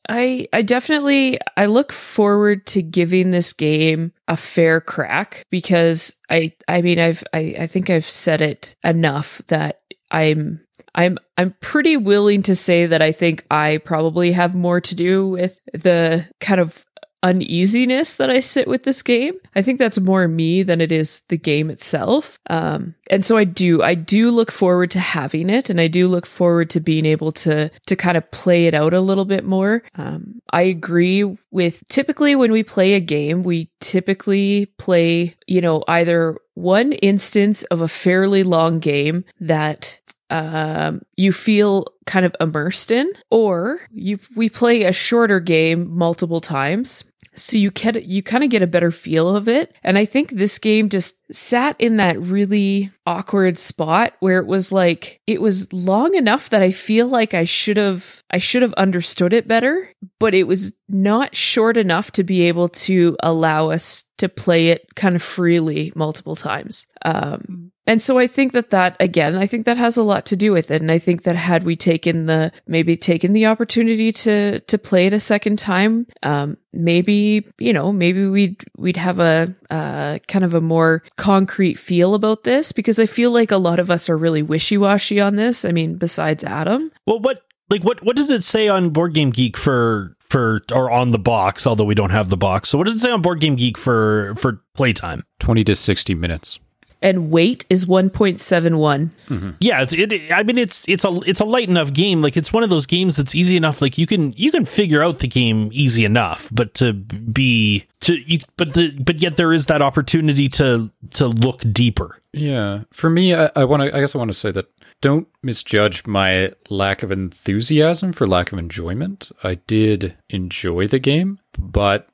I 0.09 0.47
I 0.51 0.63
definitely 0.63 1.39
I 1.55 1.67
look 1.67 1.93
forward 1.93 2.65
to 2.67 2.81
giving 2.81 3.31
this 3.31 3.53
game 3.53 4.13
a 4.27 4.35
fair 4.35 4.81
crack 4.81 5.45
because 5.49 6.15
I 6.29 6.53
I 6.67 6.81
mean 6.81 6.99
I've 6.99 7.23
I, 7.33 7.55
I 7.59 7.67
think 7.67 7.89
I've 7.89 8.09
said 8.09 8.41
it 8.41 8.75
enough 8.83 9.41
that 9.47 9.81
I'm 10.09 10.61
I'm 10.97 11.17
I'm 11.37 11.55
pretty 11.61 11.95
willing 11.95 12.41
to 12.43 12.55
say 12.55 12.87
that 12.87 13.01
I 13.01 13.11
think 13.11 13.45
I 13.49 13.79
probably 13.85 14.31
have 14.31 14.55
more 14.55 14.81
to 14.81 14.95
do 14.95 15.29
with 15.29 15.61
the 15.73 16.25
kind 16.41 16.59
of 16.59 16.83
uneasiness 17.23 18.15
that 18.15 18.29
I 18.29 18.39
sit 18.39 18.67
with 18.67 18.83
this 18.83 19.01
game. 19.01 19.33
I 19.55 19.61
think 19.61 19.79
that's 19.79 19.99
more 19.99 20.27
me 20.27 20.63
than 20.63 20.81
it 20.81 20.91
is 20.91 21.23
the 21.29 21.37
game 21.37 21.69
itself. 21.69 22.39
Um, 22.49 22.95
and 23.09 23.25
so 23.25 23.37
I 23.37 23.43
do, 23.43 23.81
I 23.81 23.95
do 23.95 24.29
look 24.29 24.51
forward 24.51 24.91
to 24.91 24.99
having 24.99 25.49
it, 25.49 25.69
and 25.69 25.81
I 25.81 25.87
do 25.87 26.07
look 26.07 26.25
forward 26.25 26.69
to 26.71 26.79
being 26.79 27.05
able 27.05 27.31
to 27.33 27.69
to 27.87 27.95
kind 27.95 28.17
of 28.17 28.29
play 28.31 28.65
it 28.65 28.73
out 28.73 28.93
a 28.93 29.01
little 29.01 29.25
bit 29.25 29.43
more. 29.43 29.83
Um, 29.95 30.41
I 30.51 30.63
agree 30.63 31.37
with 31.51 31.83
typically 31.89 32.35
when 32.35 32.51
we 32.51 32.63
play 32.63 32.93
a 32.93 32.99
game, 32.99 33.43
we 33.43 33.69
typically 33.79 34.67
play, 34.77 35.35
you 35.47 35.61
know, 35.61 35.83
either 35.87 36.37
one 36.53 36.93
instance 36.93 37.63
of 37.63 37.81
a 37.81 37.87
fairly 37.87 38.43
long 38.43 38.79
game 38.79 39.25
that 39.39 39.99
um, 40.29 41.01
you 41.15 41.31
feel 41.31 41.85
kind 42.07 42.25
of 42.25 42.35
immersed 42.39 42.91
in, 42.91 43.11
or 43.29 43.81
you 43.91 44.19
we 44.35 44.49
play 44.49 44.83
a 44.83 44.93
shorter 44.93 45.39
game 45.39 45.95
multiple 45.95 46.41
times. 46.41 47.03
So 47.35 47.55
you 47.55 47.69
can 47.69 48.01
you 48.03 48.23
kind 48.23 48.43
of 48.43 48.49
get 48.49 48.63
a 48.63 48.67
better 48.67 48.89
feel 48.89 49.35
of 49.35 49.47
it. 49.47 49.75
And 49.83 49.97
I 49.97 50.05
think 50.05 50.31
this 50.31 50.57
game 50.57 50.89
just 50.89 51.17
sat 51.31 51.75
in 51.79 51.97
that 51.97 52.19
really 52.19 52.89
awkward 53.05 53.59
spot 53.59 54.13
where 54.21 54.39
it 54.39 54.47
was 54.47 54.71
like 54.71 55.21
it 55.27 55.39
was 55.39 55.71
long 55.71 56.15
enough 56.15 56.49
that 56.49 56.63
I 56.63 56.71
feel 56.71 57.07
like 57.07 57.35
I 57.35 57.43
should 57.43 57.77
have 57.77 58.23
I 58.31 58.39
should 58.39 58.63
have 58.63 58.73
understood 58.73 59.33
it 59.33 59.47
better, 59.47 59.87
but 60.19 60.33
it 60.33 60.45
was 60.45 60.73
not 60.89 61.35
short 61.35 61.77
enough 61.77 62.11
to 62.13 62.23
be 62.23 62.41
able 62.43 62.69
to 62.69 63.15
allow 63.21 63.69
us 63.69 64.03
to 64.17 64.27
play 64.27 64.69
it 64.69 64.95
kind 64.95 65.15
of 65.15 65.21
freely 65.21 65.93
multiple 65.95 66.35
times. 66.35 66.87
Um, 67.05 67.71
and 67.85 68.01
so 68.01 68.17
I 68.17 68.27
think 68.27 68.51
that 68.51 68.71
that 68.71 68.97
again, 68.99 69.35
I 69.35 69.47
think 69.47 69.65
that 69.65 69.77
has 69.77 69.95
a 69.95 70.03
lot 70.03 70.25
to 70.27 70.35
do 70.35 70.51
with 70.51 70.71
it. 70.71 70.81
And 70.81 70.91
I 70.91 70.99
think 70.99 71.23
that 71.23 71.35
had 71.37 71.63
we 71.63 71.75
taken 71.75 71.96
the 71.97 72.51
maybe 72.67 72.97
taken 72.97 73.33
the 73.33 73.45
opportunity 73.45 74.11
to 74.11 74.59
to 74.61 74.77
play 74.77 75.07
it 75.07 75.13
a 75.13 75.19
second 75.19 75.59
time, 75.59 76.07
um, 76.23 76.57
maybe 76.73 77.45
you 77.57 77.73
know 77.73 77.91
maybe 77.91 78.27
we'd 78.27 78.63
we'd 78.77 78.97
have 78.97 79.19
a 79.19 79.53
uh, 79.69 80.19
kind 80.27 80.45
of 80.45 80.53
a 80.53 80.61
more 80.61 81.03
concrete 81.17 81.75
feel 81.75 82.13
about 82.13 82.43
this 82.43 82.71
because 82.71 82.99
I 82.99 83.05
feel 83.05 83.31
like 83.31 83.51
a 83.51 83.57
lot 83.57 83.79
of 83.79 83.89
us 83.91 84.09
are 84.09 84.17
really 84.17 84.41
wishy 84.41 84.77
washy 84.77 85.19
on 85.19 85.35
this. 85.35 85.65
I 85.65 85.71
mean, 85.71 85.95
besides 85.95 86.43
Adam. 86.43 86.91
Well, 87.05 87.19
what 87.19 87.41
like 87.69 87.83
what 87.83 88.03
what 88.03 88.15
does 88.15 88.29
it 88.29 88.43
say 88.43 88.67
on 88.67 88.89
Board 88.89 89.13
Game 89.13 89.31
Geek 89.31 89.57
for 89.57 90.15
for 90.21 90.61
or 90.71 90.91
on 90.91 91.11
the 91.11 91.19
box? 91.19 91.67
Although 91.67 91.85
we 91.85 91.95
don't 91.95 92.11
have 92.11 92.29
the 92.29 92.37
box, 92.37 92.69
so 92.69 92.77
what 92.77 92.85
does 92.85 92.95
it 92.95 92.99
say 92.99 93.11
on 93.11 93.21
Board 93.21 93.39
Game 93.39 93.55
Geek 93.55 93.77
for 93.77 94.35
for 94.35 94.61
playtime? 94.73 95.23
20 95.39 95.63
to 95.63 95.75
60 95.75 96.15
minutes. 96.15 96.59
And 97.01 97.29
weight 97.29 97.65
is 97.69 97.85
1.71. 97.85 99.55
Yeah, 99.59 99.81
it's 99.83 99.93
it. 99.93 100.31
I 100.31 100.43
mean, 100.43 100.57
it's 100.57 100.87
it's 100.87 101.05
a 101.05 101.19
it's 101.27 101.39
a 101.39 101.45
light 101.45 101.69
enough 101.69 101.93
game. 101.93 102.21
Like 102.21 102.35
it's 102.35 102.51
one 102.51 102.63
of 102.63 102.69
those 102.69 102.85
games 102.85 103.15
that's 103.15 103.35
easy 103.35 103.55
enough. 103.55 103.81
Like 103.81 103.97
you 103.97 104.07
can 104.07 104.33
you 104.33 104.51
can 104.51 104.65
figure 104.65 105.03
out 105.03 105.19
the 105.19 105.27
game 105.27 105.69
easy 105.71 106.05
enough, 106.05 106.49
but 106.51 106.73
to 106.75 106.93
be 106.93 107.85
to 108.01 108.15
you, 108.15 108.39
but 108.57 108.73
the 108.73 108.97
but 108.99 109.17
yet 109.17 109.37
there 109.37 109.53
is 109.53 109.67
that 109.67 109.81
opportunity 109.81 110.49
to 110.49 110.89
to 111.11 111.27
look 111.27 111.61
deeper. 111.71 112.19
Yeah. 112.33 112.83
For 112.91 113.09
me, 113.09 113.33
I, 113.33 113.51
I 113.55 113.63
want 113.63 113.83
to, 113.83 113.95
I 113.95 113.99
guess 113.99 114.15
I 114.15 114.17
want 114.17 114.29
to 114.29 114.37
say 114.37 114.51
that 114.51 114.67
don't 115.01 115.27
misjudge 115.43 116.05
my 116.05 116.51
lack 116.69 117.03
of 117.03 117.11
enthusiasm 117.11 118.13
for 118.13 118.27
lack 118.27 118.51
of 118.51 118.59
enjoyment. 118.59 119.31
I 119.43 119.55
did 119.55 120.17
enjoy 120.29 120.87
the 120.87 120.99
game, 120.99 121.39
but 121.57 122.09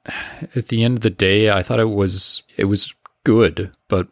at 0.56 0.68
the 0.68 0.84
end 0.84 0.98
of 0.98 1.02
the 1.02 1.10
day, 1.10 1.50
I 1.50 1.64
thought 1.64 1.80
it 1.80 1.90
was, 1.90 2.44
it 2.58 2.66
was 2.66 2.94
good, 3.24 3.72
but 3.88 4.08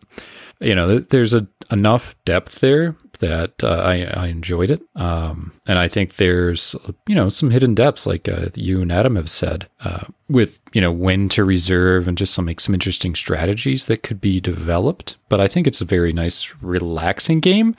you 0.62 0.76
know, 0.76 1.00
there's 1.00 1.34
a, 1.34 1.48
enough 1.70 2.16
depth 2.24 2.60
there 2.60 2.96
that 3.20 3.64
uh, 3.64 3.82
I, 3.84 4.04
I 4.04 4.28
enjoyed 4.28 4.72
it. 4.72 4.82
Um, 4.96 5.54
and 5.68 5.78
I 5.78 5.88
think 5.88 6.16
there's, 6.16 6.76
you 7.08 7.16
know, 7.16 7.30
some 7.30 7.52
hidden 7.52 7.76
depths, 7.76 8.08
like 8.08 8.28
uh, 8.28 8.48
you 8.56 8.82
and 8.82 8.92
Adam 8.92 9.16
have 9.16 9.30
said, 9.30 9.68
uh, 9.84 10.06
with, 10.28 10.60
you 10.74 10.82
know, 10.82 10.92
when 10.92 11.30
to 11.30 11.44
reserve 11.44 12.08
and 12.08 12.18
just 12.18 12.34
some, 12.34 12.48
like, 12.48 12.60
some 12.60 12.74
interesting 12.74 13.16
strategies 13.16 13.86
that 13.86 14.04
could 14.04 14.20
be 14.20 14.40
developed. 14.40 15.18
But 15.30 15.40
I 15.40 15.48
think 15.48 15.68
it's 15.68 15.82
a 15.82 15.86
very 15.86 16.14
nice, 16.14 16.54
relaxing 16.62 17.42
game. 17.42 17.76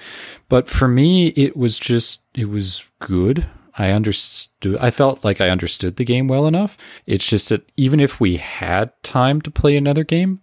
But 0.48 0.68
for 0.68 0.86
me, 0.86 1.28
it 1.28 1.56
was 1.56 1.78
just, 1.78 2.22
it 2.34 2.48
was 2.48 2.90
good. 3.00 3.46
I 3.76 3.90
understood, 3.90 4.76
I 4.80 4.90
felt 4.90 5.24
like 5.24 5.40
I 5.40 5.48
understood 5.48 5.96
the 5.96 6.04
game 6.04 6.28
well 6.28 6.46
enough. 6.46 6.76
It's 7.06 7.26
just 7.26 7.48
that 7.48 7.68
even 7.76 8.00
if 8.00 8.20
we 8.20 8.36
had 8.36 8.92
time 9.02 9.40
to 9.40 9.50
play 9.50 9.76
another 9.76 10.04
game, 10.04 10.40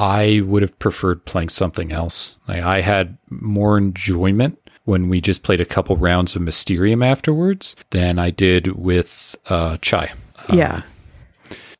I 0.00 0.40
would 0.46 0.62
have 0.62 0.78
preferred 0.78 1.26
playing 1.26 1.50
something 1.50 1.92
else. 1.92 2.36
Like 2.48 2.62
I 2.62 2.80
had 2.80 3.18
more 3.28 3.76
enjoyment 3.76 4.58
when 4.84 5.10
we 5.10 5.20
just 5.20 5.42
played 5.42 5.60
a 5.60 5.66
couple 5.66 5.94
rounds 5.98 6.34
of 6.34 6.40
Mysterium 6.40 7.02
afterwards 7.02 7.76
than 7.90 8.18
I 8.18 8.30
did 8.30 8.78
with 8.78 9.36
uh, 9.50 9.76
Chai. 9.82 10.10
Um, 10.48 10.58
yeah. 10.58 10.82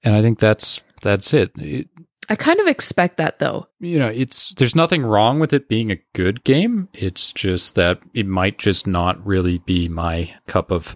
and 0.05 0.15
I 0.15 0.21
think 0.21 0.39
that's 0.39 0.83
that's 1.01 1.33
it. 1.33 1.51
it. 1.57 1.89
I 2.29 2.37
kind 2.37 2.61
of 2.61 2.67
expect 2.67 3.17
that 3.17 3.39
though. 3.39 3.67
You 3.81 3.99
know, 3.99 4.09
it's 4.09 4.51
there's 4.55 4.77
nothing 4.77 5.03
wrong 5.03 5.41
with 5.41 5.55
it 5.55 5.67
being 5.67 5.91
a 5.91 5.99
good 6.13 6.45
game. 6.45 6.91
It's 6.93 7.33
just 7.33 7.75
that 7.77 8.01
it 8.13 8.27
might 8.27 8.59
just 8.59 8.87
not 8.87 9.25
really 9.27 9.59
be 9.59 9.89
my 9.89 10.35
cup 10.47 10.71
of 10.71 10.95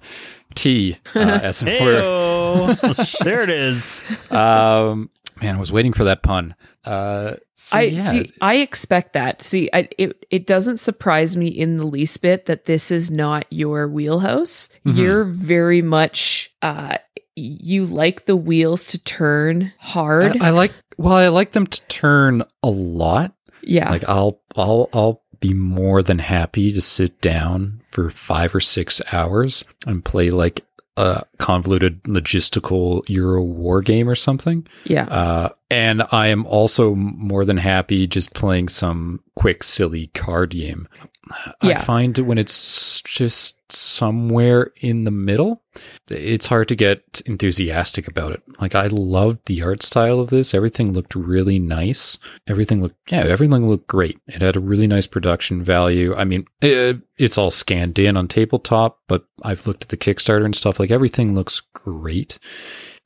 tea, 0.54 0.98
uh, 1.16 1.40
as 1.42 1.62
it 1.62 1.80
were. 1.80 2.02
Heyo. 2.02 3.18
there 3.24 3.42
it 3.42 3.48
is. 3.48 4.02
Um, 4.30 5.08
man, 5.40 5.56
I 5.56 5.58
was 5.58 5.72
waiting 5.72 5.92
for 5.92 6.04
that 6.04 6.22
pun. 6.22 6.54
Uh, 6.84 7.34
so 7.54 7.78
I 7.78 7.82
yeah, 7.82 7.98
see. 8.00 8.26
I 8.40 8.56
expect 8.56 9.12
that. 9.14 9.42
See, 9.42 9.70
I, 9.72 9.88
it 9.98 10.26
it 10.30 10.46
doesn't 10.46 10.78
surprise 10.78 11.36
me 11.36 11.46
in 11.48 11.76
the 11.76 11.86
least 11.86 12.20
bit 12.22 12.46
that 12.46 12.64
this 12.66 12.90
is 12.90 13.10
not 13.10 13.46
your 13.50 13.88
wheelhouse. 13.88 14.68
Mhm. 14.86 14.96
You're 14.96 15.24
very 15.24 15.82
much. 15.82 16.52
uh 16.62 16.98
You 17.36 17.86
like 17.86 18.26
the 18.26 18.36
wheels 18.36 18.88
to 18.88 18.98
turn 18.98 19.72
hard. 19.78 20.36
I, 20.40 20.48
I 20.48 20.50
like 20.50 20.72
well, 20.98 21.14
I 21.16 21.28
like 21.28 21.52
them 21.52 21.66
to 21.66 21.80
turn 21.88 22.42
a 22.62 22.70
lot. 22.70 23.34
yeah. 23.62 23.90
Like 23.90 24.04
I'll 24.08 24.40
I'll 24.56 24.88
I'll 24.92 25.22
be 25.40 25.52
more 25.54 26.02
than 26.02 26.18
happy 26.20 26.72
to 26.72 26.80
sit 26.80 27.20
down 27.20 27.80
for 27.90 28.08
five 28.10 28.54
or 28.54 28.60
six 28.60 29.02
hours 29.12 29.64
and 29.86 30.04
play 30.04 30.30
like 30.30 30.64
a 30.96 31.24
convoluted 31.38 32.02
logistical 32.04 33.02
Euro 33.08 33.42
war 33.42 33.82
game 33.82 34.08
or 34.08 34.14
something. 34.14 34.66
yeah. 34.84 35.04
Uh, 35.04 35.48
and 35.70 36.04
I 36.12 36.28
am 36.28 36.46
also 36.46 36.94
more 36.94 37.44
than 37.44 37.56
happy 37.56 38.06
just 38.06 38.32
playing 38.32 38.68
some 38.68 39.20
quick, 39.34 39.64
silly 39.64 40.08
card 40.08 40.50
game. 40.50 40.86
I 41.30 41.68
Yeah. 41.70 41.80
find 41.80 42.16
when 42.18 42.38
it's 42.38 43.00
just 43.02 43.56
somewhere 43.72 44.72
in 44.80 45.04
the 45.04 45.10
middle, 45.10 45.62
it's 46.10 46.46
hard 46.46 46.68
to 46.68 46.74
get 46.76 47.22
enthusiastic 47.26 48.06
about 48.06 48.32
it. 48.32 48.42
Like 48.60 48.74
I 48.74 48.86
loved 48.88 49.46
the 49.46 49.62
art 49.62 49.82
style 49.82 50.20
of 50.20 50.30
this. 50.30 50.52
Everything 50.54 50.92
looked 50.92 51.14
really 51.14 51.58
nice. 51.58 52.18
Everything 52.46 52.82
looked, 52.82 52.96
yeah, 53.10 53.24
everything 53.24 53.68
looked 53.68 53.86
great. 53.86 54.18
It 54.26 54.42
had 54.42 54.56
a 54.56 54.60
really 54.60 54.86
nice 54.86 55.06
production 55.06 55.62
value. 55.62 56.14
I 56.14 56.24
mean, 56.24 56.46
it, 56.60 56.98
it's 57.16 57.38
all 57.38 57.50
scanned 57.50 57.98
in 57.98 58.16
on 58.16 58.28
tabletop, 58.28 58.98
but 59.08 59.24
I've 59.42 59.66
looked 59.66 59.84
at 59.84 59.88
the 59.90 59.96
Kickstarter 59.96 60.44
and 60.44 60.54
stuff. 60.54 60.78
Like 60.78 60.90
everything 60.90 61.34
looks 61.34 61.60
great. 61.72 62.38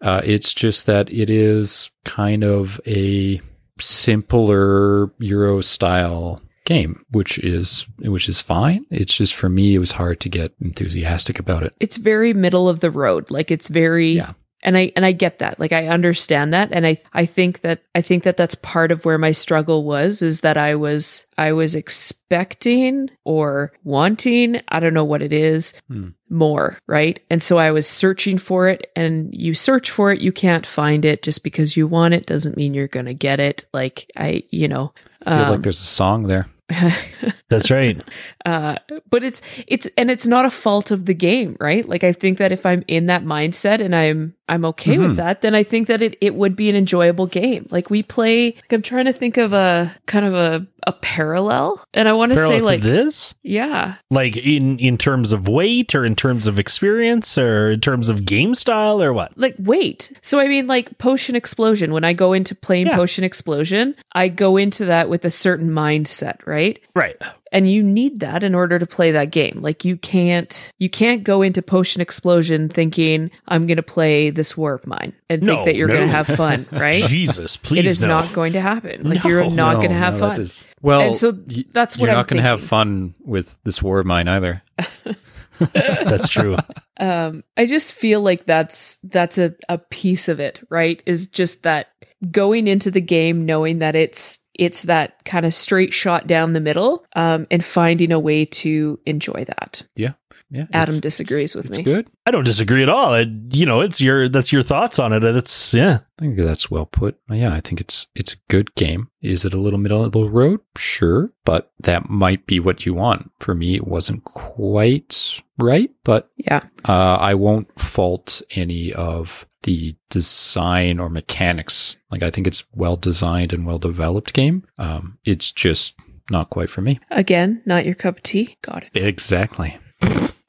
Uh, 0.00 0.22
it's 0.24 0.54
just 0.54 0.87
that 0.87 1.12
it 1.12 1.31
is 1.31 1.90
kind 2.04 2.44
of 2.44 2.81
a 2.87 3.40
simpler 3.81 5.12
Euro 5.18 5.61
style 5.61 6.42
game, 6.68 6.92
which 7.11 7.38
is 7.40 7.87
which 8.14 8.28
is 8.28 8.40
fine. 8.40 8.85
It's 8.90 9.14
just 9.14 9.35
for 9.35 9.48
me, 9.48 9.74
it 9.74 9.81
was 9.81 9.92
hard 9.92 10.20
to 10.20 10.28
get 10.28 10.52
enthusiastic 10.61 11.38
about 11.38 11.62
it. 11.66 11.72
it's 11.81 11.96
very 11.96 12.33
middle 12.35 12.68
of 12.68 12.81
the 12.81 12.90
road. 12.90 13.31
Like 13.31 13.50
it's 13.50 13.68
very 13.68 14.11
Yeah. 14.22 14.33
and 14.66 14.76
I 14.76 14.92
and 14.96 15.04
I 15.07 15.12
get 15.12 15.38
that. 15.38 15.59
Like 15.62 15.72
I 15.72 15.87
understand 15.88 16.52
that 16.52 16.68
and 16.72 16.87
I 16.87 16.94
I 17.22 17.24
think 17.26 17.61
that 17.62 17.78
I 17.98 18.02
think 18.02 18.22
that 18.24 18.37
that's 18.37 18.54
part 18.57 18.90
of 18.92 19.04
where 19.04 19.18
my 19.18 19.33
struggle 19.33 19.81
was 19.85 20.22
is 20.22 20.40
that 20.40 20.57
I 20.57 20.74
was 20.74 21.26
I 21.46 21.52
was 21.52 21.74
expecting 21.74 23.09
or 23.24 23.72
wanting, 23.85 24.61
I 24.68 24.81
don't 24.81 24.94
know 24.94 25.04
what 25.12 25.22
it 25.22 25.33
is, 25.33 25.72
Hmm. 25.88 26.09
more, 26.28 26.76
right? 26.87 27.18
And 27.31 27.42
so 27.42 27.59
I 27.59 27.70
was 27.70 27.87
searching 27.87 28.38
for 28.38 28.68
it 28.68 28.87
and 28.96 29.31
you 29.33 29.54
search 29.54 29.90
for 29.90 30.12
it, 30.12 30.20
you 30.20 30.33
can't 30.33 30.66
find 30.66 31.04
it 31.04 31.22
just 31.22 31.42
because 31.42 31.76
you 31.76 31.87
want 31.87 32.14
it 32.14 32.26
doesn't 32.26 32.57
mean 32.57 32.74
you're 32.74 32.88
going 32.88 33.07
to 33.07 33.14
get 33.14 33.40
it. 33.40 33.64
Like 33.72 34.11
I, 34.16 34.42
you 34.50 34.68
know, 34.68 34.92
I 35.26 35.37
feel 35.37 35.44
um, 35.46 35.50
like 35.52 35.62
there's 35.62 35.81
a 35.81 35.85
song 35.85 36.24
there. 36.24 36.46
That's 37.48 37.70
right. 37.70 38.00
uh 38.44 38.76
but 39.09 39.24
it's 39.24 39.40
it's 39.66 39.88
and 39.96 40.11
it's 40.11 40.26
not 40.26 40.44
a 40.44 40.50
fault 40.50 40.90
of 40.90 41.07
the 41.07 41.14
game 41.14 41.57
right 41.59 41.88
like 41.88 42.04
i 42.04 42.12
think 42.12 42.38
that 42.38 42.52
if 42.52 42.66
i'm 42.66 42.85
in 42.88 43.07
that 43.07 43.24
mindset 43.24 43.81
and 43.81 43.94
i'm 43.96 44.35
i'm 44.48 44.64
okay 44.64 44.96
Mhm. 44.96 45.02
with 45.08 45.16
that 45.16 45.40
then 45.42 45.54
i 45.54 45.62
think 45.62 45.88
that 45.88 46.02
it, 46.02 46.16
it 46.20 46.34
would 46.34 46.56
be 46.56 46.68
an 46.70 46.76
enjoyable 46.76 47.26
game 47.26 47.66
like 47.70 47.90
we 47.90 48.02
play 48.02 48.46
like 48.46 48.72
i'm 48.72 48.82
trying 48.82 49.04
to 49.06 49.12
think 49.12 49.37
of 49.37 49.52
a 49.52 49.94
kind 50.06 50.24
of 50.26 50.34
a 50.34 50.66
a 50.87 50.92
parallel 50.92 51.84
and 51.92 52.08
i 52.08 52.12
want 52.12 52.32
to 52.32 52.38
say 52.38 52.61
like 52.61 52.80
this, 52.82 53.34
yeah 53.42 53.96
like 54.11 54.37
in 54.37 54.78
in 54.78 54.96
terms 54.96 55.32
of 55.32 55.48
weight, 55.48 55.94
or 55.94 56.04
in 56.04 56.14
terms 56.16 56.46
of 56.46 56.58
experience, 56.58 57.37
or 57.37 57.72
in 57.72 57.80
terms 57.80 58.08
of 58.08 58.24
game 58.24 58.54
style, 58.54 59.02
or 59.02 59.12
what? 59.12 59.32
like 59.37 59.56
wait 59.58 60.12
so 60.22 60.38
i 60.40 60.46
mean 60.48 60.66
like 60.66 60.96
potion 60.98 61.34
explosion 61.37 61.92
when 61.92 62.04
i 62.04 62.12
go 62.12 62.32
into 62.32 62.54
playing 62.54 62.87
Yeah. 62.87 62.96
potion 62.96 63.24
explosion 63.24 63.94
i 64.12 64.28
go 64.28 64.56
into 64.56 64.84
that 64.87 65.08
with 65.08 65.24
a 65.24 65.30
certain 65.30 65.70
mindset 65.70 66.37
right 66.46 66.80
Right. 66.94 67.16
And 67.52 67.70
you 67.70 67.82
need 67.82 68.20
that 68.20 68.42
in 68.42 68.54
order 68.54 68.78
to 68.78 68.87
play 68.87 69.12
that 69.12 69.30
game. 69.30 69.61
Like 69.62 69.84
you 69.84 69.96
can't 69.96 70.72
you 70.78 70.88
can't 70.90 71.24
go 71.24 71.42
into 71.42 71.62
Potion 71.62 72.00
Explosion 72.02 72.68
thinking 72.68 73.30
I'm 73.48 73.66
going 73.66 73.76
to 73.76 73.82
play 73.82 74.30
this 74.30 74.56
war 74.56 74.74
of 74.74 74.87
mine 74.87 75.12
and 75.30 75.44
think 75.44 75.64
that 75.64 75.74
you're 75.76 75.88
no. 75.88 75.94
going 75.94 76.06
to 76.06 76.12
have 76.12 76.27
fun, 76.27 76.66
right? 76.73 77.02
Jesus, 77.04 77.56
please 77.56 77.81
it 77.81 77.85
is 77.87 78.02
no. 78.02 78.08
not 78.08 78.33
going 78.33 78.52
to 78.54 78.60
happen. 78.60 79.08
Like 79.10 79.25
you're 79.25 79.44
not 79.50 79.75
No, 79.75 79.77
going 79.79 79.90
to 79.90 79.96
have 79.96 80.14
no, 80.14 80.20
fun. 80.20 80.29
that 80.35 80.38
is- 80.40 80.66
well, 80.83 81.00
And 81.00 81.14
so 81.16 81.33
that's 81.33 81.96
what 81.96 82.06
you're 82.06 82.10
I'm 82.10 82.16
not 82.18 82.29
going 82.29 82.42
to 82.42 82.48
have 82.48 82.60
fun 82.62 83.14
with 83.25 83.56
this 83.64 83.83
war 83.83 83.98
of 84.00 84.06
mine 84.06 84.29
either. 84.29 84.62
That's 85.58 86.29
true. 86.29 86.56
um 87.00 87.42
i 87.56 87.66
just 87.66 87.92
feel 87.92 88.20
like 88.20 88.44
that's 88.46 88.96
that's 89.04 89.38
a, 89.38 89.54
a 89.68 89.79
piece 89.79 90.29
of 90.29 90.38
it 90.40 90.60
right 90.70 91.02
is 91.06 91.27
just 91.29 91.62
that 91.64 91.88
going 92.31 92.66
into 92.68 92.90
the 92.90 93.00
game 93.00 93.44
knowing 93.46 93.79
that 93.81 93.94
it's 93.96 94.38
it's 94.59 94.83
that 94.83 95.25
kind 95.25 95.46
of 95.46 95.54
straight 95.54 95.92
shot 95.94 96.27
down 96.27 96.52
the 96.52 96.61
middle 96.61 97.04
um 97.15 97.46
and 97.50 97.65
finding 97.65 98.13
a 98.13 98.19
way 98.19 98.44
to 98.44 98.98
enjoy 99.06 99.44
that 99.44 99.83
Yeah, 99.96 100.13
yeah. 100.50 100.67
adam 100.73 100.96
it's- 100.96 101.00
disagrees 101.00 101.54
with 101.54 101.67
It's 101.67 101.79
me 101.79 101.85
good. 101.85 102.09
I 102.27 102.31
don't 102.31 102.44
disagree 102.44 102.83
at 102.83 102.90
all. 102.90 103.15
I, 103.15 103.25
you 103.50 103.65
know, 103.65 103.81
it's 103.81 104.02
your 104.02 104.29
that's 104.29 104.52
your 104.52 104.63
thoughts 104.63 104.98
on 104.98 105.15
it. 105.15 105.25
It's 105.25 105.73
yeah. 105.73 106.00
I 106.19 106.21
think 106.21 106.37
that's 106.37 106.71
well 106.71 106.85
put. 106.85 107.17
Yeah, 107.31 107.54
I 107.54 107.61
think 107.61 107.81
it's 107.81 108.06
it's 108.15 108.35
a 108.35 108.37
good 108.50 108.75
game. 108.75 109.09
Is 109.23 109.46
it 109.46 109.54
a 109.54 109.59
little 109.61 109.79
middle 109.79 110.04
of 110.04 110.13
the 110.13 110.29
road? 110.29 110.61
Sure, 110.77 111.33
but 111.46 111.73
that 111.81 112.11
might 112.11 112.46
be 112.46 112.61
what 112.61 112.85
you 112.85 112.92
want. 112.92 113.31
For 113.40 113.54
me, 113.54 113.77
it 113.77 113.87
wasn't 113.87 114.25
quite 114.25 115.40
right, 115.59 115.90
but 116.04 116.31
yeah 116.37 116.61
uh, 116.85 117.17
I 117.19 117.35
won't 117.35 117.69
fault 117.81 118.42
any 118.50 118.92
of 118.92 119.46
the 119.69 119.94
design 120.08 120.98
or 120.98 121.08
mechanics. 121.10 121.96
Like 122.10 122.23
I 122.23 122.31
think 122.31 122.46
it's 122.46 122.64
well 122.75 122.96
designed 122.96 123.52
and 123.52 123.66
well 123.66 123.79
developed 123.79 124.33
game. 124.33 124.64
Um, 124.79 125.19
it's 125.25 125.52
just 125.52 125.94
not 126.31 126.48
quite 126.50 126.69
for 126.71 126.81
me. 126.83 127.00
again 127.10 127.62
not 127.64 127.87
your 127.87 127.94
cup 127.94 128.16
of 128.19 128.23
tea 128.23 128.56
got 128.60 128.83
it 128.85 128.90
Exactly. 128.94 129.79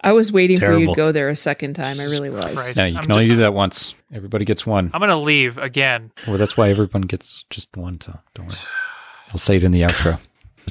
i 0.01 0.11
was 0.11 0.29
waiting 0.29 0.59
for 0.59 0.77
you 0.77 0.87
to 0.87 0.93
go 0.93 1.13
there 1.13 1.29
a 1.29 1.35
second 1.37 1.73
time 1.73 1.97
i 2.01 2.03
really 2.03 2.29
was 2.29 2.43
Christ. 2.45 2.75
Now 2.75 2.83
you 2.85 2.97
I'm 2.97 3.03
can 3.03 3.11
only 3.13 3.27
ju- 3.27 3.33
do 3.35 3.37
that 3.37 3.53
once. 3.53 3.95
Everybody 4.13 4.43
gets 4.43 4.65
one. 4.67 4.91
I'm 4.93 4.99
gonna 4.99 5.15
leave 5.21 5.57
again. 5.57 6.11
Well, 6.27 6.37
that's 6.37 6.57
why 6.57 6.69
everyone 6.69 7.03
gets 7.03 7.43
just 7.49 7.77
one. 7.77 8.01
So 8.01 8.19
don't 8.35 8.47
worry. 8.47 8.59
I'll 9.31 9.37
say 9.37 9.55
it 9.55 9.63
in 9.63 9.71
the 9.71 9.83
outro. 9.83 10.19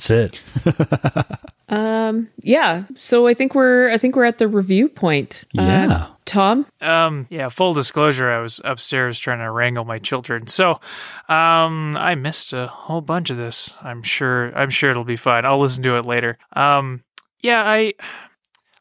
That's 0.06 0.10
it. 0.10 0.42
um 1.70 2.28
yeah 2.42 2.84
so 2.94 3.26
i 3.26 3.34
think 3.34 3.54
we're 3.54 3.90
i 3.90 3.98
think 3.98 4.16
we're 4.16 4.24
at 4.24 4.38
the 4.38 4.48
review 4.48 4.88
point 4.88 5.44
Uh, 5.58 5.62
Yeah. 5.62 6.06
tom 6.24 6.64
Um, 6.80 7.26
yeah, 7.28 7.48
full 7.50 7.74
disclosure, 7.74 8.30
I 8.30 8.38
was 8.40 8.60
upstairs 8.64 9.18
trying 9.18 9.40
to 9.40 9.50
wrangle 9.50 9.84
my 9.84 9.98
children. 9.98 10.46
So, 10.46 10.80
um, 11.28 11.96
I 11.96 12.14
missed 12.14 12.52
a 12.52 12.66
whole 12.68 13.00
bunch 13.02 13.30
of 13.30 13.36
this. 13.36 13.76
I'm 13.82 14.02
sure, 14.02 14.52
I'm 14.56 14.70
sure 14.70 14.90
it'll 14.90 15.04
be 15.04 15.16
fine. 15.16 15.44
I'll 15.44 15.58
listen 15.60 15.82
to 15.84 15.96
it 15.96 16.04
later. 16.06 16.38
Um, 16.54 17.02
yeah, 17.42 17.62
I, 17.66 17.94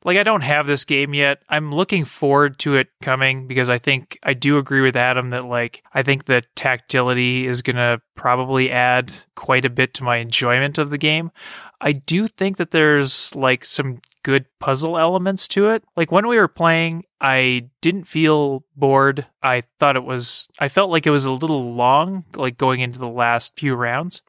like, 0.07 0.17
I 0.17 0.23
don't 0.23 0.41
have 0.41 0.67
this 0.67 0.85
game 0.85 1.13
yet. 1.13 1.43
I'm 1.49 1.75
looking 1.75 2.05
forward 2.05 2.59
to 2.59 2.75
it 2.75 2.87
coming 3.01 3.45
because 3.45 3.69
I 3.69 3.77
think 3.77 4.17
I 4.23 4.33
do 4.33 4.57
agree 4.57 4.79
with 4.79 4.95
Adam 4.95 5.31
that, 5.31 5.43
like, 5.43 5.83
I 5.93 6.01
think 6.01 6.25
the 6.25 6.43
tactility 6.55 7.45
is 7.45 7.61
going 7.61 7.75
to 7.75 8.01
probably 8.15 8.71
add 8.71 9.13
quite 9.35 9.65
a 9.65 9.69
bit 9.69 9.93
to 9.95 10.05
my 10.05 10.15
enjoyment 10.17 10.77
of 10.77 10.91
the 10.91 10.97
game. 10.97 11.31
I 11.81 11.91
do 11.91 12.27
think 12.27 12.55
that 12.55 12.71
there's 12.71 13.35
like 13.35 13.65
some 13.65 13.99
good 14.23 14.45
puzzle 14.59 14.97
elements 14.97 15.47
to 15.49 15.69
it. 15.69 15.83
Like 15.95 16.11
when 16.11 16.27
we 16.27 16.37
were 16.37 16.47
playing, 16.47 17.05
I 17.19 17.69
didn't 17.81 18.05
feel 18.05 18.63
bored. 18.75 19.25
I 19.41 19.63
thought 19.79 19.95
it 19.95 20.03
was 20.03 20.47
I 20.59 20.67
felt 20.67 20.91
like 20.91 21.07
it 21.07 21.11
was 21.11 21.25
a 21.25 21.31
little 21.31 21.73
long 21.73 22.25
like 22.35 22.57
going 22.57 22.81
into 22.81 22.99
the 22.99 23.07
last 23.07 23.57
few 23.57 23.75
rounds. 23.75 24.21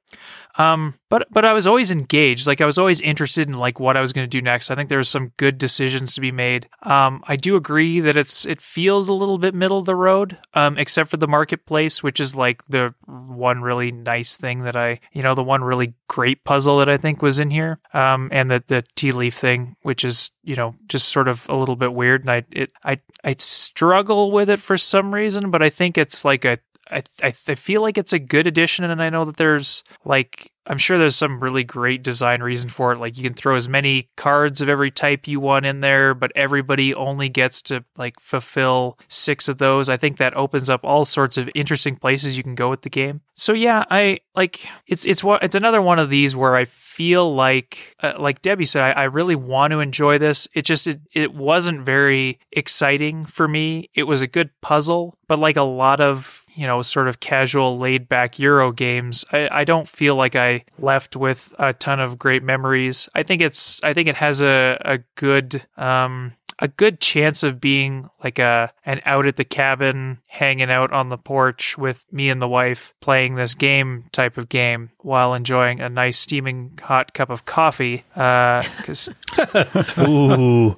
Um 0.56 0.94
but 1.10 1.28
but 1.30 1.44
I 1.44 1.52
was 1.52 1.66
always 1.66 1.90
engaged. 1.90 2.46
Like 2.46 2.62
I 2.62 2.66
was 2.66 2.78
always 2.78 3.00
interested 3.02 3.46
in 3.46 3.58
like 3.58 3.78
what 3.78 3.96
I 3.96 4.00
was 4.00 4.14
going 4.14 4.24
to 4.24 4.38
do 4.38 4.42
next. 4.42 4.70
I 4.70 4.74
think 4.74 4.88
there's 4.88 5.08
some 5.08 5.32
good 5.36 5.58
decisions 5.58 6.14
to 6.14 6.22
be 6.22 6.32
made. 6.32 6.68
Um 6.82 7.22
I 7.28 7.36
do 7.36 7.56
agree 7.56 8.00
that 8.00 8.16
it's 8.16 8.46
it 8.46 8.62
feels 8.62 9.08
a 9.08 9.12
little 9.12 9.38
bit 9.38 9.54
middle 9.54 9.78
of 9.78 9.86
the 9.86 9.94
road 9.94 10.38
um 10.54 10.78
except 10.78 11.10
for 11.10 11.18
the 11.18 11.28
marketplace 11.28 12.02
which 12.02 12.20
is 12.20 12.34
like 12.34 12.64
the 12.68 12.94
one 13.06 13.60
really 13.60 13.92
nice 13.92 14.36
thing 14.38 14.60
that 14.60 14.76
I, 14.76 15.00
you 15.12 15.22
know, 15.22 15.34
the 15.34 15.44
one 15.44 15.62
really 15.62 15.94
great 16.08 16.42
puzzle 16.44 16.78
that 16.78 16.88
I 16.88 16.96
think 16.96 17.20
was 17.20 17.38
in 17.38 17.50
here. 17.50 17.80
Um, 17.92 18.28
and 18.32 18.50
the 18.50 18.64
the 18.66 18.84
tea 18.96 19.12
leaf 19.12 19.34
thing, 19.34 19.76
which 19.82 20.04
is 20.04 20.17
you 20.42 20.56
know 20.56 20.74
just 20.88 21.08
sort 21.08 21.28
of 21.28 21.48
a 21.48 21.54
little 21.56 21.76
bit 21.76 21.92
weird, 21.94 22.22
and 22.22 22.30
I 22.30 22.44
it 22.52 22.72
I 22.84 22.98
I 23.24 23.36
struggle 23.38 24.30
with 24.30 24.50
it 24.50 24.58
for 24.60 24.76
some 24.78 25.14
reason, 25.14 25.50
but 25.50 25.62
I 25.62 25.70
think 25.70 25.98
it's 25.98 26.24
like 26.24 26.44
a 26.44 26.58
I, 26.90 27.02
I 27.22 27.28
I 27.48 27.54
feel 27.54 27.82
like 27.82 27.98
it's 27.98 28.12
a 28.12 28.18
good 28.18 28.46
addition, 28.46 28.84
and 28.84 29.02
I 29.02 29.10
know 29.10 29.24
that 29.24 29.36
there's 29.36 29.84
like 30.04 30.52
I'm 30.68 30.78
sure 30.78 30.98
there's 30.98 31.16
some 31.16 31.40
really 31.40 31.64
great 31.64 32.02
design 32.02 32.42
reason 32.42 32.68
for 32.68 32.92
it. 32.92 33.00
Like 33.00 33.16
you 33.16 33.22
can 33.22 33.32
throw 33.32 33.56
as 33.56 33.68
many 33.68 34.10
cards 34.16 34.60
of 34.60 34.68
every 34.68 34.90
type 34.90 35.26
you 35.26 35.40
want 35.40 35.64
in 35.64 35.80
there, 35.80 36.14
but 36.14 36.30
everybody 36.36 36.94
only 36.94 37.30
gets 37.30 37.62
to 37.62 37.84
like 37.96 38.20
fulfill 38.20 38.98
six 39.08 39.48
of 39.48 39.58
those. 39.58 39.88
I 39.88 39.96
think 39.96 40.18
that 40.18 40.36
opens 40.36 40.68
up 40.68 40.84
all 40.84 41.06
sorts 41.06 41.38
of 41.38 41.48
interesting 41.54 41.96
places 41.96 42.36
you 42.36 42.42
can 42.42 42.54
go 42.54 42.68
with 42.68 42.82
the 42.82 42.90
game. 42.90 43.22
So 43.34 43.54
yeah, 43.54 43.84
I 43.90 44.20
like 44.34 44.68
it's 44.86 45.06
it's 45.06 45.24
one 45.24 45.38
it's 45.42 45.54
another 45.54 45.80
one 45.80 45.98
of 45.98 46.10
these 46.10 46.36
where 46.36 46.54
I 46.54 46.66
feel 46.66 47.34
like 47.34 47.96
uh, 48.02 48.14
like 48.18 48.42
Debbie 48.42 48.66
said, 48.66 48.82
I, 48.82 48.90
I 48.90 49.04
really 49.04 49.36
want 49.36 49.70
to 49.70 49.80
enjoy 49.80 50.18
this. 50.18 50.48
It 50.54 50.66
just 50.66 50.86
it, 50.86 51.00
it 51.14 51.32
wasn't 51.32 51.80
very 51.80 52.38
exciting 52.52 53.24
for 53.24 53.48
me. 53.48 53.88
It 53.94 54.02
was 54.02 54.20
a 54.20 54.26
good 54.26 54.50
puzzle, 54.60 55.16
but 55.28 55.38
like 55.38 55.56
a 55.56 55.62
lot 55.62 56.00
of 56.00 56.37
you 56.58 56.66
know, 56.66 56.82
sort 56.82 57.06
of 57.06 57.20
casual, 57.20 57.78
laid 57.78 58.08
back 58.08 58.36
Euro 58.40 58.72
games, 58.72 59.24
I, 59.30 59.48
I 59.60 59.64
don't 59.64 59.86
feel 59.86 60.16
like 60.16 60.34
I 60.34 60.64
left 60.76 61.14
with 61.14 61.54
a 61.56 61.72
ton 61.72 62.00
of 62.00 62.18
great 62.18 62.42
memories. 62.42 63.08
I 63.14 63.22
think 63.22 63.40
it's, 63.40 63.82
I 63.84 63.94
think 63.94 64.08
it 64.08 64.16
has 64.16 64.42
a, 64.42 64.76
a 64.84 64.98
good, 65.14 65.64
um, 65.76 66.32
a 66.58 66.66
good 66.66 67.00
chance 67.00 67.44
of 67.44 67.60
being 67.60 68.10
like 68.24 68.40
a 68.40 68.72
an 68.84 68.98
out 69.04 69.26
at 69.26 69.36
the 69.36 69.44
cabin 69.44 70.18
hanging 70.26 70.70
out 70.72 70.92
on 70.92 71.08
the 71.08 71.16
porch 71.16 71.78
with 71.78 72.04
me 72.10 72.28
and 72.28 72.42
the 72.42 72.48
wife 72.48 72.92
playing 73.00 73.36
this 73.36 73.54
game 73.54 74.06
type 74.10 74.36
of 74.36 74.48
game 74.48 74.90
while 74.98 75.34
enjoying 75.34 75.80
a 75.80 75.88
nice 75.88 76.18
steaming 76.18 76.76
hot 76.82 77.14
cup 77.14 77.30
of 77.30 77.44
coffee 77.44 78.04
because 78.14 79.08
Ooh. 80.00 80.76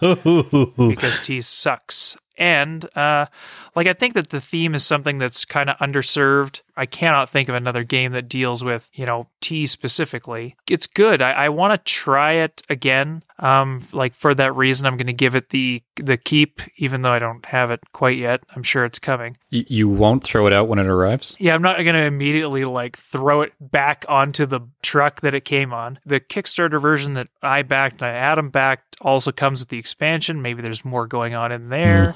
because 0.88 1.20
tea 1.20 1.42
sucks. 1.42 2.16
And 2.38 2.86
uh, 2.96 3.26
like 3.74 3.86
I 3.86 3.92
think 3.92 4.14
that 4.14 4.30
the 4.30 4.40
theme 4.40 4.74
is 4.74 4.84
something 4.84 5.18
that's 5.18 5.44
kind 5.44 5.70
of 5.70 5.76
underserved. 5.78 6.62
I 6.76 6.86
cannot 6.86 7.28
think 7.28 7.48
of 7.48 7.54
another 7.54 7.84
game 7.84 8.12
that 8.12 8.28
deals 8.28 8.64
with 8.64 8.90
you 8.94 9.06
know 9.06 9.28
tea 9.40 9.66
specifically. 9.66 10.56
It's 10.68 10.86
good. 10.86 11.20
I, 11.20 11.32
I 11.32 11.48
want 11.48 11.72
to 11.72 11.92
try 11.92 12.32
it 12.32 12.62
again. 12.68 13.22
Um, 13.38 13.80
like 13.92 14.14
for 14.14 14.34
that 14.34 14.54
reason, 14.54 14.86
I'm 14.86 14.96
going 14.96 15.06
to 15.06 15.12
give 15.12 15.34
it 15.34 15.50
the 15.50 15.82
the 15.96 16.16
keep, 16.16 16.60
even 16.76 17.02
though 17.02 17.12
I 17.12 17.18
don't 17.18 17.44
have 17.46 17.70
it 17.70 17.80
quite 17.92 18.18
yet. 18.18 18.44
I'm 18.54 18.62
sure 18.62 18.84
it's 18.84 18.98
coming. 18.98 19.36
Y- 19.52 19.64
you 19.68 19.88
won't 19.88 20.24
throw 20.24 20.46
it 20.46 20.52
out 20.52 20.68
when 20.68 20.78
it 20.78 20.86
arrives. 20.86 21.36
Yeah, 21.38 21.54
I'm 21.54 21.62
not 21.62 21.76
going 21.76 21.94
to 21.94 22.02
immediately 22.02 22.64
like 22.64 22.96
throw 22.96 23.42
it 23.42 23.52
back 23.60 24.04
onto 24.08 24.46
the 24.46 24.60
truck 24.90 25.20
that 25.20 25.36
it 25.36 25.44
came 25.44 25.72
on. 25.72 26.00
The 26.04 26.18
Kickstarter 26.18 26.82
version 26.82 27.14
that 27.14 27.28
I 27.44 27.62
backed, 27.62 28.02
and 28.02 28.10
Adam 28.10 28.50
backed, 28.50 28.96
also 29.00 29.30
comes 29.30 29.60
with 29.60 29.68
the 29.68 29.78
expansion. 29.78 30.42
Maybe 30.42 30.62
there's 30.62 30.84
more 30.84 31.06
going 31.06 31.32
on 31.32 31.52
in 31.52 31.68
there. 31.68 32.12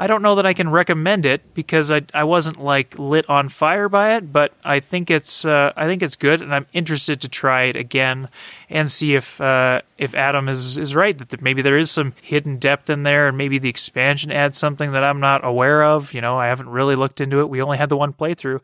I 0.00 0.08
don't 0.08 0.20
know 0.20 0.34
that 0.34 0.44
I 0.44 0.52
can 0.52 0.68
recommend 0.68 1.24
it 1.24 1.54
because 1.54 1.92
I 1.92 2.02
I 2.12 2.24
wasn't 2.24 2.60
like 2.60 2.98
lit 2.98 3.30
on 3.30 3.48
fire 3.48 3.88
by 3.88 4.16
it, 4.16 4.32
but 4.32 4.52
I 4.64 4.80
think 4.80 5.12
it's 5.12 5.44
uh, 5.44 5.72
I 5.76 5.86
think 5.86 6.02
it's 6.02 6.16
good, 6.16 6.42
and 6.42 6.52
I'm 6.52 6.66
interested 6.72 7.20
to 7.20 7.28
try 7.28 7.64
it 7.64 7.76
again 7.76 8.28
and 8.70 8.90
see 8.90 9.14
if 9.14 9.40
uh, 9.40 9.80
if 9.96 10.14
Adam 10.14 10.48
is 10.48 10.78
is 10.78 10.94
right 10.94 11.16
that 11.18 11.42
maybe 11.42 11.62
there 11.62 11.78
is 11.78 11.90
some 11.90 12.14
hidden 12.22 12.58
depth 12.58 12.90
in 12.90 13.02
there, 13.02 13.28
and 13.28 13.36
maybe 13.36 13.58
the 13.58 13.68
expansion 13.68 14.30
adds 14.30 14.58
something 14.58 14.92
that 14.92 15.02
I'm 15.02 15.20
not 15.20 15.44
aware 15.44 15.82
of. 15.82 16.12
You 16.12 16.20
know, 16.20 16.38
I 16.38 16.46
haven't 16.46 16.68
really 16.68 16.94
looked 16.94 17.20
into 17.20 17.40
it. 17.40 17.48
We 17.48 17.62
only 17.62 17.78
had 17.78 17.88
the 17.88 17.96
one 17.96 18.12
playthrough. 18.12 18.60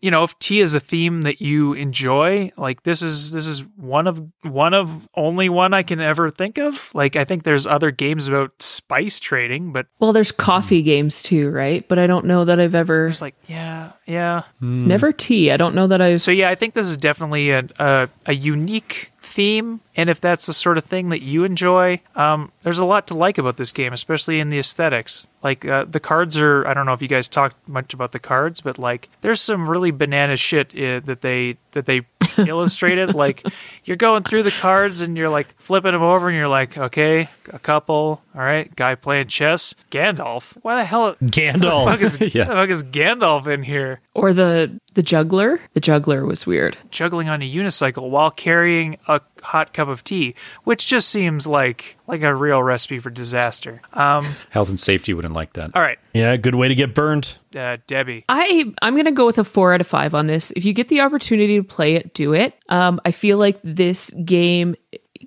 You 0.00 0.12
know, 0.12 0.22
if 0.22 0.38
tea 0.38 0.60
is 0.60 0.74
a 0.74 0.80
theme 0.80 1.22
that 1.22 1.40
you 1.40 1.72
enjoy, 1.72 2.52
like 2.56 2.84
this 2.84 3.02
is 3.02 3.32
this 3.32 3.46
is 3.46 3.64
one 3.76 4.06
of 4.06 4.32
one 4.42 4.74
of 4.74 5.08
only 5.14 5.48
one 5.48 5.74
I 5.74 5.82
can 5.82 6.00
ever 6.00 6.30
think 6.30 6.58
of. 6.58 6.90
Like 6.94 7.16
I 7.16 7.24
think 7.24 7.42
there's 7.42 7.66
other 7.66 7.90
games 7.90 8.28
about 8.28 8.62
spice 8.62 9.18
trading, 9.18 9.72
but 9.72 9.86
Well, 9.98 10.12
there's 10.12 10.30
coffee 10.30 10.82
games 10.82 11.22
too, 11.22 11.50
right? 11.50 11.86
But 11.88 11.98
I 11.98 12.06
don't 12.06 12.26
know 12.26 12.44
that 12.44 12.60
I've 12.60 12.76
ever 12.76 13.08
it's 13.08 13.20
like 13.20 13.34
yeah, 13.48 13.92
yeah. 14.06 14.42
never 14.60 15.12
tea. 15.12 15.50
I 15.50 15.56
don't 15.56 15.74
know 15.74 15.88
that 15.88 16.00
I've 16.00 16.20
So 16.20 16.30
yeah, 16.30 16.48
I 16.48 16.54
think 16.54 16.74
this 16.74 16.86
is 16.86 16.96
definitely 16.96 17.50
a 17.50 17.64
a, 17.80 18.08
a 18.26 18.34
unique 18.34 19.10
theme, 19.38 19.80
and 19.94 20.10
if 20.10 20.20
that's 20.20 20.46
the 20.46 20.52
sort 20.52 20.76
of 20.78 20.84
thing 20.84 21.10
that 21.10 21.22
you 21.22 21.44
enjoy, 21.44 22.00
um, 22.16 22.50
there's 22.62 22.80
a 22.80 22.84
lot 22.84 23.06
to 23.06 23.14
like 23.14 23.38
about 23.38 23.56
this 23.56 23.70
game, 23.70 23.92
especially 23.92 24.40
in 24.40 24.48
the 24.48 24.58
aesthetics. 24.58 25.28
Like 25.44 25.64
uh, 25.64 25.84
the 25.84 26.00
cards 26.00 26.40
are, 26.40 26.66
I 26.66 26.74
don't 26.74 26.86
know 26.86 26.92
if 26.92 27.00
you 27.00 27.06
guys 27.06 27.28
talked 27.28 27.54
much 27.68 27.94
about 27.94 28.10
the 28.10 28.18
cards, 28.18 28.60
but 28.60 28.80
like 28.80 29.08
there's 29.20 29.40
some 29.40 29.70
really 29.70 29.92
banana 29.92 30.34
shit 30.34 30.74
uh, 30.74 30.98
that 31.04 31.20
they 31.20 31.56
that 31.70 31.86
they 31.86 32.00
illustrated. 32.38 33.14
like 33.14 33.46
you're 33.84 33.96
going 33.96 34.22
through 34.22 34.42
the 34.44 34.50
cards 34.50 35.00
and 35.00 35.16
you're 35.16 35.28
like 35.28 35.54
flipping 35.60 35.92
them 35.92 36.02
over, 36.02 36.28
and 36.28 36.36
you're 36.36 36.48
like, 36.48 36.76
okay, 36.78 37.28
a 37.52 37.58
couple, 37.58 38.22
all 38.34 38.40
right, 38.40 38.74
guy 38.76 38.94
playing 38.94 39.28
chess, 39.28 39.74
Gandalf. 39.90 40.56
Why 40.62 40.76
the 40.76 40.84
hell? 40.84 41.16
The 41.20 41.26
fuck 41.26 41.30
Gandalf. 41.32 42.00
is, 42.02 42.20
Yeah. 42.34 42.44
the 42.44 42.52
fuck 42.54 42.68
is 42.70 42.82
Gandalf 42.82 43.46
in 43.46 43.62
here? 43.62 44.00
or 44.14 44.32
the 44.32 44.78
the 44.94 45.02
juggler. 45.02 45.60
The 45.74 45.80
juggler 45.80 46.24
was 46.26 46.44
weird. 46.46 46.76
juggling 46.90 47.28
on 47.28 47.40
a 47.42 47.50
unicycle 47.50 48.10
while 48.10 48.30
carrying 48.32 48.98
a 49.06 49.20
hot 49.42 49.72
cup 49.72 49.88
of 49.88 50.04
tea, 50.04 50.34
which 50.64 50.86
just 50.86 51.08
seems 51.08 51.46
like 51.46 51.96
like 52.06 52.22
a 52.22 52.34
real 52.34 52.62
recipe 52.62 52.98
for 52.98 53.10
disaster. 53.10 53.80
Um, 53.92 54.24
Health 54.50 54.68
and 54.68 54.80
safety 54.80 55.12
wouldn't 55.14 55.34
like 55.34 55.52
that. 55.54 55.70
all 55.74 55.82
right, 55.82 55.98
Yeah, 56.14 56.36
good 56.36 56.54
way 56.54 56.68
to 56.68 56.74
get 56.74 56.94
burned. 56.94 57.36
uh, 57.56 57.78
Debbie. 57.86 58.24
I 58.28 58.72
I'm 58.82 58.96
gonna 58.96 59.12
go 59.12 59.26
with 59.26 59.38
a 59.38 59.44
four 59.44 59.72
out 59.74 59.80
of 59.80 59.86
five 59.86 60.14
on 60.14 60.26
this. 60.26 60.50
If 60.52 60.64
you 60.64 60.72
get 60.72 60.88
the 60.88 61.00
opportunity 61.00 61.56
to 61.56 61.64
play 61.64 61.94
it, 61.94 62.14
do 62.14 62.32
it. 62.34 62.54
Um, 62.68 63.00
I 63.04 63.10
feel 63.10 63.38
like 63.38 63.58
this 63.62 64.10
game 64.24 64.74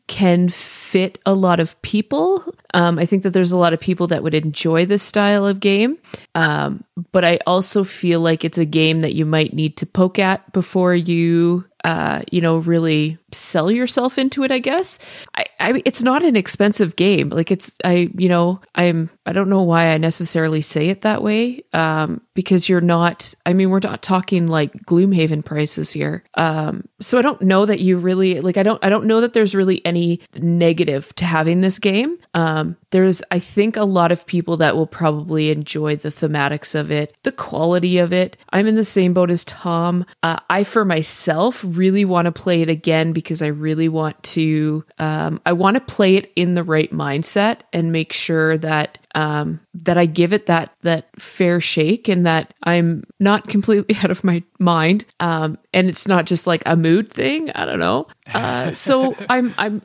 can 0.08 0.50
fit 0.50 1.20
a 1.26 1.34
lot 1.34 1.60
of 1.60 1.80
people. 1.82 2.44
Um, 2.74 3.00
I 3.00 3.06
think 3.06 3.24
that 3.24 3.32
there's 3.32 3.52
a 3.52 3.58
lot 3.58 3.74
of 3.74 3.80
people 3.80 4.08
that 4.08 4.24
would 4.24 4.34
enjoy 4.34 4.86
this 4.86 5.04
style 5.04 5.46
of 5.46 5.60
game. 5.60 5.98
Um, 6.36 6.84
but 7.12 7.26
I 7.26 7.40
also 7.46 7.84
feel 7.84 8.20
like 8.20 8.46
it's 8.46 8.58
a 8.58 8.66
game 8.66 9.02
that 9.02 9.14
you 9.14 9.26
might 9.26 9.54
need 9.54 9.78
to 9.78 9.86
poke 9.86 10.20
at 10.20 10.52
before 10.54 10.96
you, 10.96 11.66
uh, 11.84 12.22
you 12.32 12.42
know, 12.42 12.58
really 12.58 13.18
sell 13.34 13.72
yourself 13.72 14.18
into 14.18 14.44
it. 14.44 14.52
I 14.52 14.60
guess. 14.60 15.00
I, 15.36 15.46
I, 15.60 15.82
it's 15.86 16.04
not 16.04 16.24
an 16.24 16.36
expensive 16.36 16.96
game. 16.96 17.30
Like 17.30 17.52
it's, 17.52 17.76
I, 17.84 18.10
you 18.18 18.30
know, 18.30 18.62
I'm, 18.76 19.10
I 19.26 19.34
don't 19.34 19.50
know 19.50 19.64
why 19.64 19.88
I 19.88 19.98
necessarily 19.98 20.62
say 20.62 20.90
it 20.90 21.02
that 21.02 21.24
way. 21.24 21.64
Um, 21.74 22.22
because 22.34 22.70
you're 22.70 22.82
not. 22.82 23.34
I 23.46 23.54
mean, 23.54 23.70
we're 23.70 23.80
not 23.84 24.02
talking 24.02 24.48
like 24.48 24.74
Gloomhaven 24.86 25.44
prices 25.44 25.92
here. 25.92 26.24
Um, 26.36 26.88
so 27.00 27.20
I 27.20 27.22
don't 27.22 27.42
know 27.42 27.66
that 27.66 27.80
you 27.80 27.98
really 27.98 28.40
like. 28.42 28.58
I 28.58 28.64
don't. 28.64 28.84
I 28.84 28.90
don't 28.90 29.06
know 29.06 29.22
that 29.22 29.34
there's 29.34 29.56
really 29.56 29.86
any 29.86 30.22
negative 30.36 31.14
to 31.16 31.26
having 31.26 31.62
this 31.62 31.80
game. 31.80 32.18
Um, 32.34 32.61
there's, 32.92 33.22
I 33.32 33.40
think, 33.40 33.78
a 33.78 33.84
lot 33.84 34.12
of 34.12 34.26
people 34.26 34.58
that 34.58 34.76
will 34.76 34.88
probably 34.88 35.50
enjoy 35.50 35.96
the 35.96 36.10
thematics 36.10 36.76
of 36.76 36.92
it, 36.92 37.16
the 37.24 37.32
quality 37.32 37.98
of 37.98 38.12
it. 38.14 38.38
I'm 38.50 38.68
in 38.68 38.76
the 38.76 38.84
same 38.84 39.14
boat 39.14 39.32
as 39.32 39.46
Tom. 39.46 40.06
Uh, 40.24 40.40
I, 40.50 40.64
for 40.64 40.86
myself, 40.86 41.64
really 41.66 42.06
want 42.06 42.26
to 42.26 42.32
play 42.32 42.62
it 42.62 42.70
again 42.70 43.14
because 43.14 43.42
I 43.42 43.48
really 43.48 43.90
want 43.90 44.22
to. 44.24 44.84
Um, 45.00 45.42
I 45.46 45.54
want 45.54 45.76
to 45.76 45.82
play 45.82 46.16
it 46.16 46.32
in 46.36 46.54
the 46.54 46.64
right 46.64 46.92
mindset 46.92 47.62
and 47.74 47.92
make 47.92 48.14
sure 48.14 48.58
that 48.58 48.98
um, 49.16 49.60
that 49.74 49.98
I 49.98 50.06
give 50.06 50.34
it 50.34 50.46
that 50.46 50.74
that 50.82 51.10
fair 51.20 51.60
shake 51.60 52.08
and 52.08 52.26
that 52.26 52.54
I'm 52.64 53.04
not 53.20 53.48
completely 53.48 53.96
out 54.04 54.12
of 54.12 54.24
my 54.24 54.44
mind. 54.60 55.06
Um, 55.20 55.58
and 55.74 55.90
it's 55.90 56.08
not 56.08 56.26
just 56.26 56.48
like 56.48 56.64
a 56.66 56.76
mood 56.76 57.10
thing. 57.10 57.52
I 57.52 57.66
don't 57.66 57.80
know. 57.80 58.08
Uh, 58.34 58.74
so 58.74 59.16
I'm 59.30 59.54
I'm 59.58 59.82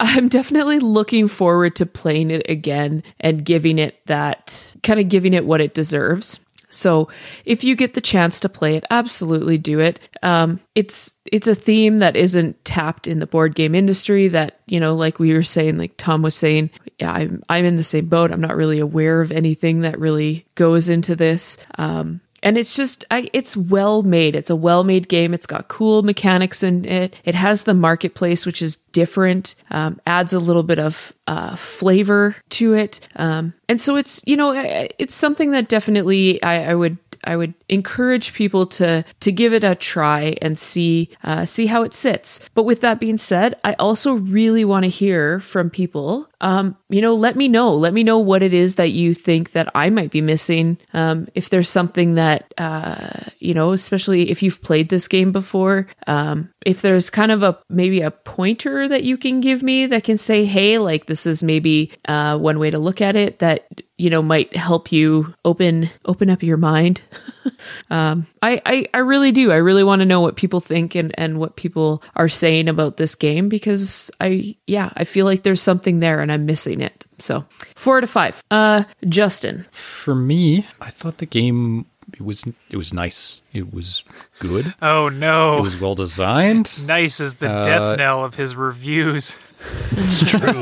I'm 0.00 0.28
definitely 0.28 0.78
looking 0.78 1.28
forward 1.28 1.76
to 1.76 1.86
playing 1.86 2.30
it 2.30 2.48
again 2.48 3.02
and 3.20 3.44
giving 3.44 3.78
it 3.78 4.04
that 4.06 4.74
kind 4.82 5.00
of 5.00 5.08
giving 5.08 5.34
it 5.34 5.44
what 5.44 5.60
it 5.60 5.74
deserves. 5.74 6.40
So 6.68 7.08
if 7.44 7.62
you 7.62 7.76
get 7.76 7.94
the 7.94 8.00
chance 8.00 8.40
to 8.40 8.48
play 8.48 8.76
it, 8.76 8.84
absolutely 8.90 9.56
do 9.56 9.80
it. 9.80 10.00
Um, 10.22 10.60
it's 10.74 11.14
it's 11.24 11.46
a 11.46 11.54
theme 11.54 12.00
that 12.00 12.16
isn't 12.16 12.64
tapped 12.64 13.06
in 13.06 13.18
the 13.20 13.26
board 13.26 13.54
game 13.54 13.74
industry. 13.74 14.28
That 14.28 14.60
you 14.66 14.80
know, 14.80 14.94
like 14.94 15.18
we 15.18 15.32
were 15.32 15.42
saying, 15.42 15.78
like 15.78 15.96
Tom 15.96 16.22
was 16.22 16.34
saying, 16.34 16.70
yeah, 16.98 17.12
I'm 17.12 17.42
I'm 17.48 17.64
in 17.64 17.76
the 17.76 17.84
same 17.84 18.06
boat. 18.06 18.32
I'm 18.32 18.40
not 18.40 18.56
really 18.56 18.80
aware 18.80 19.20
of 19.20 19.32
anything 19.32 19.80
that 19.80 19.98
really 19.98 20.46
goes 20.54 20.88
into 20.88 21.14
this. 21.14 21.56
Um, 21.78 22.20
and 22.42 22.58
it's 22.58 22.76
just 22.76 23.04
I, 23.10 23.28
it's 23.32 23.56
well 23.56 24.02
made 24.02 24.34
it's 24.34 24.50
a 24.50 24.56
well 24.56 24.84
made 24.84 25.08
game 25.08 25.34
it's 25.34 25.46
got 25.46 25.68
cool 25.68 26.02
mechanics 26.02 26.62
in 26.62 26.84
it 26.84 27.14
it 27.24 27.34
has 27.34 27.64
the 27.64 27.74
marketplace 27.74 28.46
which 28.46 28.62
is 28.62 28.76
different 28.92 29.54
um, 29.70 30.00
adds 30.06 30.32
a 30.32 30.38
little 30.38 30.62
bit 30.62 30.78
of 30.78 31.14
uh, 31.26 31.56
flavor 31.56 32.36
to 32.50 32.74
it 32.74 33.00
um, 33.16 33.52
and 33.68 33.80
so 33.80 33.96
it's 33.96 34.20
you 34.26 34.36
know 34.36 34.52
it's 34.98 35.14
something 35.14 35.50
that 35.50 35.68
definitely 35.68 36.42
I, 36.42 36.70
I 36.70 36.74
would 36.74 36.98
I 37.26 37.36
would 37.36 37.54
encourage 37.68 38.32
people 38.32 38.66
to 38.66 39.04
to 39.20 39.32
give 39.32 39.52
it 39.52 39.64
a 39.64 39.74
try 39.74 40.36
and 40.40 40.58
see 40.58 41.10
uh, 41.24 41.44
see 41.44 41.66
how 41.66 41.82
it 41.82 41.92
sits. 41.92 42.40
But 42.54 42.62
with 42.62 42.80
that 42.80 43.00
being 43.00 43.18
said, 43.18 43.56
I 43.64 43.74
also 43.74 44.14
really 44.14 44.64
want 44.64 44.84
to 44.84 44.88
hear 44.88 45.40
from 45.40 45.68
people. 45.68 46.28
Um, 46.40 46.76
you 46.88 47.00
know, 47.00 47.14
let 47.14 47.36
me 47.36 47.48
know. 47.48 47.74
Let 47.74 47.92
me 47.92 48.04
know 48.04 48.18
what 48.18 48.42
it 48.42 48.52
is 48.52 48.74
that 48.76 48.92
you 48.92 49.14
think 49.14 49.52
that 49.52 49.70
I 49.74 49.90
might 49.90 50.10
be 50.10 50.20
missing. 50.20 50.78
Um, 50.92 51.28
if 51.34 51.48
there's 51.50 51.68
something 51.68 52.14
that 52.14 52.52
uh, 52.58 53.20
you 53.38 53.54
know, 53.54 53.72
especially 53.72 54.30
if 54.30 54.42
you've 54.42 54.62
played 54.62 54.88
this 54.88 55.08
game 55.08 55.32
before, 55.32 55.86
um, 56.06 56.50
if 56.64 56.82
there's 56.82 57.10
kind 57.10 57.32
of 57.32 57.42
a 57.42 57.58
maybe 57.68 58.00
a 58.00 58.10
pointer 58.10 58.88
that 58.88 59.04
you 59.04 59.16
can 59.16 59.40
give 59.40 59.62
me 59.62 59.86
that 59.86 60.04
can 60.04 60.18
say, 60.18 60.44
hey, 60.44 60.78
like 60.78 61.06
this 61.06 61.26
is 61.26 61.42
maybe 61.42 61.92
uh, 62.08 62.38
one 62.38 62.58
way 62.58 62.70
to 62.70 62.78
look 62.78 63.00
at 63.00 63.16
it 63.16 63.38
that 63.38 63.66
you 63.98 64.10
know 64.10 64.22
might 64.22 64.54
help 64.54 64.92
you 64.92 65.34
open 65.44 65.88
open 66.04 66.28
up 66.28 66.42
your 66.42 66.56
mind 66.56 67.00
um, 67.90 68.26
I, 68.42 68.60
I 68.66 68.86
i 68.92 68.98
really 68.98 69.32
do 69.32 69.52
i 69.52 69.56
really 69.56 69.84
want 69.84 70.00
to 70.00 70.06
know 70.06 70.20
what 70.20 70.36
people 70.36 70.60
think 70.60 70.94
and 70.94 71.18
and 71.18 71.38
what 71.38 71.56
people 71.56 72.02
are 72.14 72.28
saying 72.28 72.68
about 72.68 72.96
this 72.96 73.14
game 73.14 73.48
because 73.48 74.10
i 74.20 74.56
yeah 74.66 74.90
i 74.96 75.04
feel 75.04 75.24
like 75.24 75.42
there's 75.42 75.62
something 75.62 76.00
there 76.00 76.20
and 76.26 76.32
i'm 76.32 76.44
missing 76.44 76.80
it 76.80 77.06
so 77.18 77.44
four 77.76 77.98
out 77.98 78.02
of 78.02 78.10
five 78.10 78.42
uh 78.50 78.82
justin 79.08 79.64
For 79.70 80.14
me, 80.16 80.66
I 80.80 80.90
thought 80.90 81.18
the 81.18 81.26
game 81.26 81.86
it 82.14 82.20
was 82.20 82.42
it 82.70 82.76
was 82.76 82.92
nice. 82.92 83.40
It 83.52 83.72
was 83.74 84.02
good. 84.38 84.74
Oh 84.82 85.08
no. 85.08 85.58
It 85.58 85.62
was 85.62 85.76
well 85.80 85.94
designed. 85.94 86.86
nice 86.86 87.20
is 87.20 87.36
the 87.36 87.50
Uh, 87.50 87.62
death 87.62 87.98
knell 87.98 88.24
of 88.24 88.34
his 88.34 88.56
reviews. 88.56 89.36
It's 89.92 90.30
true. 90.30 90.60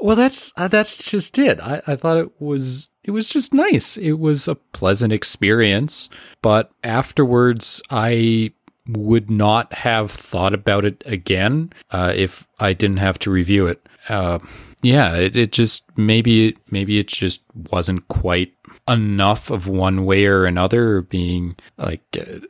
well, 0.00 0.16
that's 0.16 0.52
uh, 0.56 0.68
that's 0.68 1.02
just 1.02 1.38
it. 1.38 1.58
I, 1.60 1.80
I 1.86 1.96
thought 1.96 2.18
it 2.18 2.30
was 2.40 2.88
it 3.04 3.10
was 3.12 3.28
just 3.28 3.54
nice. 3.54 3.96
It 3.96 4.18
was 4.18 4.48
a 4.48 4.54
pleasant 4.54 5.12
experience, 5.12 6.08
but 6.42 6.70
afterwards, 6.82 7.80
I 7.90 8.52
would 8.88 9.30
not 9.30 9.72
have 9.72 10.10
thought 10.10 10.54
about 10.54 10.84
it 10.84 11.02
again 11.06 11.72
uh, 11.90 12.12
if 12.14 12.48
I 12.58 12.72
didn't 12.72 12.98
have 12.98 13.18
to 13.20 13.30
review 13.30 13.66
it. 13.66 13.86
Uh, 14.08 14.38
yeah, 14.82 15.14
it, 15.16 15.36
it 15.36 15.52
just 15.52 15.84
maybe 15.96 16.56
maybe 16.70 16.98
it 16.98 17.08
just 17.08 17.42
wasn't 17.70 18.06
quite 18.08 18.52
enough 18.86 19.50
of 19.50 19.66
one 19.66 20.04
way 20.04 20.26
or 20.26 20.44
another. 20.44 21.00
Being 21.00 21.56
like 21.78 22.02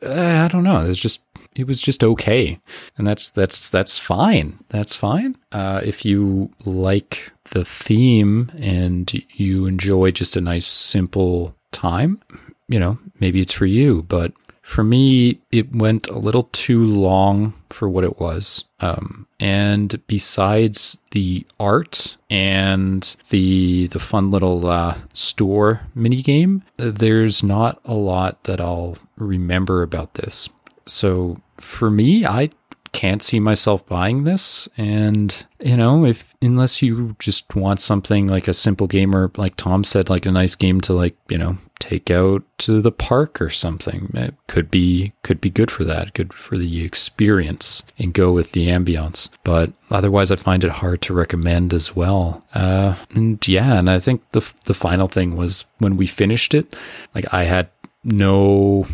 uh, 0.02 0.44
I 0.44 0.48
don't 0.48 0.64
know. 0.64 0.88
It's 0.90 1.00
just 1.00 1.22
it 1.54 1.66
was 1.66 1.80
just 1.80 2.02
okay, 2.02 2.58
and 2.98 3.06
that's 3.06 3.28
that's 3.28 3.68
that's 3.68 3.98
fine. 3.98 4.58
That's 4.68 4.96
fine. 4.96 5.36
Uh, 5.52 5.80
if 5.84 6.04
you 6.04 6.50
like 6.64 7.32
the 7.50 7.64
theme 7.64 8.50
and 8.58 9.12
you 9.34 9.66
enjoy 9.66 10.10
just 10.10 10.36
a 10.36 10.40
nice 10.40 10.66
simple 10.66 11.54
time, 11.70 12.20
you 12.68 12.80
know, 12.80 12.98
maybe 13.20 13.40
it's 13.40 13.52
for 13.52 13.66
you. 13.66 14.02
But 14.02 14.32
for 14.64 14.82
me, 14.82 15.40
it 15.52 15.76
went 15.76 16.08
a 16.08 16.18
little 16.18 16.44
too 16.44 16.84
long 16.84 17.52
for 17.68 17.86
what 17.86 18.02
it 18.02 18.18
was. 18.18 18.64
Um, 18.80 19.28
and 19.38 20.04
besides 20.06 20.98
the 21.10 21.46
art 21.60 22.16
and 22.30 23.14
the 23.28 23.88
the 23.88 23.98
fun 23.98 24.30
little 24.30 24.66
uh, 24.66 24.96
store 25.12 25.82
mini 25.94 26.22
game, 26.22 26.62
there's 26.78 27.42
not 27.42 27.78
a 27.84 27.94
lot 27.94 28.42
that 28.44 28.60
I'll 28.60 28.96
remember 29.16 29.82
about 29.82 30.14
this. 30.14 30.48
So 30.86 31.40
for 31.58 31.90
me, 31.90 32.24
I 32.24 32.48
can't 32.92 33.22
see 33.22 33.40
myself 33.40 33.84
buying 33.86 34.22
this 34.22 34.68
and 34.76 35.46
you 35.64 35.76
know 35.76 36.04
if 36.04 36.32
unless 36.40 36.80
you 36.80 37.16
just 37.18 37.56
want 37.56 37.80
something 37.80 38.28
like 38.28 38.46
a 38.46 38.52
simple 38.54 38.86
game 38.86 39.16
or 39.16 39.32
like 39.36 39.56
tom 39.56 39.82
said 39.82 40.08
like 40.08 40.24
a 40.26 40.30
nice 40.30 40.54
game 40.54 40.80
to 40.80 40.92
like 40.92 41.16
you 41.28 41.36
know 41.36 41.58
take 41.84 42.10
out 42.10 42.42
to 42.56 42.80
the 42.80 42.90
park 42.90 43.42
or 43.42 43.50
something 43.50 44.10
it 44.14 44.34
could 44.48 44.70
be 44.70 45.12
could 45.22 45.38
be 45.40 45.50
good 45.50 45.70
for 45.70 45.84
that 45.84 46.14
good 46.14 46.32
for 46.32 46.56
the 46.56 46.82
experience 46.82 47.82
and 47.98 48.14
go 48.14 48.32
with 48.32 48.52
the 48.52 48.68
ambience. 48.68 49.28
but 49.44 49.70
otherwise 49.90 50.32
i 50.32 50.36
find 50.36 50.64
it 50.64 50.70
hard 50.70 51.02
to 51.02 51.12
recommend 51.12 51.74
as 51.74 51.94
well 51.94 52.42
uh 52.54 52.94
and 53.10 53.46
yeah 53.46 53.78
and 53.78 53.90
i 53.90 53.98
think 53.98 54.22
the 54.32 54.52
the 54.64 54.74
final 54.74 55.08
thing 55.08 55.36
was 55.36 55.66
when 55.78 55.96
we 55.96 56.06
finished 56.06 56.54
it 56.54 56.74
like 57.14 57.26
i 57.32 57.44
had 57.44 57.68
no 58.02 58.86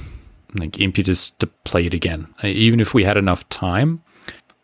like 0.54 0.80
impetus 0.80 1.30
to 1.30 1.46
play 1.46 1.86
it 1.86 1.94
again. 1.94 2.28
I, 2.42 2.48
even 2.48 2.80
if 2.80 2.94
we 2.94 3.04
had 3.04 3.16
enough 3.16 3.48
time, 3.48 4.02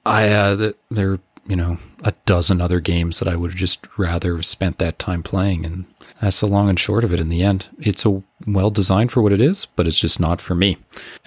I 0.05 0.29
uh, 0.31 0.57
th- 0.57 0.77
there 0.91 1.19
you 1.47 1.57
know 1.57 1.79
a 2.03 2.13
dozen 2.25 2.61
other 2.61 2.81
games 2.81 3.19
that 3.19 3.29
I 3.29 3.37
would 3.37 3.53
have 3.53 3.59
just 3.59 3.87
rather 3.97 4.43
spent 4.43 4.79
that 4.79 4.99
time 4.99 5.23
playing, 5.23 5.65
and 5.65 5.85
that's 6.21 6.41
the 6.41 6.47
long 6.47 6.69
and 6.69 6.79
short 6.79 7.05
of 7.05 7.13
it. 7.13 7.21
In 7.21 7.29
the 7.29 7.43
end, 7.43 7.69
it's 7.79 8.07
a 8.07 8.23
well 8.47 8.71
designed 8.71 9.13
for 9.13 9.23
what 9.23 9.33
it 9.33 9.41
is, 9.41 9.67
but 9.67 9.87
it's 9.87 9.99
just 9.99 10.21
not 10.21 10.41
for 10.41 10.55
me, 10.55 10.79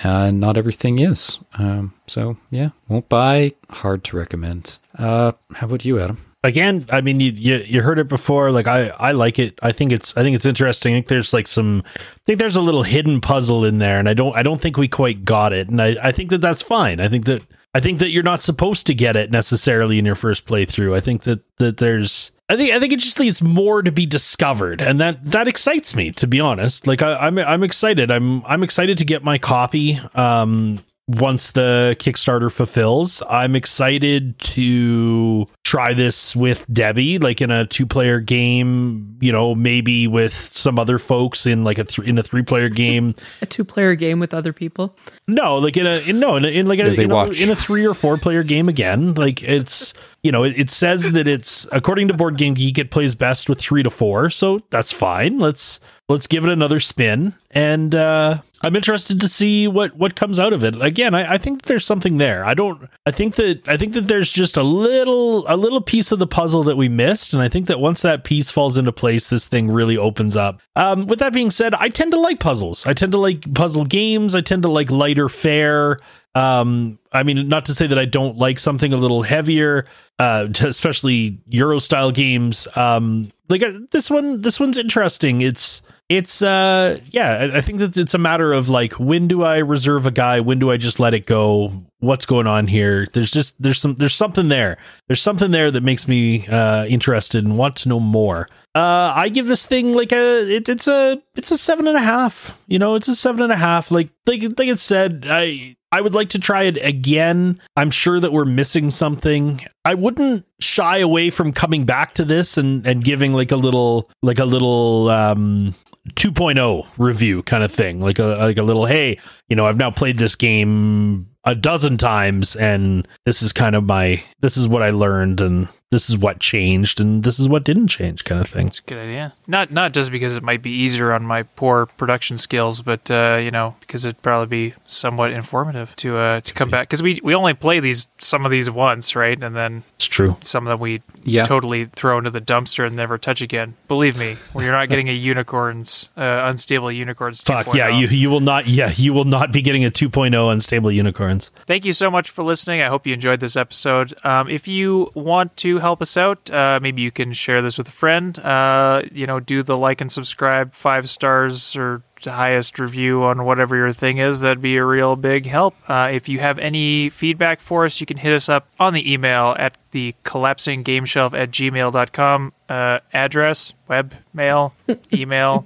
and 0.03 0.39
not 0.39 0.57
everything 0.57 0.99
is. 0.99 1.39
Um, 1.57 1.93
so 2.07 2.37
yeah, 2.49 2.69
won't 2.87 3.09
buy. 3.09 3.53
Hard 3.69 4.03
to 4.05 4.17
recommend. 4.17 4.79
Uh, 4.97 5.33
how 5.53 5.67
about 5.67 5.85
you, 5.85 5.99
Adam? 5.99 6.17
again 6.43 6.85
i 6.89 7.01
mean 7.01 7.19
you, 7.19 7.31
you 7.31 7.55
you 7.65 7.81
heard 7.81 7.99
it 7.99 8.07
before 8.07 8.49
like 8.51 8.65
i 8.65 8.87
i 8.97 9.11
like 9.11 9.37
it 9.37 9.59
i 9.61 9.73
think 9.73 9.91
it's 9.91 10.15
i 10.15 10.23
think 10.23 10.35
it's 10.35 10.45
interesting 10.45 10.93
i 10.93 10.97
think 10.97 11.07
there's 11.07 11.33
like 11.33 11.47
some 11.47 11.83
i 11.95 12.19
think 12.25 12.39
there's 12.39 12.55
a 12.55 12.61
little 12.61 12.83
hidden 12.83 13.19
puzzle 13.19 13.65
in 13.65 13.79
there 13.79 13.99
and 13.99 14.07
i 14.07 14.13
don't 14.13 14.33
i 14.37 14.43
don't 14.43 14.61
think 14.61 14.77
we 14.77 14.87
quite 14.87 15.25
got 15.25 15.51
it 15.51 15.67
and 15.67 15.81
i 15.81 15.97
i 16.01 16.11
think 16.13 16.29
that 16.29 16.39
that's 16.39 16.61
fine 16.61 17.01
i 17.01 17.09
think 17.09 17.25
that 17.25 17.41
i 17.73 17.79
think 17.79 17.99
that 17.99 18.09
you're 18.09 18.23
not 18.23 18.41
supposed 18.41 18.87
to 18.87 18.93
get 18.93 19.15
it 19.15 19.31
necessarily 19.31 19.99
in 19.99 20.05
your 20.05 20.15
first 20.15 20.45
playthrough 20.45 20.95
i 20.95 20.99
think 20.99 21.23
that 21.23 21.39
that 21.57 21.77
there's 21.77 22.31
I 22.49 22.57
think 22.57 22.73
I 22.73 22.79
think 22.79 22.91
it 22.91 22.99
just 22.99 23.19
leaves 23.19 23.43
more 23.43 23.83
to 23.83 23.91
be 23.91 24.07
discovered, 24.07 24.81
and 24.81 24.99
that 24.99 25.23
that 25.23 25.47
excites 25.47 25.95
me. 25.95 26.09
To 26.13 26.25
be 26.25 26.39
honest, 26.39 26.87
like 26.87 27.03
I, 27.03 27.13
I'm 27.13 27.37
I'm 27.37 27.61
excited. 27.61 28.09
I'm 28.09 28.43
I'm 28.43 28.63
excited 28.63 28.97
to 28.97 29.05
get 29.05 29.23
my 29.23 29.37
copy. 29.37 29.99
Um, 30.15 30.83
once 31.09 31.49
the 31.51 31.95
Kickstarter 31.99 32.51
fulfills. 32.51 33.23
I'm 33.27 33.55
excited 33.55 34.37
to 34.39 35.47
try 35.63 35.95
this 35.95 36.35
with 36.35 36.71
Debbie, 36.71 37.17
like 37.17 37.41
in 37.41 37.49
a 37.49 37.65
two 37.65 37.87
player 37.87 38.19
game, 38.19 39.17
you 39.19 39.31
know, 39.31 39.55
maybe 39.55 40.05
with 40.07 40.33
some 40.33 40.77
other 40.77 40.99
folks 40.99 41.47
in 41.47 41.63
like 41.63 41.79
a 41.79 41.83
th- 41.83 42.07
in 42.07 42.19
a 42.19 42.23
three 42.23 42.43
player 42.43 42.69
game. 42.69 43.15
A 43.41 43.45
two 43.47 43.63
player 43.63 43.95
game 43.95 44.19
with 44.19 44.33
other 44.33 44.53
people. 44.53 44.95
No, 45.27 45.57
like 45.57 45.77
in 45.77 45.87
a 45.87 45.99
in, 46.07 46.19
no 46.19 46.35
in, 46.35 46.45
a, 46.45 46.49
in 46.49 46.67
like 46.67 46.79
a 46.79 46.83
Yeah, 46.89 46.95
they 46.95 47.01
you 47.03 47.07
know, 47.07 47.15
watch. 47.15 47.41
in 47.41 47.49
a 47.49 47.55
three 47.55 47.85
or 47.87 47.93
four 47.95 48.17
player 48.17 48.43
game 48.43 48.69
again. 48.69 49.13
Like 49.15 49.41
it's 49.41 49.93
you 50.23 50.31
know 50.31 50.43
it, 50.43 50.59
it 50.59 50.69
says 50.69 51.11
that 51.11 51.27
it's 51.27 51.65
according 51.71 52.09
to 52.09 52.13
Board 52.13 52.37
Game 52.37 52.53
Geek 52.53 52.77
it 52.77 52.91
plays 52.91 53.15
best 53.15 53.49
with 53.49 53.59
three 53.59 53.81
to 53.81 53.89
four, 53.89 54.29
so 54.29 54.59
that's 54.69 54.91
fine. 54.91 55.39
Let's 55.39 55.79
let's 56.09 56.27
give 56.27 56.43
it 56.43 56.51
another 56.51 56.79
spin, 56.79 57.35
and 57.51 57.93
uh, 57.95 58.41
I'm 58.61 58.75
interested 58.75 59.21
to 59.21 59.29
see 59.29 59.67
what 59.67 59.95
what 59.95 60.15
comes 60.15 60.39
out 60.39 60.51
of 60.51 60.63
it. 60.63 60.81
Again, 60.81 61.13
I, 61.13 61.35
I 61.35 61.37
think 61.37 61.63
there's 61.63 61.85
something 61.85 62.17
there. 62.17 62.43
I 62.43 62.53
don't. 62.53 62.89
I 63.05 63.11
think 63.11 63.35
that 63.35 63.67
I 63.67 63.77
think 63.77 63.93
that 63.93 64.07
there's 64.07 64.31
just 64.31 64.57
a 64.57 64.63
little 64.63 65.45
a 65.47 65.55
little 65.55 65.81
piece 65.81 66.11
of 66.11 66.19
the 66.19 66.27
puzzle 66.27 66.63
that 66.63 66.75
we 66.75 66.89
missed, 66.89 67.33
and 67.33 67.41
I 67.41 67.47
think 67.47 67.67
that 67.67 67.79
once 67.79 68.01
that 68.01 68.23
piece 68.25 68.51
falls 68.51 68.75
into 68.75 68.91
place, 68.91 69.29
this 69.29 69.45
thing 69.45 69.71
really 69.71 69.97
opens 69.97 70.35
up. 70.35 70.61
Um, 70.75 71.07
with 71.07 71.19
that 71.19 71.31
being 71.31 71.51
said, 71.51 71.73
I 71.75 71.89
tend 71.89 72.11
to 72.11 72.19
like 72.19 72.39
puzzles. 72.39 72.85
I 72.85 72.93
tend 72.93 73.13
to 73.13 73.19
like 73.19 73.53
puzzle 73.53 73.85
games. 73.85 74.35
I 74.35 74.41
tend 74.41 74.63
to 74.63 74.69
like 74.69 74.91
lighter 74.91 75.29
fare. 75.29 75.99
Um, 76.35 76.99
I 77.11 77.23
mean, 77.23 77.47
not 77.49 77.65
to 77.65 77.73
say 77.73 77.87
that 77.87 77.97
I 77.97 78.05
don't 78.05 78.37
like 78.37 78.59
something 78.59 78.93
a 78.93 78.97
little 78.97 79.23
heavier, 79.23 79.85
uh, 80.19 80.47
especially 80.61 81.39
Euro 81.47 81.79
style 81.79 82.11
games. 82.11 82.67
Um, 82.75 83.29
like 83.47 83.63
uh, 83.63 83.73
this 83.91 84.09
one, 84.09 84.41
this 84.41 84.59
one's 84.59 84.77
interesting. 84.77 85.41
It's 85.41 85.81
it's 86.09 86.41
uh 86.41 86.97
yeah 87.11 87.51
I- 87.53 87.61
think 87.61 87.79
that 87.79 87.95
it's 87.95 88.13
a 88.15 88.17
matter 88.17 88.51
of 88.51 88.67
like 88.67 88.93
when 88.93 89.27
do 89.27 89.43
i 89.43 89.57
reserve 89.57 90.05
a 90.05 90.11
guy? 90.11 90.39
When 90.39 90.59
do 90.59 90.71
i 90.71 90.77
just 90.77 90.99
let 90.99 91.13
it 91.13 91.25
go? 91.25 91.83
What's 91.99 92.25
going 92.25 92.47
on 92.47 92.67
here? 92.67 93.05
There's 93.13 93.31
just 93.31 93.61
there's 93.61 93.79
some 93.79 93.95
there's 93.95 94.15
something 94.15 94.47
there. 94.47 94.77
There's 95.07 95.21
something 95.21 95.51
there 95.51 95.69
that 95.69 95.83
makes 95.83 96.07
me 96.07 96.47
uh 96.47 96.85
interested 96.85 97.43
and 97.43 97.57
want 97.57 97.75
to 97.77 97.89
know 97.89 97.99
more. 97.99 98.47
Uh 98.75 99.13
i 99.15 99.29
give 99.29 99.47
this 99.47 99.65
thing 99.65 99.93
like 99.93 100.11
a 100.11 100.49
it, 100.55 100.69
it's 100.69 100.87
a 100.87 101.21
it's 101.35 101.51
a 101.51 101.57
seven 101.57 101.87
and 101.87 101.97
a 101.97 102.01
half 102.01 102.59
you 102.67 102.77
know 102.79 102.95
it's 102.95 103.07
a 103.07 103.15
seven 103.15 103.41
and 103.43 103.51
a 103.51 103.55
half. 103.57 103.91
Like 103.91 104.09
like 104.25 104.41
like 104.57 104.67
it 104.67 104.79
said 104.79 105.25
i 105.29 105.75
I 105.91 106.01
would 106.01 106.13
like 106.13 106.29
to 106.29 106.39
try 106.39 106.63
it 106.63 106.77
again. 106.85 107.59
I'm 107.75 107.91
sure 107.91 108.19
that 108.19 108.31
we're 108.31 108.45
missing 108.45 108.89
something. 108.89 109.65
I 109.85 109.95
wouldn't 109.95 110.45
shy 110.59 110.99
away 110.99 111.29
from 111.29 111.51
coming 111.51 111.85
back 111.85 112.13
to 112.15 112.25
this 112.25 112.57
and 112.57 112.85
and 112.85 113.03
giving 113.03 113.33
like 113.33 113.51
a 113.51 113.55
little 113.55 114.09
like 114.21 114.39
a 114.39 114.45
little 114.45 115.09
um 115.09 115.73
2.0 116.11 116.87
review 116.97 117.43
kind 117.43 117.63
of 117.63 117.71
thing 117.71 117.99
like 117.99 118.19
a 118.19 118.25
like 118.25 118.57
a 118.57 118.63
little 118.63 118.85
hey 118.85 119.19
you 119.47 119.55
know 119.55 119.65
i've 119.65 119.77
now 119.77 119.91
played 119.91 120.17
this 120.17 120.35
game 120.35 121.29
a 121.43 121.53
dozen 121.53 121.97
times 121.97 122.55
and 122.55 123.07
this 123.25 123.41
is 123.41 123.53
kind 123.53 123.75
of 123.75 123.83
my 123.83 124.21
this 124.39 124.57
is 124.57 124.67
what 124.67 124.81
i 124.81 124.89
learned 124.89 125.39
and 125.39 125.67
this 125.91 126.09
is 126.09 126.17
what 126.17 126.39
changed 126.39 127.01
and 127.01 127.23
this 127.23 127.39
is 127.39 127.49
what 127.49 127.63
didn't 127.63 127.87
change 127.87 128.23
kind 128.23 128.39
of 128.39 128.47
thing 128.47 128.67
It's 128.67 128.79
a 128.79 128.83
good 128.83 128.97
idea. 128.99 129.33
Not 129.47 129.71
not 129.71 129.93
just 129.93 130.11
because 130.11 130.35
it 130.35 130.43
might 130.43 130.61
be 130.61 130.71
easier 130.71 131.11
on 131.11 131.23
my 131.23 131.43
poor 131.43 131.87
production 131.87 132.37
skills, 132.37 132.81
but 132.81 133.09
uh, 133.09 133.39
you 133.41 133.51
know 133.51 133.75
because 133.79 134.05
it'd 134.05 134.21
probably 134.21 134.69
be 134.69 134.75
somewhat 134.85 135.31
informative 135.31 135.95
to 135.97 136.17
uh, 136.17 136.41
to 136.41 136.53
come 136.53 136.69
back 136.69 136.87
because 136.87 137.01
we 137.01 137.19
we 137.23 137.33
only 137.33 137.53
play 137.53 137.79
these 137.79 138.07
some 138.19 138.45
of 138.45 138.51
these 138.51 138.69
once, 138.69 139.15
right? 139.15 139.41
And 139.41 139.55
then 139.55 139.83
it's 139.99 140.05
true 140.07 140.37
some 140.41 140.65
of 140.65 140.71
them 140.71 140.79
we 140.79 141.01
Yeah. 141.25 141.43
totally 141.43 141.85
throw 141.85 142.17
into 142.17 142.29
the 142.31 142.39
dumpster 142.39 142.85
and 142.87 142.95
never 142.95 143.17
touch 143.17 143.41
again. 143.41 143.73
Believe 143.89 144.17
me, 144.17 144.37
when 144.53 144.63
you're 144.63 144.73
not 144.73 144.87
getting 144.87 145.09
a 145.09 145.13
unicorns, 145.33 146.07
uh, 146.17 146.47
unstable 146.49 146.89
unicorns. 146.91 147.43
fuck 147.43 147.65
2.0. 147.67 147.75
yeah 147.75 147.89
you 147.89 148.07
you 148.07 148.29
will 148.29 148.39
not 148.39 148.67
yeah 148.67 148.91
you 148.95 149.11
will 149.13 149.25
not 149.25 149.51
be 149.51 149.61
getting 149.61 149.83
a 149.83 149.91
2.0 149.91 150.51
unstable 150.51 150.89
unicorns 150.91 151.51
Thank 151.65 151.83
you 151.85 151.91
so 151.93 152.09
much 152.09 152.29
for 152.29 152.43
listening. 152.43 152.81
I 152.81 152.87
hope 152.87 153.05
you 153.05 153.13
enjoyed 153.13 153.41
this 153.41 153.57
episode. 153.57 154.13
Um, 154.25 154.49
if 154.49 154.67
you 154.67 155.11
want 155.13 155.55
to 155.57 155.79
help 155.79 156.01
us 156.01 156.15
out, 156.17 156.49
uh, 156.51 156.79
maybe 156.81 157.01
you 157.01 157.11
can 157.11 157.33
share 157.33 157.61
this 157.61 157.77
with 157.77 157.87
a 157.89 157.91
friend. 157.91 158.39
Uh, 158.39 159.03
you 159.11 159.27
know, 159.27 159.39
do 159.39 159.61
the 159.63 159.77
like 159.77 159.99
and 160.01 160.11
subscribe, 160.11 160.73
five 160.73 161.09
stars 161.09 161.75
or 161.75 162.01
highest 162.25 162.79
review 162.79 163.23
on 163.23 163.45
whatever 163.45 163.75
your 163.75 163.91
thing 163.91 164.17
is. 164.17 164.41
That'd 164.41 164.61
be 164.61 164.77
a 164.77 164.85
real 164.85 165.15
big 165.15 165.45
help. 165.45 165.75
Uh, 165.87 166.09
if 166.11 166.29
you 166.29 166.39
have 166.39 166.59
any 166.59 167.09
feedback 167.09 167.59
for 167.61 167.85
us, 167.85 167.99
you 167.99 168.05
can 168.05 168.17
hit 168.17 168.33
us 168.33 168.49
up 168.49 168.67
on 168.79 168.93
the 168.93 169.11
email 169.11 169.55
at 169.57 169.77
the 169.91 170.15
collapsing 170.23 170.83
game 170.83 171.05
shelf 171.05 171.33
at 171.33 171.51
gmail.com 171.51 172.53
uh, 172.69 172.99
address, 173.13 173.73
web 173.87 174.15
mail, 174.33 174.73
email. 175.13 175.65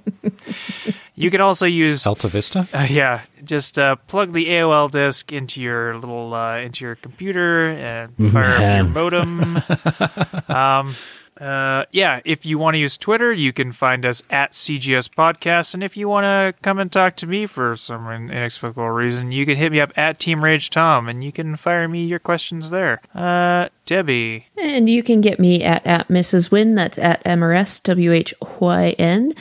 you 1.14 1.30
can 1.30 1.40
also 1.40 1.66
use 1.66 2.06
Alta 2.06 2.28
Vista? 2.28 2.66
uh, 2.72 2.86
yeah, 2.88 3.22
just 3.44 3.78
uh, 3.78 3.96
plug 3.96 4.32
the 4.32 4.46
AOL 4.46 4.90
disk 4.90 5.32
into 5.32 5.60
your 5.60 5.98
little 5.98 6.32
uh, 6.32 6.58
into 6.58 6.84
your 6.84 6.94
computer 6.94 7.66
and 7.66 8.14
fire 8.32 8.54
up 8.56 8.60
your 8.60 8.84
modem. 8.84 9.56
um, 10.48 10.94
uh, 11.40 11.84
yeah, 11.90 12.20
if 12.24 12.46
you 12.46 12.58
want 12.58 12.74
to 12.74 12.78
use 12.78 12.96
Twitter, 12.96 13.32
you 13.32 13.52
can 13.52 13.72
find 13.72 14.06
us 14.06 14.22
at 14.30 14.52
CGS 14.52 15.08
Podcast, 15.10 15.74
and 15.74 15.82
if 15.82 15.96
you 15.96 16.08
want 16.08 16.24
to 16.24 16.54
come 16.62 16.78
and 16.78 16.92
talk 16.92 17.16
to 17.16 17.26
me 17.26 17.46
for 17.46 17.74
some 17.76 18.08
inexplicable 18.08 18.90
reason, 18.90 19.32
you 19.32 19.44
can 19.44 19.56
hit 19.56 19.72
me 19.72 19.80
up 19.80 19.96
at 19.98 20.18
Team 20.18 20.44
Rage 20.44 20.70
Tom, 20.70 21.08
and 21.08 21.24
you 21.24 21.32
can 21.32 21.56
fire 21.56 21.88
me 21.88 22.06
your 22.06 22.20
questions 22.20 22.70
there. 22.70 23.00
Uh, 23.14 23.68
Debbie, 23.86 24.46
And 24.56 24.88
you 24.88 25.02
can 25.02 25.20
get 25.20 25.38
me 25.38 25.62
at, 25.62 25.86
at 25.86 26.08
Mrs. 26.08 26.50
Win. 26.50 26.74
That's 26.74 26.96
at 26.96 27.20
M-R-S-W-H-Y-N. 27.26 27.74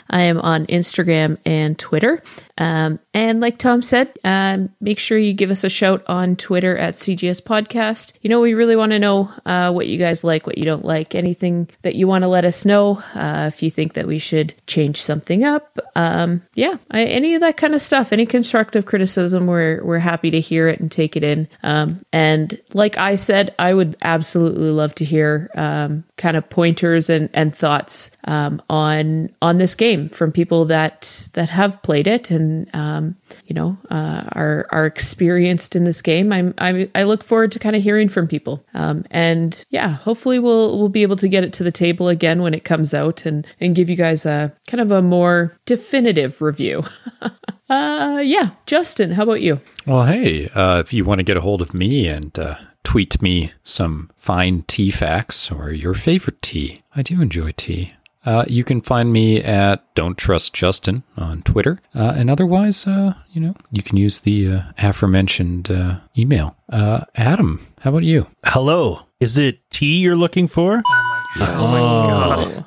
I 0.10 0.22
am 0.22 0.40
on 0.40 0.66
Instagram 0.66 1.38
and 1.46 1.80
Twitter. 1.80 2.22
Um, 2.58 3.00
and 3.14 3.40
like 3.40 3.58
Tom 3.58 3.82
said, 3.82 4.12
um, 4.24 4.70
make 4.82 5.00
sure 5.00 5.18
you 5.18 5.34
give 5.34 5.50
us 5.50 5.64
a 5.64 5.70
shout 5.70 6.04
on 6.08 6.36
Twitter 6.36 6.78
at 6.78 6.96
CGS 6.96 7.42
Podcast. 7.42 8.14
You 8.22 8.30
know, 8.30 8.42
we 8.42 8.54
really 8.54 8.76
want 8.76 8.92
to 8.92 9.00
know 9.00 9.32
uh, 9.46 9.72
what 9.72 9.88
you 9.88 9.98
guys 9.98 10.24
like, 10.24 10.46
what 10.46 10.58
you 10.58 10.66
don't 10.66 10.86
like, 10.86 11.16
anything 11.16 11.70
that 11.82 11.96
you 11.96 12.08
want 12.08 12.24
to 12.24 12.28
let 12.28 12.46
us 12.46 12.66
know. 12.66 13.02
Uh, 13.16 13.50
if 13.52 13.64
you 13.64 13.72
think 13.72 13.94
that 13.94 14.08
we 14.08 14.20
should 14.20 14.54
change 14.68 15.02
something 15.02 15.44
up, 15.44 15.80
um, 15.96 16.42
yeah, 16.54 16.76
I, 16.92 17.06
any 17.06 17.36
of 17.36 17.42
that 17.42 17.58
kind 17.58 17.74
of 17.74 17.82
stuff, 17.82 18.12
any 18.14 18.26
constructive 18.26 18.86
criticism, 18.86 19.48
we're 19.48 19.84
we're 19.84 20.00
happy 20.00 20.32
to 20.32 20.40
hear 20.40 20.68
it 20.68 20.80
and 20.80 20.92
take 20.92 21.16
it 21.16 21.24
in. 21.24 21.48
Um, 21.64 22.06
and 22.12 22.60
like 22.74 22.98
I 22.98 23.16
said, 23.16 23.56
I 23.58 23.74
would 23.74 23.96
absolutely 24.02 24.33
love 24.36 24.96
to 24.96 25.06
hear 25.06 25.50
um, 25.56 26.04
kind 26.18 26.38
of 26.38 26.50
pointers 26.50 27.10
and, 27.10 27.30
and 27.34 27.56
thoughts 27.56 28.12
um, 28.26 28.62
on 28.70 29.30
on 29.42 29.58
this 29.58 29.76
game 29.76 30.10
from 30.10 30.32
people 30.32 30.66
that 30.66 31.28
that 31.34 31.50
have 31.50 31.82
played 31.84 32.08
it 32.08 32.32
and 32.32 32.74
um, 32.76 33.16
you 33.46 33.54
know 33.54 33.78
uh, 33.90 34.24
are 34.32 34.68
are 34.72 34.86
experienced 34.86 35.76
in 35.76 35.84
this 35.84 36.02
game. 36.02 36.32
I'm, 36.32 36.54
I'm 36.58 36.90
I 36.96 37.04
look 37.04 37.24
forward 37.24 37.52
to 37.54 37.60
kind 37.60 37.76
of 37.76 37.84
hearing 37.84 38.10
from 38.10 38.28
people. 38.28 38.66
Um, 38.74 39.06
and 39.12 39.64
yeah, 39.70 39.90
hopefully 39.90 40.40
we'll 40.40 40.78
we'll 40.78 40.90
be 40.90 41.04
able 41.04 41.18
to 41.18 41.28
get 41.28 41.44
it 41.44 41.54
to 41.54 41.64
the 41.64 41.72
table 41.72 42.10
again 42.10 42.42
when 42.42 42.54
it 42.54 42.64
comes 42.64 42.94
out 42.94 43.26
and 43.26 43.46
and 43.60 43.76
give 43.76 43.90
you 43.90 43.96
guys 43.96 44.26
a 44.26 44.54
kind 44.68 44.82
of 44.82 44.92
a 44.92 45.02
more 45.02 45.56
definitive 45.66 46.42
review. 46.42 46.84
uh, 47.70 48.22
yeah, 48.24 48.52
Justin, 48.66 49.12
how 49.12 49.24
about 49.24 49.42
you? 49.42 49.60
Well, 49.86 50.06
hey, 50.06 50.50
uh, 50.50 50.80
if 50.80 50.94
you 50.94 51.06
want 51.06 51.20
to 51.20 51.24
get 51.24 51.38
a 51.38 51.42
hold 51.42 51.62
of 51.62 51.74
me 51.74 52.08
and 52.08 52.38
uh, 52.38 52.56
tweet 52.94 53.20
me 53.24 53.52
some 53.64 54.12
fine 54.18 54.64
tea 54.68 54.92
facts 54.92 55.52
or 55.52 55.72
your 55.72 55.96
favorite 55.96 56.40
tea, 56.44 56.80
I 56.96 57.02
do 57.02 57.24
enjoy 57.24 57.52
tea. 57.54 57.94
Uh, 58.24 58.46
you 58.48 58.64
can 58.64 58.82
find 58.82 59.12
me 59.12 59.42
at 59.42 59.84
Don't 59.96 60.16
Trust 60.16 60.54
Justin 60.54 61.02
on 61.18 61.42
Twitter. 61.42 61.80
Uh, 61.96 62.14
and 62.16 62.30
otherwise, 62.30 62.86
uh, 62.86 63.16
you 63.32 63.42
know, 63.42 63.56
you 63.72 63.82
can 63.82 63.98
use 63.98 64.20
the 64.20 64.48
uh, 64.48 64.62
aforementioned 64.78 65.72
uh, 65.72 66.02
email. 66.16 66.56
Uh, 66.72 67.06
Adam, 67.16 67.66
how 67.80 67.90
about 67.90 68.04
you? 68.04 68.28
hello 68.46 69.08
is 69.20 69.40
it 69.40 69.68
tea 69.72 69.98
you're 69.98 70.16
looking 70.16 70.46
for 70.46 70.84
oh 70.86 71.26
my 71.40 72.36
god, 72.46 72.66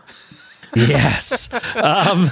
yes. 0.74 1.48
Um, 1.76 2.30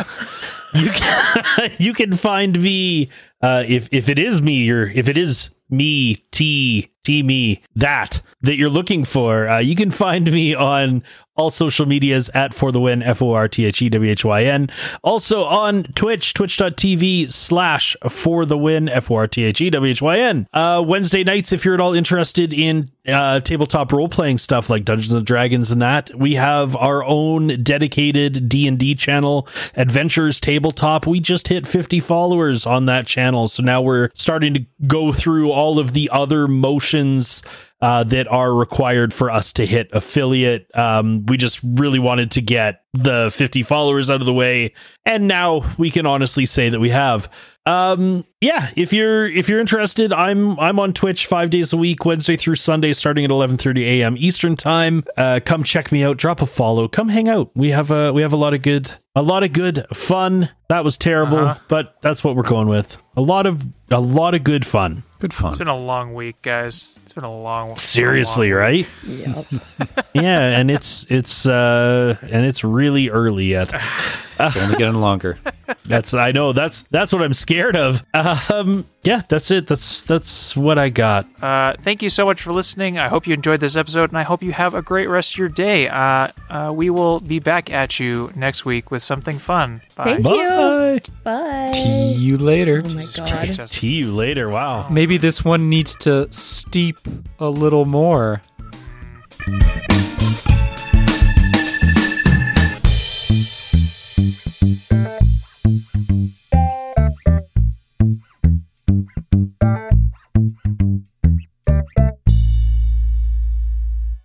you 0.74 0.90
can 0.90 1.70
you 1.78 1.95
can 1.95 2.16
find 2.16 2.61
me 2.61 3.09
uh, 3.40 3.62
if 3.68 3.88
if 3.92 4.09
it 4.09 4.18
is 4.18 4.42
me 4.42 4.68
or 4.68 4.86
if 4.86 5.07
it 5.07 5.16
is 5.16 5.51
me 5.70 6.16
T 6.32 6.90
T 7.05 7.23
me 7.23 7.63
that 7.77 8.21
that 8.41 8.57
you're 8.57 8.71
looking 8.71 9.05
for. 9.05 9.49
Uh, 9.49 9.59
you 9.59 9.77
can 9.77 9.91
find 9.91 10.31
me 10.33 10.55
on 10.55 11.03
all 11.37 11.51
social 11.51 11.87
medias 11.87 12.28
at 12.30 12.55
for 12.55 12.70
the 12.72 12.80
win 12.80 13.03
f 13.03 13.20
o 13.22 13.32
r 13.32 13.49
t 13.49 13.64
h 13.64 13.82
e 13.82 13.89
w 13.89 14.11
h 14.11 14.24
y 14.24 14.45
n. 14.45 14.70
Also 15.03 15.45
on 15.45 15.85
Twitch 15.95 16.35
twitch.tv 16.35 17.32
slash 17.32 17.97
for 18.09 18.45
the 18.47 18.59
win 18.59 18.89
f 18.89 19.11
o 19.11 19.16
r 19.16 19.26
t 19.26 19.45
h 19.45 19.61
e 19.61 19.70
w 19.70 19.91
h 19.91 20.03
y 20.03 20.18
n. 20.18 20.47
Uh, 20.53 20.82
Wednesday 20.87 21.24
nights 21.24 21.53
if 21.53 21.64
you're 21.64 21.74
at 21.74 21.80
all 21.80 21.95
interested 21.95 22.53
in 22.53 22.89
uh, 23.07 23.41
tabletop 23.41 23.93
role 23.93 24.09
playing 24.09 24.39
stuff 24.39 24.70
like 24.70 24.85
Dungeons 24.85 25.12
and 25.12 25.26
Dragons 25.26 25.70
and 25.70 25.82
that 25.82 26.14
we 26.14 26.35
have 26.35 26.76
our 26.76 27.05
own 27.05 27.62
dedicated 27.62 28.49
D 28.49 28.66
and 28.66 28.78
D 28.78 28.95
channel, 28.95 29.49
Adventures 29.76 30.41
Tabletop. 30.41 31.07
We 31.07 31.20
just 31.20 31.49
hit 31.49 31.66
50 31.66 32.01
followers 32.01 32.66
on 32.66 32.87
that 32.87 33.07
channel, 33.07 33.49
so 33.49 33.62
now 33.62 33.82
we're 33.82 34.11
starting 34.14 34.55
to 34.55 34.64
go 34.87 35.12
through 35.12 35.51
all 35.51 35.78
of 35.78 35.93
the 35.93 36.09
other 36.12 36.49
motions 36.49 37.43
uh, 37.85 38.03
that 38.05 38.26
are 38.28 38.55
required 38.55 39.12
for 39.12 39.30
us 39.30 39.53
to 39.53 39.66
hit 39.66 39.91
affiliate. 39.93 40.66
Um, 40.74 41.26
we 41.26 41.37
just 41.37 41.61
really 41.62 41.99
wanted 41.99 42.30
to 42.32 42.41
get 42.41 42.82
the 42.95 43.30
50 43.35 43.62
followers 43.62 44.09
out 44.09 44.20
of 44.20 44.26
the 44.26 44.32
way, 44.32 44.72
and 45.05 45.28
now 45.28 45.70
we 45.76 45.91
can 45.91 46.07
honestly 46.07 46.47
say 46.47 46.68
that 46.70 46.80
we 46.80 46.89
have. 46.91 47.28
Um, 47.66 48.24
yeah, 48.41 48.68
if 48.76 48.93
you're 48.93 49.26
if 49.26 49.49
you're 49.49 49.59
interested, 49.61 50.12
I'm 50.12 50.59
I'm 50.61 50.78
on 50.78 50.93
Twitch 50.93 51.26
five 51.26 51.49
days 51.51 51.72
a 51.72 51.76
week, 51.78 52.05
Wednesday 52.05 52.37
through 52.37 52.57
Sunday, 52.57 52.93
starting 52.93 53.24
at 53.24 53.30
11:30 53.30 53.80
a.m. 54.01 54.16
Eastern 54.18 54.55
time. 54.57 55.03
Uh, 55.16 55.41
come 55.45 55.64
check 55.64 55.91
me 55.91 56.05
out, 56.05 56.16
drop 56.18 56.43
a 56.43 56.47
follow, 56.47 56.89
come 56.89 57.09
hang 57.09 57.28
out. 57.28 57.51
We 57.55 57.70
have 57.70 57.91
a 57.91 58.12
we 58.12 58.20
have 58.22 58.32
a 58.35 58.37
lot 58.37 58.53
of 58.55 58.61
good 58.62 58.91
a 59.14 59.22
lot 59.22 59.43
of 59.45 59.53
good 59.55 59.87
fun. 59.95 60.51
That 60.68 60.85
was 60.85 60.97
terrible, 60.99 61.39
Uh-huh. 61.39 61.59
but 61.68 61.97
that's 62.03 62.22
what 62.22 62.37
we're 62.37 62.43
going 62.43 62.68
with. 62.68 62.97
A 63.16 63.22
lot 63.22 63.47
of 63.47 63.64
a 63.91 64.01
lot 64.01 64.35
of 64.35 64.45
good 64.45 64.66
fun. 64.66 65.03
Good 65.25 65.33
fun. 65.33 65.49
It's 65.53 65.57
been 65.57 65.68
a 65.68 65.75
long 65.75 66.12
week, 66.12 66.43
guys. 66.43 66.93
It's 67.03 67.14
been 67.14 67.25
a 67.25 67.35
long. 67.35 67.79
Seriously, 67.79 68.53
long 68.53 68.61
right? 68.61 68.87
Yep. 69.07 69.47
yeah, 70.12 70.59
and 70.59 70.70
it's 70.70 71.07
it's 71.11 71.47
uh 71.47 72.18
and 72.20 72.45
it's 72.45 72.62
really 72.62 73.09
early 73.09 73.47
yet. 73.47 73.72
It's 74.39 74.57
only 74.57 74.76
getting 74.76 75.01
longer. 75.01 75.39
That's 75.87 76.14
I 76.14 76.32
know 76.32 76.53
that's 76.53 76.82
that's 76.85 77.12
what 77.12 77.22
I'm 77.22 77.35
scared 77.35 77.76
of. 77.76 78.03
Um 78.14 78.87
yeah, 79.03 79.20
that's 79.28 79.51
it. 79.51 79.66
That's 79.66 80.03
that's 80.03 80.57
what 80.57 80.78
I 80.78 80.89
got. 80.89 81.26
Uh, 81.43 81.74
thank 81.80 82.01
you 82.01 82.09
so 82.09 82.24
much 82.24 82.41
for 82.41 82.53
listening. 82.53 82.99
I 82.99 83.09
hope 83.09 83.26
you 83.26 83.35
enjoyed 83.35 83.61
this 83.61 83.76
episode, 83.76 84.11
and 84.11 84.18
I 84.18 84.22
hope 84.22 84.43
you 84.43 84.53
have 84.53 84.72
a 84.72 84.80
great 84.80 85.09
rest 85.09 85.32
of 85.32 85.39
your 85.39 85.51
day. 85.51 85.89
Uh, 85.89 86.28
uh, 86.49 86.72
we 86.74 86.89
will 86.89 87.18
be 87.18 87.39
back 87.39 87.70
at 87.70 88.01
you 88.01 88.32
next 88.35 88.64
week 88.64 88.91
with 88.91 89.03
something 89.03 89.39
fun. 89.39 89.82
Bye. 89.95 90.05
Thank 90.05 90.26
you. 90.26 90.49
Bye. 90.49 91.01
Bye. 91.22 91.72
See 91.72 92.14
you 92.14 92.39
later. 92.39 92.80
Oh 92.82 92.95
my 92.95 93.05
god. 93.14 93.68
See 93.68 93.89
you 93.89 94.14
later. 94.14 94.49
Wow. 94.49 94.89
Maybe 94.89 95.18
this 95.18 95.45
one 95.45 95.68
needs 95.68 95.95
to 95.97 96.32
steep 96.32 96.99
a 97.39 97.49
little 97.49 97.85
more. 97.85 98.41